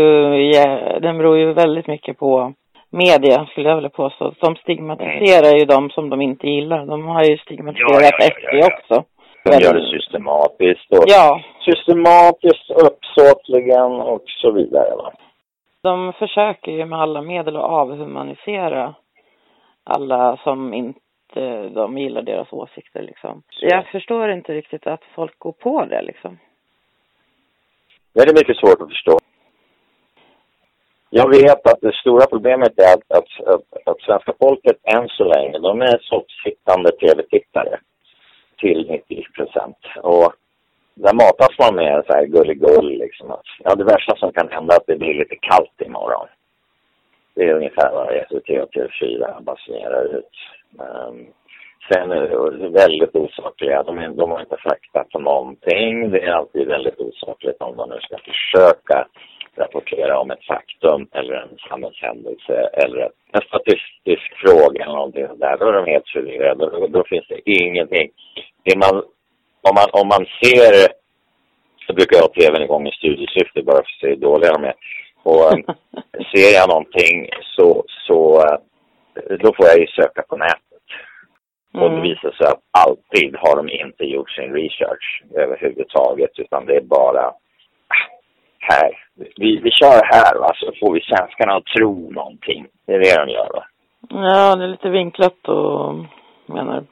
den 0.99 1.17
beror 1.17 1.37
ju 1.37 1.53
väldigt 1.53 1.87
mycket 1.87 2.19
på 2.19 2.53
media, 2.89 3.45
skulle 3.45 3.69
jag 3.69 3.75
vilja 3.75 3.89
påstå. 3.89 4.33
De 4.39 4.55
stigmatiserar 4.55 5.47
mm. 5.47 5.59
ju 5.59 5.65
de 5.65 5.89
som 5.89 6.09
de 6.09 6.21
inte 6.21 6.47
gillar. 6.47 6.85
De 6.85 7.05
har 7.05 7.23
ju 7.23 7.37
stigmatiserat 7.37 8.01
ja, 8.01 8.09
ja, 8.19 8.29
ja, 8.41 8.57
ja, 8.59 8.67
också. 8.73 9.03
De 9.43 9.59
gör 9.63 9.73
det 9.73 9.99
systematiskt 9.99 10.91
och 10.91 11.03
ja. 11.07 11.41
systematiskt, 11.65 12.69
uppsåtligen 12.69 13.91
och 13.91 14.23
så 14.25 14.51
vidare. 14.51 14.95
Va? 14.95 15.11
De 15.85 16.13
försöker 16.13 16.71
ju 16.71 16.85
med 16.85 16.99
alla 16.99 17.21
medel 17.21 17.55
att 17.55 17.63
avhumanisera 17.63 18.95
alla 19.83 20.37
som 20.43 20.73
inte 20.73 21.69
de 21.69 21.97
gillar 21.97 22.21
deras 22.21 22.53
åsikter 22.53 23.01
liksom. 23.01 23.43
Jag 23.61 23.87
förstår 23.87 24.31
inte 24.31 24.53
riktigt 24.53 24.87
att 24.87 25.03
folk 25.15 25.39
går 25.39 25.51
på 25.51 25.85
det 25.85 26.01
liksom. 26.01 26.39
Det 28.13 28.21
är 28.21 28.33
mycket 28.33 28.57
svårt 28.57 28.81
att 28.81 28.89
förstå. 28.89 29.17
Jag 31.09 31.29
vet 31.29 31.67
att 31.71 31.81
det 31.81 31.95
stora 31.95 32.25
problemet 32.25 32.79
är 32.79 32.93
att, 32.93 33.17
att, 33.17 33.47
att, 33.53 33.87
att 33.87 34.01
svenska 34.01 34.33
folket 34.39 34.77
än 34.83 35.07
så 35.07 35.23
länge, 35.23 35.59
de 35.59 35.81
är 35.81 35.97
soffsittande 36.01 36.91
tv-tittare 36.91 37.79
till 38.57 38.87
90 38.89 39.23
procent. 39.35 39.77
Och 40.03 40.33
där 40.95 41.13
matas 41.13 41.59
man 41.59 41.75
med 41.75 42.03
så 42.07 42.13
här 42.13 42.25
gulligull 42.25 42.89
liksom. 42.97 43.31
Att, 43.31 43.45
ja, 43.63 43.75
det 43.75 43.83
värsta 43.83 44.15
som 44.15 44.31
kan 44.31 44.49
hända 44.49 44.73
är 44.73 44.77
att 44.77 44.87
det 44.87 44.97
blir 44.97 45.13
lite 45.13 45.35
kallt 45.35 45.81
imorgon. 45.81 46.27
Det 47.35 47.43
är 47.43 47.53
ungefär 47.53 47.91
vad 47.93 48.07
SVT 48.07 48.49
och 48.63 48.71
TV4 48.73 49.43
basunerar 49.43 50.17
ut. 50.17 50.35
Um, 50.79 51.27
sen 51.91 52.11
är 52.11 52.21
det 52.21 52.69
väldigt 52.69 53.15
osakliga. 53.15 53.83
De, 53.83 54.15
de 54.15 54.31
har 54.31 54.39
inte 54.39 54.57
fakta 54.57 55.03
på 55.11 55.19
någonting. 55.19 56.11
Det 56.11 56.21
är 56.21 56.31
alltid 56.31 56.67
väldigt 56.67 56.99
osakligt 56.99 57.61
om 57.61 57.77
de 57.77 57.89
nu 57.89 57.99
ska 58.01 58.17
försöka 58.17 59.07
rapportera 59.55 60.19
om 60.19 60.31
ett 60.31 60.45
faktum 60.45 61.07
eller 61.11 61.33
en 61.33 61.57
samhällshändelse 61.69 62.69
eller 62.83 63.09
en 63.31 63.41
statistisk 63.41 64.33
fråga 64.43 64.83
eller 64.83 64.93
någonting 64.93 65.27
sådär. 65.27 65.57
Då 65.59 65.67
är 65.67 65.73
de 65.73 65.91
helt 65.91 66.09
förvirrade. 66.09 66.69
Då, 66.69 66.87
då 66.87 67.03
finns 67.03 67.27
det 67.27 67.49
ingenting. 67.49 68.09
Det 68.63 68.77
man 68.77 69.03
om 69.69 69.73
man, 69.79 69.89
om 70.01 70.07
man 70.07 70.25
ser, 70.41 70.73
så 71.87 71.93
brukar 71.93 72.15
jag 72.17 72.23
ha 72.27 72.33
tvn 72.33 72.63
igång 72.63 72.87
i 72.87 72.91
studiesyfte 72.91 73.63
bara 73.63 73.75
för 73.75 73.81
att 73.81 73.99
se 74.01 74.07
hur 74.07 74.15
dåliga 74.15 74.51
de 74.53 74.63
är. 74.63 74.75
Och 75.23 75.53
um, 75.53 75.63
ser 76.31 76.49
jag 76.59 76.69
någonting 76.69 77.29
så, 77.55 77.83
så 78.07 78.17
uh, 78.37 78.57
då 79.43 79.53
får 79.53 79.65
jag 79.65 79.79
ju 79.79 79.87
söka 79.87 80.21
på 80.29 80.37
nätet. 80.37 80.85
Mm. 81.73 81.83
Och 81.83 81.89
det 81.89 81.97
mm. 81.97 82.09
visar 82.09 82.31
sig 82.31 82.47
att 82.47 82.63
alltid 82.85 83.35
har 83.43 83.55
de 83.55 83.69
inte 83.69 84.03
gjort 84.03 84.31
sin 84.31 84.53
research 84.53 85.23
överhuvudtaget 85.33 86.39
utan 86.39 86.65
det 86.65 86.75
är 86.75 86.81
bara 86.81 87.33
här. 88.59 88.91
Vi, 89.15 89.59
vi 89.63 89.71
kör 89.71 90.01
här 90.13 90.39
va, 90.39 90.51
så 90.55 90.71
får 90.79 90.93
vi 90.93 91.01
svenskarna 91.01 91.53
att 91.55 91.65
tro 91.65 92.11
någonting. 92.11 92.67
Det 92.85 92.93
är 92.93 92.99
det 92.99 93.25
de 93.25 93.31
gör 93.31 93.49
va? 93.53 93.63
Ja, 94.09 94.55
det 94.55 94.63
är 94.63 94.67
lite 94.67 94.89
vinklat 94.89 95.47
och 95.47 95.95
menar 96.45 96.83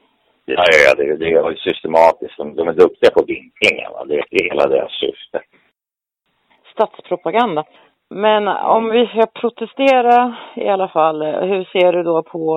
Ja, 0.45 0.63
ja 0.87 0.95
det, 0.97 1.15
det 1.17 1.31
är 1.31 1.55
systematiskt. 1.55 2.37
De, 2.37 2.55
de 2.55 2.67
är 2.67 2.73
duktiga 2.73 3.11
på 3.11 3.23
vinklingen. 3.27 3.91
Va? 3.91 4.05
Det 4.05 4.15
är 4.15 4.43
hela 4.43 4.67
deras 4.67 4.91
syfte. 4.91 5.41
Statspropaganda. 6.73 7.63
Men 8.09 8.47
om 8.47 8.89
vi 8.89 9.07
ska 9.07 9.25
protestera 9.41 10.35
i 10.55 10.67
alla 10.67 10.87
fall, 10.87 11.23
hur 11.23 11.63
ser 11.63 11.91
du 11.91 12.03
då 12.03 12.23
på 12.23 12.47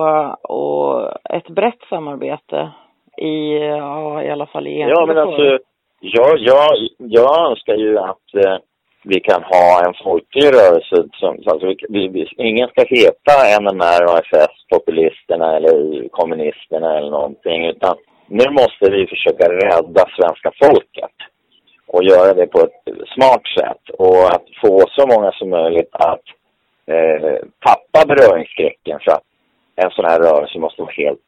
och 0.43 1.11
ett 1.29 1.49
brett 1.49 1.81
samarbete 1.89 2.71
i, 3.17 3.53
ja, 3.57 4.23
i 4.23 4.29
alla 4.29 4.45
fall 4.45 4.67
i 4.67 4.79
Ja, 4.79 5.05
men 5.05 5.17
alltså, 5.17 5.59
jag, 5.99 6.37
jag, 6.39 6.69
jag 6.97 7.49
önskar 7.49 7.75
ju 7.75 7.97
att 7.97 8.35
eh, 8.35 8.57
vi 9.09 9.19
kan 9.19 9.43
ha 9.43 9.85
en 9.85 9.93
folklig 10.03 10.47
rörelse 10.53 10.95
som, 11.13 11.31
alltså 11.45 11.67
vi, 11.89 12.07
vi, 12.07 12.27
ingen 12.37 12.69
ska 12.69 12.81
heta 12.97 13.33
NMR, 13.61 14.03
AFS, 14.15 14.55
populisterna 14.69 15.55
eller 15.57 16.07
kommunisterna 16.09 16.97
eller 16.97 17.11
någonting 17.11 17.65
utan 17.65 17.95
nu 18.27 18.45
måste 18.49 18.91
vi 18.91 19.07
försöka 19.07 19.45
rädda 19.49 20.03
svenska 20.17 20.51
folket 20.63 21.15
och 21.87 22.03
göra 22.03 22.33
det 22.33 22.47
på 22.47 22.59
ett 22.59 22.81
smart 23.15 23.41
sätt 23.59 23.83
och 23.89 24.25
att 24.35 24.45
få 24.61 24.83
så 24.95 25.07
många 25.07 25.31
som 25.31 25.49
möjligt 25.49 25.89
att 25.91 26.25
eh, 26.85 27.35
tappa 27.65 28.07
beröringsskräcken 28.07 28.99
för 29.03 29.11
att 29.11 29.23
en 29.75 29.91
sån 29.91 30.05
här 30.05 30.19
rörelse 30.19 30.59
måste 30.59 30.81
vara 30.81 30.91
helt 30.91 31.27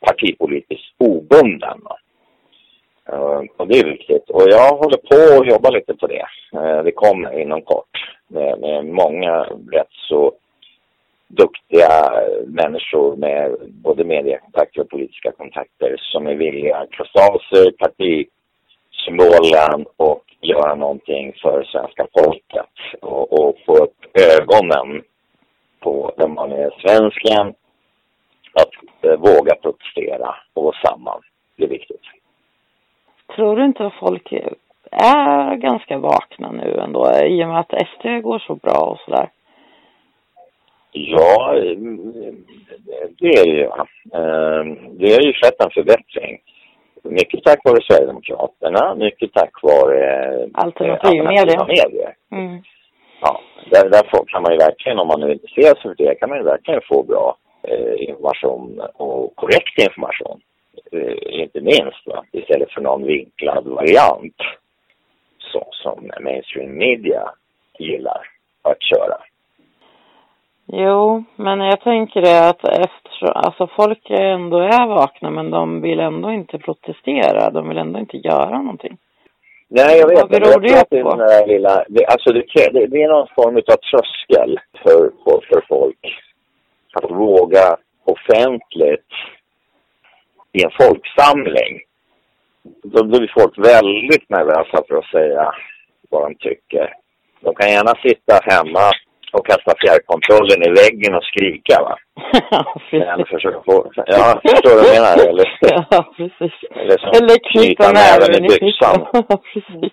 partipolitiskt 0.00 0.94
obunden. 0.98 1.80
Uh, 3.12 3.42
och 3.56 3.68
det 3.68 3.78
är 3.78 3.84
viktigt. 3.84 4.30
Och 4.30 4.42
jag 4.46 4.76
håller 4.76 4.96
på 4.96 5.40
att 5.40 5.48
jobba 5.48 5.70
lite 5.70 5.94
på 5.94 6.06
det. 6.06 6.26
Eh, 6.52 6.62
uh, 6.62 6.82
det 6.82 6.92
kommer 6.92 7.40
inom 7.40 7.62
kort 7.62 8.16
med, 8.28 8.60
med 8.60 8.84
många 8.84 9.42
rätt 9.72 9.92
så 10.08 10.32
duktiga 11.28 12.12
människor 12.46 13.16
med 13.16 13.56
både 13.70 14.04
mediekontakter 14.04 14.80
och 14.80 14.88
politiska 14.88 15.32
kontakter 15.32 15.96
som 15.98 16.26
är 16.26 16.34
villiga 16.34 16.76
att 16.76 16.90
krossa 16.90 17.20
av 17.32 17.38
sig 17.38 17.72
partisymbolen 17.72 19.86
och 19.96 20.24
göra 20.40 20.74
någonting 20.74 21.32
för 21.42 21.64
svenska 21.64 22.06
folket 22.18 22.70
och, 23.00 23.32
och 23.32 23.56
få 23.66 23.76
upp 23.76 23.96
ögonen 24.32 25.02
på 25.80 26.12
den 26.16 26.34
vanliga 26.34 26.70
svensken 26.70 27.54
att 28.52 28.70
eh, 29.02 29.16
våga 29.18 29.54
protestera 29.54 30.34
och 30.54 30.62
gå 30.62 30.72
samman. 30.84 31.20
Det 31.56 31.64
är 31.64 31.68
viktigt. 31.68 32.17
Tror 33.34 33.56
du 33.56 33.64
inte 33.64 33.86
att 33.86 33.94
folk 33.94 34.32
är 34.90 35.56
ganska 35.56 35.98
vakna 35.98 36.50
nu 36.52 36.78
ändå 36.80 37.12
i 37.24 37.44
och 37.44 37.48
med 37.48 37.60
att 37.60 37.88
SD 37.88 38.22
går 38.22 38.38
så 38.38 38.54
bra 38.54 38.78
och 38.78 38.98
sådär? 38.98 39.30
Ja, 40.92 41.54
det 43.18 43.28
är 43.28 43.46
ju. 43.46 43.70
Det 44.98 45.12
har 45.14 45.22
ju 45.22 45.32
skett 45.32 45.64
en 45.64 45.70
förbättring. 45.70 46.38
Mycket 47.02 47.44
tack 47.44 47.60
vare 47.64 47.82
Sverigedemokraterna, 47.82 48.94
mycket 48.94 49.32
tack 49.32 49.62
vare 49.62 50.48
alternativmedia. 50.52 51.66
medier. 51.66 52.14
Mm. 52.32 52.62
Ja, 53.20 53.40
där, 53.70 53.90
där 53.90 54.26
kan 54.26 54.42
man 54.42 54.52
ju 54.52 54.58
verkligen, 54.58 54.98
om 54.98 55.08
man 55.08 55.20
nu 55.20 55.32
intresserar 55.32 55.74
sig 55.74 55.82
för 55.82 55.94
det, 56.04 56.14
kan 56.14 56.28
man 56.28 56.38
ju 56.38 56.44
verkligen 56.44 56.80
få 56.88 57.02
bra 57.02 57.36
eh, 57.62 58.08
information 58.08 58.80
och 58.94 59.36
korrekt 59.36 59.78
information. 59.78 60.40
Eh, 60.92 61.40
inte 61.42 61.60
minst, 61.60 62.06
va? 62.06 62.24
istället 62.32 62.72
för 62.72 62.80
någon 62.80 63.06
vinklad 63.06 63.66
variant 63.66 64.36
så, 65.38 65.68
som 65.70 66.10
mainstream 66.20 66.78
media 66.78 67.30
gillar 67.78 68.20
att 68.62 68.82
köra. 68.82 69.16
Jo, 70.72 71.24
men 71.36 71.60
jag 71.60 71.80
tänker 71.80 72.20
det 72.22 72.48
att 72.48 72.64
eftersom, 72.64 73.32
alltså 73.34 73.66
folk 73.76 74.10
ändå 74.10 74.58
är 74.58 74.86
vakna 74.86 75.30
men 75.30 75.50
de 75.50 75.80
vill 75.80 76.00
ändå 76.00 76.32
inte 76.32 76.58
protestera. 76.58 77.50
De 77.50 77.68
vill 77.68 77.78
ändå 77.78 77.98
inte 77.98 78.16
göra 78.16 78.58
någonting. 78.58 78.98
Nej, 79.68 79.98
jag 79.98 80.08
vet. 80.08 80.20
Vad 80.20 80.30
beror 80.30 80.60
det 80.60 80.84
det 80.90 81.02
på? 81.02 81.16
Den 81.16 81.48
lilla, 81.48 81.84
det, 81.88 82.06
alltså 82.06 82.32
det, 82.32 82.44
det, 82.72 82.86
det 82.86 83.02
är 83.02 83.08
någon 83.08 83.28
form 83.36 83.56
av 83.56 83.76
tröskel 83.90 84.60
för, 84.82 85.10
för, 85.24 85.40
för 85.48 85.64
folk 85.68 85.98
att 86.92 87.10
våga 87.10 87.76
offentligt 88.04 89.12
i 90.52 90.64
en 90.64 90.70
folksamling. 90.80 91.80
Då 92.82 93.04
blir 93.04 93.32
folk 93.38 93.58
väldigt 93.58 94.28
nervösa 94.28 94.82
för 94.88 94.96
att 94.98 95.10
säga 95.10 95.52
vad 96.10 96.22
de 96.22 96.34
tycker. 96.34 96.94
De 97.40 97.54
kan 97.54 97.70
gärna 97.70 97.94
sitta 98.06 98.34
hemma 98.42 98.86
och 99.32 99.46
kasta 99.46 99.72
fjärrkontrollen 99.82 100.60
i 100.68 100.70
väggen 100.82 101.14
och 101.14 101.24
skrika 101.24 101.82
va? 101.82 101.98
ja, 102.50 102.78
precis. 102.90 103.30
Försöka 103.30 103.60
få... 103.66 103.92
Ja, 103.94 104.40
förstår 104.48 104.70
du 104.70 104.76
vad 104.76 104.86
jag 104.86 104.94
menar? 104.98 105.28
Eller, 105.30 105.46
ja, 105.90 106.12
precis. 106.16 106.54
eller, 106.80 106.98
som 106.98 107.12
Eller 107.18 107.36
knyta 107.50 107.86
näven 108.00 108.30
i 108.38 108.40
byxan. 108.48 108.96
Ja, 109.28 109.40
precis. 109.52 109.92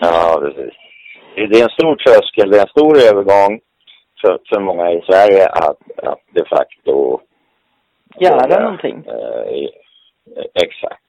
Ja, 0.00 0.40
precis. 0.42 0.74
Det 1.34 1.60
är 1.60 1.64
en 1.64 1.76
stor 1.78 1.96
tröskel, 1.96 2.50
det 2.50 2.56
är 2.58 2.62
en 2.62 2.76
stor 2.76 2.94
övergång 3.10 3.60
för, 4.20 4.38
för 4.48 4.60
många 4.60 4.92
i 4.92 5.02
Sverige 5.08 5.46
att, 5.48 5.82
att 6.02 6.22
de 6.34 6.44
facto... 6.44 7.20
Göra 8.20 8.62
någonting. 8.62 9.04
Eh, 9.06 9.68
exakt. 10.64 11.00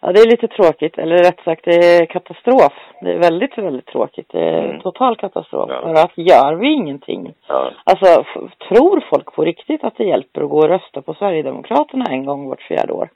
Ja, 0.00 0.12
det 0.12 0.20
är 0.20 0.30
lite 0.30 0.48
tråkigt. 0.48 0.98
Eller 0.98 1.18
rätt 1.18 1.40
sagt, 1.44 1.64
det 1.64 1.70
är 1.74 2.06
katastrof. 2.06 2.72
Det 3.00 3.12
är 3.12 3.18
väldigt, 3.18 3.58
väldigt 3.58 3.86
tråkigt. 3.86 4.26
Det 4.32 4.40
är 4.40 4.64
Mm. 4.64 4.80
total 4.80 5.16
katastrof. 5.16 5.70
Ja. 5.70 5.80
För 5.82 5.94
att 6.04 6.12
gör 6.18 6.54
vi 6.54 6.72
ingenting 6.72 7.34
Ja. 7.48 7.70
Alltså, 7.84 8.24
tror 8.68 9.04
folk 9.10 9.32
på 9.32 9.44
riktigt 9.44 9.84
att 9.84 9.96
det 9.96 10.04
hjälper 10.04 10.42
att 10.42 10.50
gå 10.50 10.58
och 10.58 10.68
rösta 10.68 11.02
på 11.02 11.14
Sverigedemokraterna 11.14 12.04
en 12.10 12.24
gång 12.24 12.48
vart 12.48 12.62
fjärde 12.62 12.92
år? 12.92 13.08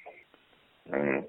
Mm. 0.93 1.23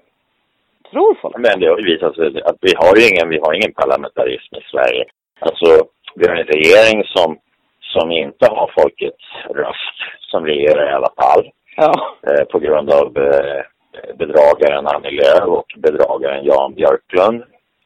Tror 0.90 1.14
folk? 1.22 1.36
Men 1.36 1.60
det 1.60 1.66
har 1.66 1.78
ju 1.78 1.84
visat 1.94 2.14
sig 2.16 2.42
att 2.42 2.56
vi 2.60 2.72
har 2.76 2.96
ju 2.96 3.02
ingen, 3.08 3.28
vi 3.28 3.38
har 3.42 3.52
ingen 3.54 3.72
parlamentarism 3.72 4.54
i 4.56 4.60
Sverige. 4.72 5.04
Alltså, 5.38 5.66
vi 6.14 6.28
har 6.28 6.36
en 6.36 6.46
regering 6.46 7.04
som, 7.06 7.38
som 7.80 8.12
inte 8.12 8.46
har 8.50 8.70
folkets 8.80 9.24
röst, 9.50 9.96
som 10.20 10.46
regerar 10.46 10.90
i 10.90 10.94
alla 10.94 11.12
fall. 11.22 11.50
Ja. 11.76 11.92
eh, 12.26 12.44
på 12.44 12.58
grund 12.58 12.90
av 12.90 13.16
eh, 13.16 13.62
bedragaren 14.18 14.86
Annie 14.86 15.10
Lööf 15.20 15.48
och 15.48 15.70
bedragaren 15.76 16.44
Jan 16.44 16.74
Björklund 16.74 17.42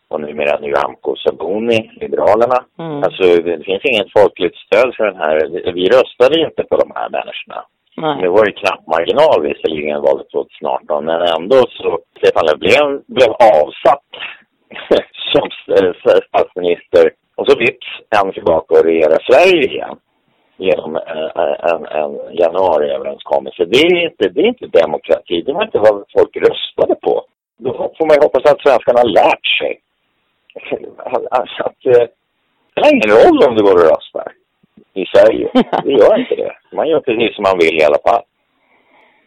och 0.09 0.21
numera 0.21 0.59
Nyamko 0.61 1.17
Sabuni, 1.17 1.91
Liberalerna. 2.01 2.59
Mm. 2.79 2.97
Alltså 3.05 3.23
det 3.43 3.65
finns 3.65 3.85
inget 3.85 4.13
folkligt 4.19 4.57
stöd 4.57 4.95
för 4.97 5.05
den 5.05 5.17
här. 5.17 5.37
Vi- 5.73 5.89
röstade 5.89 6.41
inte 6.41 6.63
på 6.65 6.77
de 6.77 6.93
här 6.95 7.09
människorna. 7.11 7.65
Det 7.97 8.03
Nej. 8.03 8.29
var 8.29 8.47
ju 8.47 8.53
knapp 8.53 8.87
marginal 8.87 9.43
visserligen 9.43 10.01
valet 10.03 10.31
2018 10.31 11.05
men 11.05 11.21
ändå 11.37 11.57
så 11.71 11.99
Stefan 12.19 12.47
Löfven 12.47 13.03
blev 13.17 13.31
avsatt 13.61 14.09
som 15.33 15.49
st- 15.51 16.27
statsminister 16.29 17.11
och 17.37 17.51
så 17.51 17.59
vips 17.59 17.87
är 18.11 18.17
han 18.17 18.33
tillbaka 18.33 18.75
och 18.79 18.85
regerar 18.85 19.19
Sverige 19.31 19.63
igen 19.73 19.97
genom 20.57 20.97
eh, 20.97 21.31
en, 21.73 21.87
en 21.87 22.13
januariöverenskommelse. 22.33 23.65
Det 23.65 23.79
är, 23.79 24.05
inte, 24.05 24.29
det 24.29 24.41
är 24.41 24.47
inte 24.47 24.67
demokrati, 24.67 25.43
det 25.43 25.53
var 25.53 25.65
inte 25.65 25.79
vad 25.79 26.05
folk 26.17 26.37
röstade 26.37 26.95
på. 26.95 27.25
Då 27.59 27.73
får 27.73 28.07
man 28.07 28.15
ju 28.17 28.23
hoppas 28.23 28.53
att 28.53 28.63
svenskarna 28.63 29.01
har 29.01 29.11
lärt 29.23 29.47
sig. 29.61 29.81
Alltså 31.31 31.63
att, 31.63 31.87
eh, 31.87 32.07
det 32.75 32.81
spelar 32.81 32.95
ingen 32.95 33.13
roll 33.17 33.49
om 33.49 33.57
du 33.57 33.63
går 33.63 33.75
och 33.75 33.91
röstar 33.91 34.33
i 34.95 35.05
Sverige. 35.07 35.49
Det 35.85 35.93
gör 35.93 36.19
inte 36.19 36.35
det. 36.35 36.53
Man 36.73 36.89
gör 36.89 37.01
precis 37.01 37.35
som 37.35 37.43
man 37.43 37.59
vill 37.59 37.77
i 37.81 37.85
alla 37.85 38.03
fall. 38.09 38.23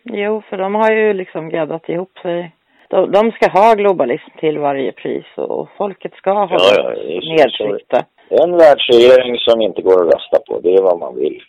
Jo, 0.04 0.42
för 0.50 0.58
de 0.58 0.76
har 0.76 0.92
ju 0.92 1.14
liksom 1.14 1.50
gaddat 1.50 1.90
ihop 1.90 2.18
sig. 2.22 2.52
De, 2.88 3.12
de 3.12 3.32
ska 3.32 3.50
ha 3.52 3.74
globalism 3.74 4.32
till 4.40 4.58
varje 4.58 4.92
pris 4.92 5.26
och 5.36 5.70
folket 5.78 6.14
ska 6.14 6.32
ha 6.32 6.48
Ja, 6.52 6.60
ja, 6.76 6.90
nedtryckta. 7.36 8.06
En 8.30 8.52
världsregering 8.58 9.38
som 9.40 9.62
inte 9.62 9.82
går 9.82 10.02
att 10.02 10.14
rösta 10.14 10.38
på, 10.48 10.60
det 10.60 10.74
är 10.74 10.82
vad 10.82 11.00
man 11.00 11.16
vill. 11.16 11.42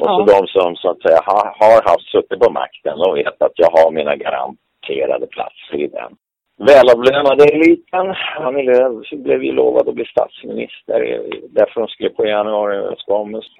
Och 0.00 0.06
så 0.06 0.24
Ja. 0.28 0.38
de 0.40 0.46
som 0.46 0.76
så 0.76 0.90
att 0.90 1.02
säga 1.02 1.20
har, 1.26 1.44
har 1.60 1.82
haft 1.90 2.10
suttit 2.10 2.40
på 2.40 2.50
makten 2.50 2.98
och 3.00 3.16
vet 3.16 3.42
att 3.42 3.52
jag 3.54 3.70
har 3.70 3.90
mina 3.90 4.16
garanterade 4.16 5.26
platser 5.26 5.74
i 5.74 5.86
den. 5.86 6.12
Välavlönade 6.58 7.44
eliten, 7.44 8.14
Annie 8.38 8.62
Lööf 8.62 9.10
blev 9.10 9.44
ju 9.44 9.52
lovad 9.52 9.88
att 9.88 9.94
bli 9.94 10.04
statsminister. 10.04 10.98
Därför 11.50 11.80
hon 11.80 11.88
skrev 11.88 12.08
på 12.08 12.26
januariöverenskommelsen. 12.26 13.54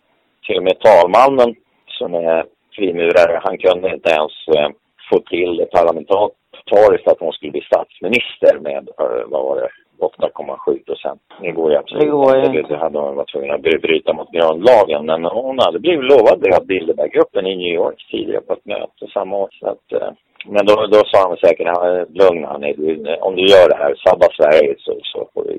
Till 0.46 0.56
och 0.56 0.62
med 0.62 0.80
talmannen 0.80 1.54
som 1.98 2.14
är 2.14 2.44
frimurare, 2.76 3.40
han 3.44 3.58
kunde 3.58 3.94
inte 3.94 4.10
ens 4.10 4.32
eh, 4.56 4.68
få 5.10 5.18
till 5.20 5.56
det 5.56 5.66
parlamentariskt 5.66 7.08
att 7.08 7.20
hon 7.20 7.32
skulle 7.32 7.52
bli 7.52 7.60
statsminister 7.60 8.58
med, 8.60 8.88
eh, 9.00 9.24
vad 9.26 9.44
var 9.44 9.56
det, 9.56 9.68
8,7 9.98 10.84
procent. 10.84 11.20
Det 11.40 11.50
går 11.50 11.70
ju 11.70 11.76
absolut 11.76 12.02
Det 12.04 12.10
går 12.10 12.36
inte. 12.36 12.62
Det 12.62 12.76
hade 12.76 12.98
hon 12.98 13.16
varit 13.16 13.32
tvungen 13.32 13.54
att 13.54 13.60
bry- 13.60 13.78
bryta 13.78 14.12
mot 14.12 14.30
grundlagen. 14.32 15.06
Men 15.06 15.24
hon 15.24 15.58
hade 15.58 15.78
blivit 15.78 16.10
lovad 16.10 16.38
det 16.40 16.56
av 16.56 16.66
Bilderberggruppen 16.66 17.46
i 17.46 17.56
New 17.56 17.74
York 17.74 18.06
tidigare 18.10 18.40
på 18.46 18.52
ett 18.52 18.66
möte 18.66 19.06
samma 19.12 19.36
år. 19.36 19.48
Så 19.60 19.66
att, 19.68 19.92
eh, 19.92 20.10
men 20.46 20.66
då, 20.66 20.74
då 20.74 21.00
sa 21.06 21.28
han 21.28 21.36
säkert, 21.36 21.66
"Ja, 21.66 22.04
lugn 22.08 22.46
du, 22.76 23.16
om 23.20 23.36
du 23.36 23.42
gör 23.42 23.68
det 23.68 23.76
här, 23.76 23.94
sabba 23.94 24.26
Sverige 24.38 24.74
så, 24.78 24.98
så 25.02 25.28
får, 25.34 25.44
du, 25.44 25.58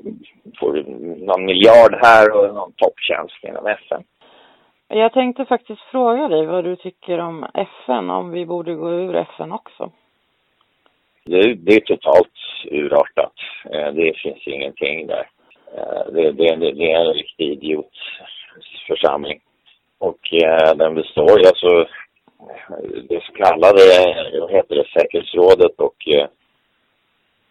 får 0.60 0.72
du 0.72 0.82
någon 1.26 1.44
miljard 1.44 1.94
här 2.02 2.36
och 2.36 2.54
någon 2.54 2.72
topptjänst 2.72 3.44
inom 3.44 3.66
FN. 3.66 4.02
Jag 4.88 5.12
tänkte 5.12 5.44
faktiskt 5.44 5.80
fråga 5.80 6.28
dig 6.28 6.46
vad 6.46 6.64
du 6.64 6.76
tycker 6.76 7.18
om 7.18 7.46
FN, 7.54 8.10
om 8.10 8.30
vi 8.30 8.46
borde 8.46 8.74
gå 8.74 8.90
ur 8.90 9.14
FN 9.16 9.52
också. 9.52 9.90
Det, 11.28 11.54
det 11.54 11.74
är 11.76 11.80
totalt 11.80 12.32
urartat. 12.70 13.32
Eh, 13.72 13.92
det 13.92 14.18
finns 14.22 14.46
ingenting 14.46 15.06
där. 15.06 15.28
Eh, 15.76 16.02
det, 16.12 16.32
det, 16.32 16.56
det, 16.56 16.92
är 16.92 17.00
en 17.00 17.14
riktig 17.14 17.52
idiotförsamling. 17.52 19.40
Och 19.98 20.32
eh, 20.32 20.74
den 20.76 20.94
består 20.94 21.40
ju 21.40 21.46
alltså 21.46 21.86
det 23.08 23.22
så 23.24 23.32
kallade, 23.32 23.80
vad 24.40 24.50
heter 24.50 24.74
det, 24.74 24.84
säkerhetsrådet 25.00 25.80
och 25.80 25.96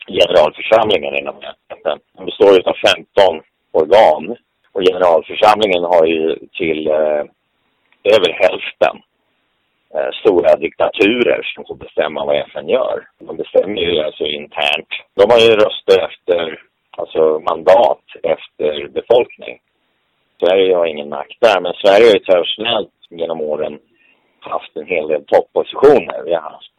generalförsamlingen 0.07 1.15
inom 1.15 1.36
FN. 1.69 1.99
Den 2.13 2.25
består 2.25 2.53
ju 2.53 2.61
av 2.61 2.75
15 2.95 3.41
organ. 3.71 4.36
Och 4.71 4.82
generalförsamlingen 4.91 5.84
har 5.84 6.05
ju 6.05 6.36
till 6.57 6.88
eh, 6.88 7.23
över 8.15 8.32
hälften 8.34 9.01
eh, 9.95 10.09
stora 10.21 10.55
diktaturer 10.55 11.41
som 11.55 11.65
får 11.65 11.75
bestämma 11.75 12.25
vad 12.25 12.35
FN 12.35 12.69
gör. 12.69 13.07
De 13.19 13.38
bestämmer 13.38 13.81
ju 13.81 13.99
alltså 13.99 14.25
internt. 14.25 14.91
De 15.15 15.23
har 15.31 15.39
ju 15.39 15.51
röster 15.63 15.97
efter, 16.09 16.61
alltså 16.97 17.39
mandat 17.49 18.03
efter 18.23 18.88
befolkning. 18.88 19.59
Sverige 20.39 20.75
har 20.75 20.85
ingen 20.85 21.09
makt 21.09 21.38
där, 21.39 21.61
men 21.61 21.73
Sverige 21.73 22.05
har 22.07 22.13
ju 22.13 22.19
traditionellt 22.19 22.93
genom 23.09 23.41
åren 23.41 23.79
haft 24.39 24.77
en 24.77 24.88
hel 24.88 25.07
del 25.07 25.25
toppositioner. 25.25 26.23
Vi 26.25 26.33
har 26.33 26.41
haft 26.41 26.71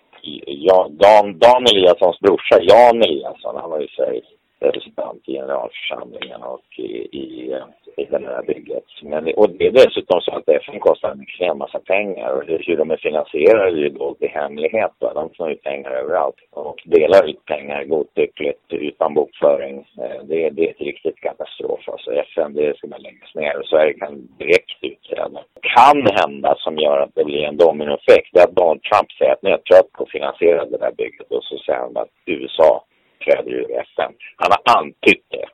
Jan, 0.46 0.98
Dan, 0.98 1.38
Dan 1.38 1.64
Eliassons 1.72 2.20
brorsa, 2.20 2.56
Jan 2.60 3.02
Eliasson, 3.02 3.56
han 3.56 3.70
var 3.70 3.80
ju 3.80 3.88
Sveriges 3.88 4.37
representant 4.60 5.22
i 5.24 5.32
generalförsamlingen 5.32 6.42
och 6.42 6.64
i, 6.76 6.92
i, 7.22 7.54
i 7.96 8.04
det 8.04 8.18
här 8.18 8.42
bygget. 8.42 8.84
Men, 9.02 9.34
och 9.36 9.50
det 9.50 9.66
är 9.66 9.72
dessutom 9.72 10.20
så 10.20 10.30
att 10.36 10.48
FN 10.48 10.80
kostar 10.80 11.10
en 11.10 11.20
extrem 11.20 11.58
massa 11.58 11.78
pengar 11.78 12.30
och 12.32 12.42
hur 12.66 12.76
de 12.76 12.90
är 12.90 12.96
finansierade 12.96 13.70
är 13.70 13.76
ju 13.76 13.88
dolt 13.88 14.22
i 14.22 14.26
hemlighet. 14.26 14.92
Va? 14.98 15.12
De 15.14 15.30
får 15.36 15.50
ut 15.52 15.62
pengar 15.62 15.90
överallt 15.90 16.36
och 16.50 16.82
delar 16.84 17.30
ut 17.30 17.44
pengar 17.44 17.84
godtyckligt 17.84 18.60
utan 18.68 19.14
bokföring. 19.14 19.76
Eh, 19.78 20.22
det, 20.24 20.50
det 20.50 20.66
är 20.66 20.70
ett 20.70 20.80
riktigt 20.80 21.20
katastrof. 21.20 21.88
Alltså 21.88 22.12
FN, 22.12 22.54
det 22.54 22.76
ska 22.76 22.86
man 22.86 23.02
läggas 23.02 23.34
ner 23.34 23.58
och 23.58 23.66
Sverige 23.66 23.92
kan 23.92 24.28
direkt 24.38 24.78
utträda. 24.80 25.40
Kan 25.76 26.06
hända 26.20 26.54
som 26.58 26.78
gör 26.78 26.98
att 27.00 27.14
det 27.14 27.24
blir 27.24 27.44
en 27.44 27.56
dominoeffekt, 27.56 28.28
det 28.32 28.40
är 28.40 28.44
att 28.44 28.56
Donald 28.56 28.82
Trump 28.82 29.12
säger 29.12 29.32
att 29.32 29.42
nu 29.42 29.48
är 29.48 29.52
jag 29.52 29.64
trött 29.64 29.92
på 29.92 30.02
att 30.02 30.10
finansiera 30.10 30.64
det 30.64 30.78
där 30.78 30.92
bygget 30.92 31.30
och 31.30 31.44
så 31.44 31.58
säger 31.58 31.78
han 31.80 31.96
att 31.96 32.08
USA 32.26 32.84
träder 33.24 33.50
ur 33.50 33.70
FN. 33.70 34.12
Han 34.36 34.50
har 34.52 34.78
antytt 34.78 35.26
det. 35.28 35.46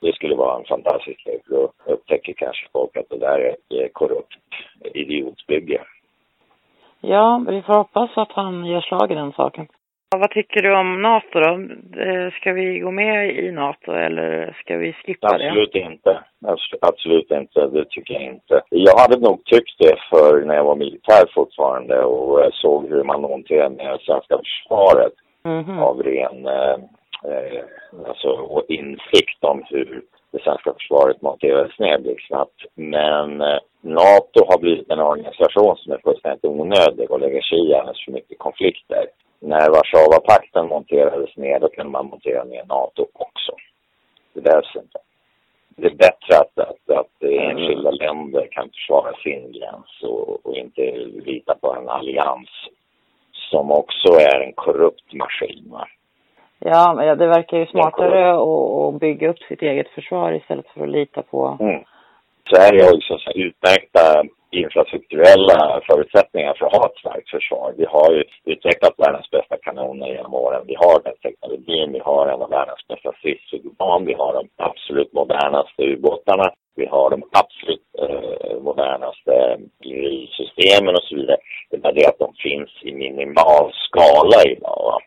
Det 0.00 0.12
skulle 0.14 0.34
vara 0.34 0.58
en 0.58 0.64
fantastisk 0.64 1.24
grej 1.24 1.40
för 1.46 1.54
då 1.54 1.72
upptäcker 1.84 2.32
kanske 2.32 2.66
folk 2.72 2.96
att 2.96 3.08
det 3.10 3.18
där 3.18 3.38
är 3.38 3.84
ett 3.84 3.92
korrupt 3.92 4.38
idiotbygge. 4.94 5.82
Ja, 7.00 7.44
vi 7.48 7.62
får 7.62 7.74
hoppas 7.74 8.10
att 8.14 8.32
han 8.32 8.64
gör 8.66 8.80
slag 8.80 9.12
i 9.12 9.14
den 9.14 9.32
saken. 9.32 9.66
Vad 10.18 10.30
tycker 10.30 10.62
du 10.62 10.76
om 10.76 11.02
NATO 11.02 11.40
då? 11.40 11.52
Eh, 12.02 12.30
ska 12.32 12.52
vi 12.52 12.78
gå 12.78 12.90
med 12.90 13.36
i 13.36 13.52
NATO 13.52 13.92
eller 13.92 14.56
ska 14.60 14.76
vi 14.76 14.92
skippa 14.92 15.26
Absolut 15.26 15.72
det? 15.72 15.78
inte. 15.78 16.18
Absolut 16.80 17.30
inte. 17.30 17.66
Det 17.66 17.84
tycker 17.84 18.14
jag 18.14 18.22
inte. 18.22 18.62
Jag 18.68 18.98
hade 18.98 19.18
nog 19.20 19.44
tyckt 19.44 19.78
det 19.78 19.96
för 20.10 20.44
när 20.44 20.54
jag 20.54 20.64
var 20.64 20.76
militär 20.76 21.24
fortfarande 21.34 22.02
och 22.04 22.54
såg 22.54 22.88
hur 22.88 23.04
man 23.04 23.20
monterade 23.20 23.74
ner 23.74 23.98
svenska 23.98 24.38
försvaret 24.38 25.12
mm 25.44 25.64
-hmm. 25.64 25.80
av 25.80 26.02
ren 26.02 26.46
eh, 26.46 27.64
alltså, 28.08 28.28
och 28.28 28.64
insikt 28.68 29.44
om 29.44 29.62
hur 29.70 30.02
det 30.30 30.42
svenska 30.42 30.72
försvaret 30.72 31.22
monterades 31.22 31.78
ner 31.78 31.98
blixtsnabbt. 31.98 32.64
Men 32.74 33.40
eh, 33.40 33.58
NATO 33.80 34.44
har 34.48 34.58
blivit 34.58 34.90
en 34.90 35.00
organisation 35.00 35.76
som 35.76 35.92
är 35.92 35.98
fullständigt 35.98 36.44
onödig 36.44 37.10
och 37.10 37.20
lägger 37.20 37.42
sig 37.42 37.70
i 37.70 37.74
alldeles 37.74 38.04
för 38.04 38.12
mycket 38.12 38.38
konflikter. 38.38 39.06
När 39.40 39.70
Warszawapakten 39.70 40.68
monterades 40.68 41.36
ner, 41.36 41.60
då 41.60 41.68
kunde 41.68 41.90
man 41.90 42.06
montera 42.06 42.44
ner 42.44 42.64
NATO 42.64 43.06
också. 43.12 43.52
Det 44.34 44.40
behövs 44.40 44.76
inte. 44.76 44.98
Det 45.76 45.86
är 45.86 45.94
bättre 45.94 46.38
att, 46.38 46.58
att, 46.58 46.98
att 46.98 47.22
enskilda 47.22 47.90
länder 47.90 48.48
kan 48.50 48.70
försvara 48.70 49.12
sin 49.12 49.52
gräns 49.52 50.02
och, 50.02 50.46
och 50.46 50.56
inte 50.56 50.82
lita 51.24 51.54
på 51.60 51.74
en 51.74 51.88
allians 51.88 52.48
som 53.52 53.72
också 53.80 54.08
är 54.30 54.40
en 54.46 54.52
korrupt 54.52 55.12
maskin. 55.12 55.64
Va? 55.70 55.84
Ja, 56.58 56.94
men 56.96 57.18
det 57.18 57.26
verkar 57.26 57.56
ju 57.58 57.66
smartare 57.66 58.20
att 58.32 59.00
bygga 59.00 59.30
upp 59.30 59.38
sitt 59.48 59.62
eget 59.62 59.88
försvar 59.88 60.32
istället 60.32 60.66
för 60.68 60.82
att 60.82 60.90
lita 60.98 61.22
på... 61.22 61.58
Mm. 61.60 61.82
Sverige 62.50 62.82
har 62.84 62.92
också 62.96 63.14
utmärkta 63.34 64.04
infrastrukturella 64.50 65.80
förutsättningar 65.90 66.54
för 66.54 66.66
att 66.66 66.76
ha 66.76 66.86
ett 66.86 66.98
starkt 66.98 67.30
försvar. 67.30 67.74
Vi 67.76 67.84
har 67.84 68.10
ju 68.12 68.24
utvecklat 68.52 68.94
världens 68.98 69.30
bästa 69.30 69.56
kanoner 69.56 70.08
genom 70.16 70.34
åren. 70.34 70.62
Vi 70.66 70.74
har 70.74 71.02
den 71.02 71.18
teknologin, 71.22 71.92
vi 71.92 71.98
har 71.98 72.26
en 72.26 72.42
av 72.42 72.50
världens 72.50 72.86
bästa 72.88 73.12
stridsflygplan, 73.18 74.04
vi 74.04 74.14
har 74.14 74.32
de 74.38 74.44
absolut 74.56 75.12
modernaste 75.12 75.82
ubåtarna, 75.82 76.46
vi 76.74 76.86
har 76.86 77.10
de 77.10 77.22
absolut 77.32 77.86
eh, 77.98 78.62
modernaste 78.62 79.58
systemen 80.30 80.94
och 80.94 81.02
så 81.02 81.16
vidare. 81.16 81.36
Det 81.70 81.76
är 81.76 81.80
bara 81.80 81.92
det 81.92 82.06
att 82.06 82.18
de 82.18 82.34
finns 82.34 82.70
i 82.82 82.92
minimal 82.92 83.72
skala 83.72 84.42
idag. 84.46 85.00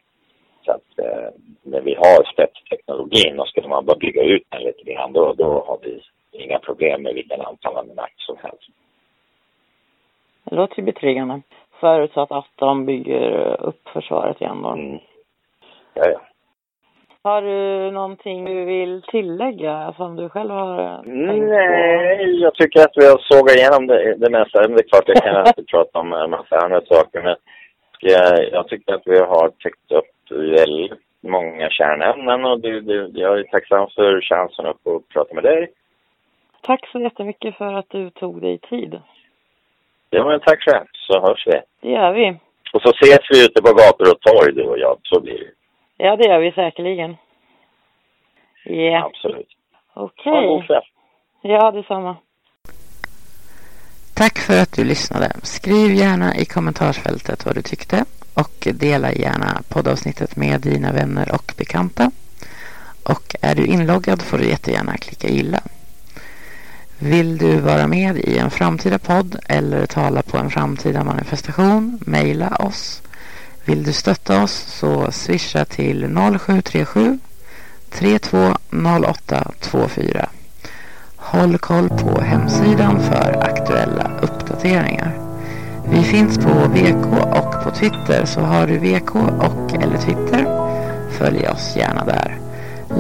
Så 0.66 0.72
att 0.72 1.00
eh, 1.00 1.30
när 1.64 1.82
vi 1.82 1.96
har 1.96 2.34
spetsteknologin 2.34 3.40
och 3.40 3.48
skulle 3.48 3.68
man 3.68 3.86
bara 3.86 3.98
bygga 3.98 4.24
ut 4.24 4.44
den 4.50 4.64
lite 4.64 4.84
grann 4.84 5.14
då, 5.14 5.34
då 5.34 5.64
har 5.68 5.80
vi 5.82 6.02
inga 6.32 6.60
problem 6.60 7.04
med 7.04 7.14
vilken 7.14 7.42
anfallande 7.42 7.94
makt 7.94 8.20
som 8.20 8.38
helst. 8.38 8.70
Det 10.44 10.56
låter 10.56 10.80
ju 10.80 10.84
betryggande. 10.84 11.42
Förutsatt 11.80 12.32
att 12.32 12.50
de 12.56 12.86
bygger 12.86 13.62
upp 13.62 13.90
försvaret 13.94 14.42
igen 14.42 14.62
då. 14.62 14.70
Mm. 14.70 15.00
Ja, 15.94 16.10
ja. 16.10 16.22
Har 17.26 17.42
du 17.42 17.92
någonting 17.92 18.46
du 18.46 18.66
vill 18.66 19.02
tillägga 19.02 19.94
som 19.98 20.16
du 20.16 20.30
själv 20.30 20.50
har 20.50 21.04
tänkt 21.04 21.30
på? 21.30 21.56
Nej, 21.56 22.42
jag 22.42 22.56
tycker 22.56 22.80
att 22.80 22.92
vi 22.96 23.06
har 23.06 23.18
sågat 23.18 23.56
igenom 23.56 23.88
det, 23.88 24.16
det 24.18 24.30
mesta. 24.30 24.68
Det 24.68 24.74
är 24.74 24.90
klart, 24.90 25.08
jag 25.08 25.24
kan 25.24 25.48
inte 25.48 25.64
prata 25.64 26.00
om 26.00 26.14
en 26.14 26.30
massa 26.30 26.56
andra 26.58 26.82
saker, 26.82 27.22
men 27.24 27.36
jag, 28.00 28.50
jag 28.52 28.68
tycker 28.68 28.94
att 28.94 29.02
vi 29.06 29.20
har 29.20 29.50
täckt 29.50 29.92
upp 29.92 30.16
väldigt 30.30 30.92
många 31.22 31.70
kärnämnen 31.70 32.46
och 32.46 32.60
det, 32.60 32.82
det, 32.82 33.20
jag 33.20 33.40
är 33.40 33.44
tacksam 33.44 33.90
för 33.96 34.22
chansen 34.22 34.66
att 34.66 34.84
få 34.84 35.02
prata 35.14 35.34
med 35.34 35.44
dig. 35.44 35.72
Tack 36.62 36.90
så 36.92 37.00
jättemycket 37.00 37.58
för 37.58 37.74
att 37.74 37.90
du 37.90 38.10
tog 38.10 38.42
dig 38.42 38.58
tid. 38.58 39.02
Ja, 40.10 40.26
men 40.26 40.40
tack 40.40 40.60
själv, 40.62 40.86
så 40.94 41.22
hörs 41.22 41.48
vi. 41.48 41.62
Det 41.82 41.92
gör 41.92 42.14
vi. 42.14 42.38
Och 42.74 42.82
så 42.82 42.90
ses 42.90 43.26
vi 43.30 43.46
ute 43.46 43.62
på 43.62 43.74
gator 43.74 44.12
och 44.12 44.22
torg, 44.22 44.54
du 44.54 44.64
och 44.64 44.80
jag. 44.80 44.98
Så 45.04 45.22
blir 45.22 45.40
det. 45.40 45.55
Ja, 45.98 46.16
det 46.16 46.28
gör 46.28 46.40
vi 46.40 46.52
säkerligen. 46.52 47.18
Ja. 48.66 48.72
Yeah. 48.72 49.06
Absolut. 49.06 49.48
Okej. 49.94 50.32
Okay. 50.32 50.48
god 50.48 50.66
kväll. 50.66 50.84
Ja, 51.42 51.72
detsamma. 51.72 52.18
Tack 54.14 54.40
för 54.40 54.62
att 54.62 54.74
du 54.74 54.84
lyssnade. 54.84 55.32
Skriv 55.44 55.94
gärna 55.94 56.36
i 56.36 56.46
kommentarsfältet 56.46 57.46
vad 57.46 57.56
du 57.56 57.62
tyckte 57.62 58.06
och 58.34 58.68
dela 58.74 59.14
gärna 59.14 59.62
poddavsnittet 59.70 60.36
med 60.36 60.62
dina 60.62 60.92
vänner 60.92 61.32
och 61.32 61.54
bekanta. 61.58 62.12
Och 63.04 63.36
är 63.42 63.56
du 63.56 63.66
inloggad 63.66 64.22
får 64.22 64.38
du 64.38 64.50
jättegärna 64.50 64.98
klicka 64.98 65.28
gilla. 65.28 65.60
Vill 67.00 67.38
du 67.38 67.60
vara 67.60 67.88
med 67.88 68.18
i 68.18 68.38
en 68.38 68.52
framtida 68.52 69.00
podd 69.00 69.40
eller 69.50 69.86
tala 69.86 70.22
på 70.22 70.38
en 70.38 70.50
framtida 70.50 71.04
manifestation? 71.04 72.00
Maila 72.06 72.56
oss. 72.60 73.02
Vill 73.66 73.84
du 73.84 73.94
stötta 73.94 74.44
oss 74.44 74.52
så 74.52 75.12
swisha 75.12 75.66
till 75.66 76.18
0737 76.40 77.20
320824. 77.92 80.30
Håll 81.16 81.58
koll 81.58 81.90
på 81.90 82.22
hemsidan 82.22 83.04
för 83.04 83.38
aktuella 83.42 84.12
uppdateringar. 84.22 85.20
Vi 85.90 86.04
finns 86.04 86.38
på 86.38 86.50
VK 86.50 87.06
och 87.36 87.64
på 87.64 87.72
Twitter 87.72 88.26
så 88.26 88.42
har 88.42 88.68
du 88.68 88.78
VK 88.78 89.16
och 89.40 89.74
eller 89.82 89.98
Twitter 89.98 90.46
följ 91.12 91.48
oss 91.48 91.76
gärna 91.76 92.06
där. 92.06 92.40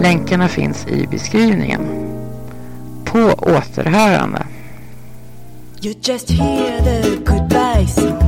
Länkarna 0.02 0.48
finns 0.48 0.88
i 0.88 1.08
beskrivningen. 1.08 1.82
På 3.06 3.20
återhörande. 3.20 4.46
You 5.82 5.94
just 6.02 6.32
hear 6.32 6.82
the 6.82 7.16
goodbye 7.16 7.88
song 7.88 8.25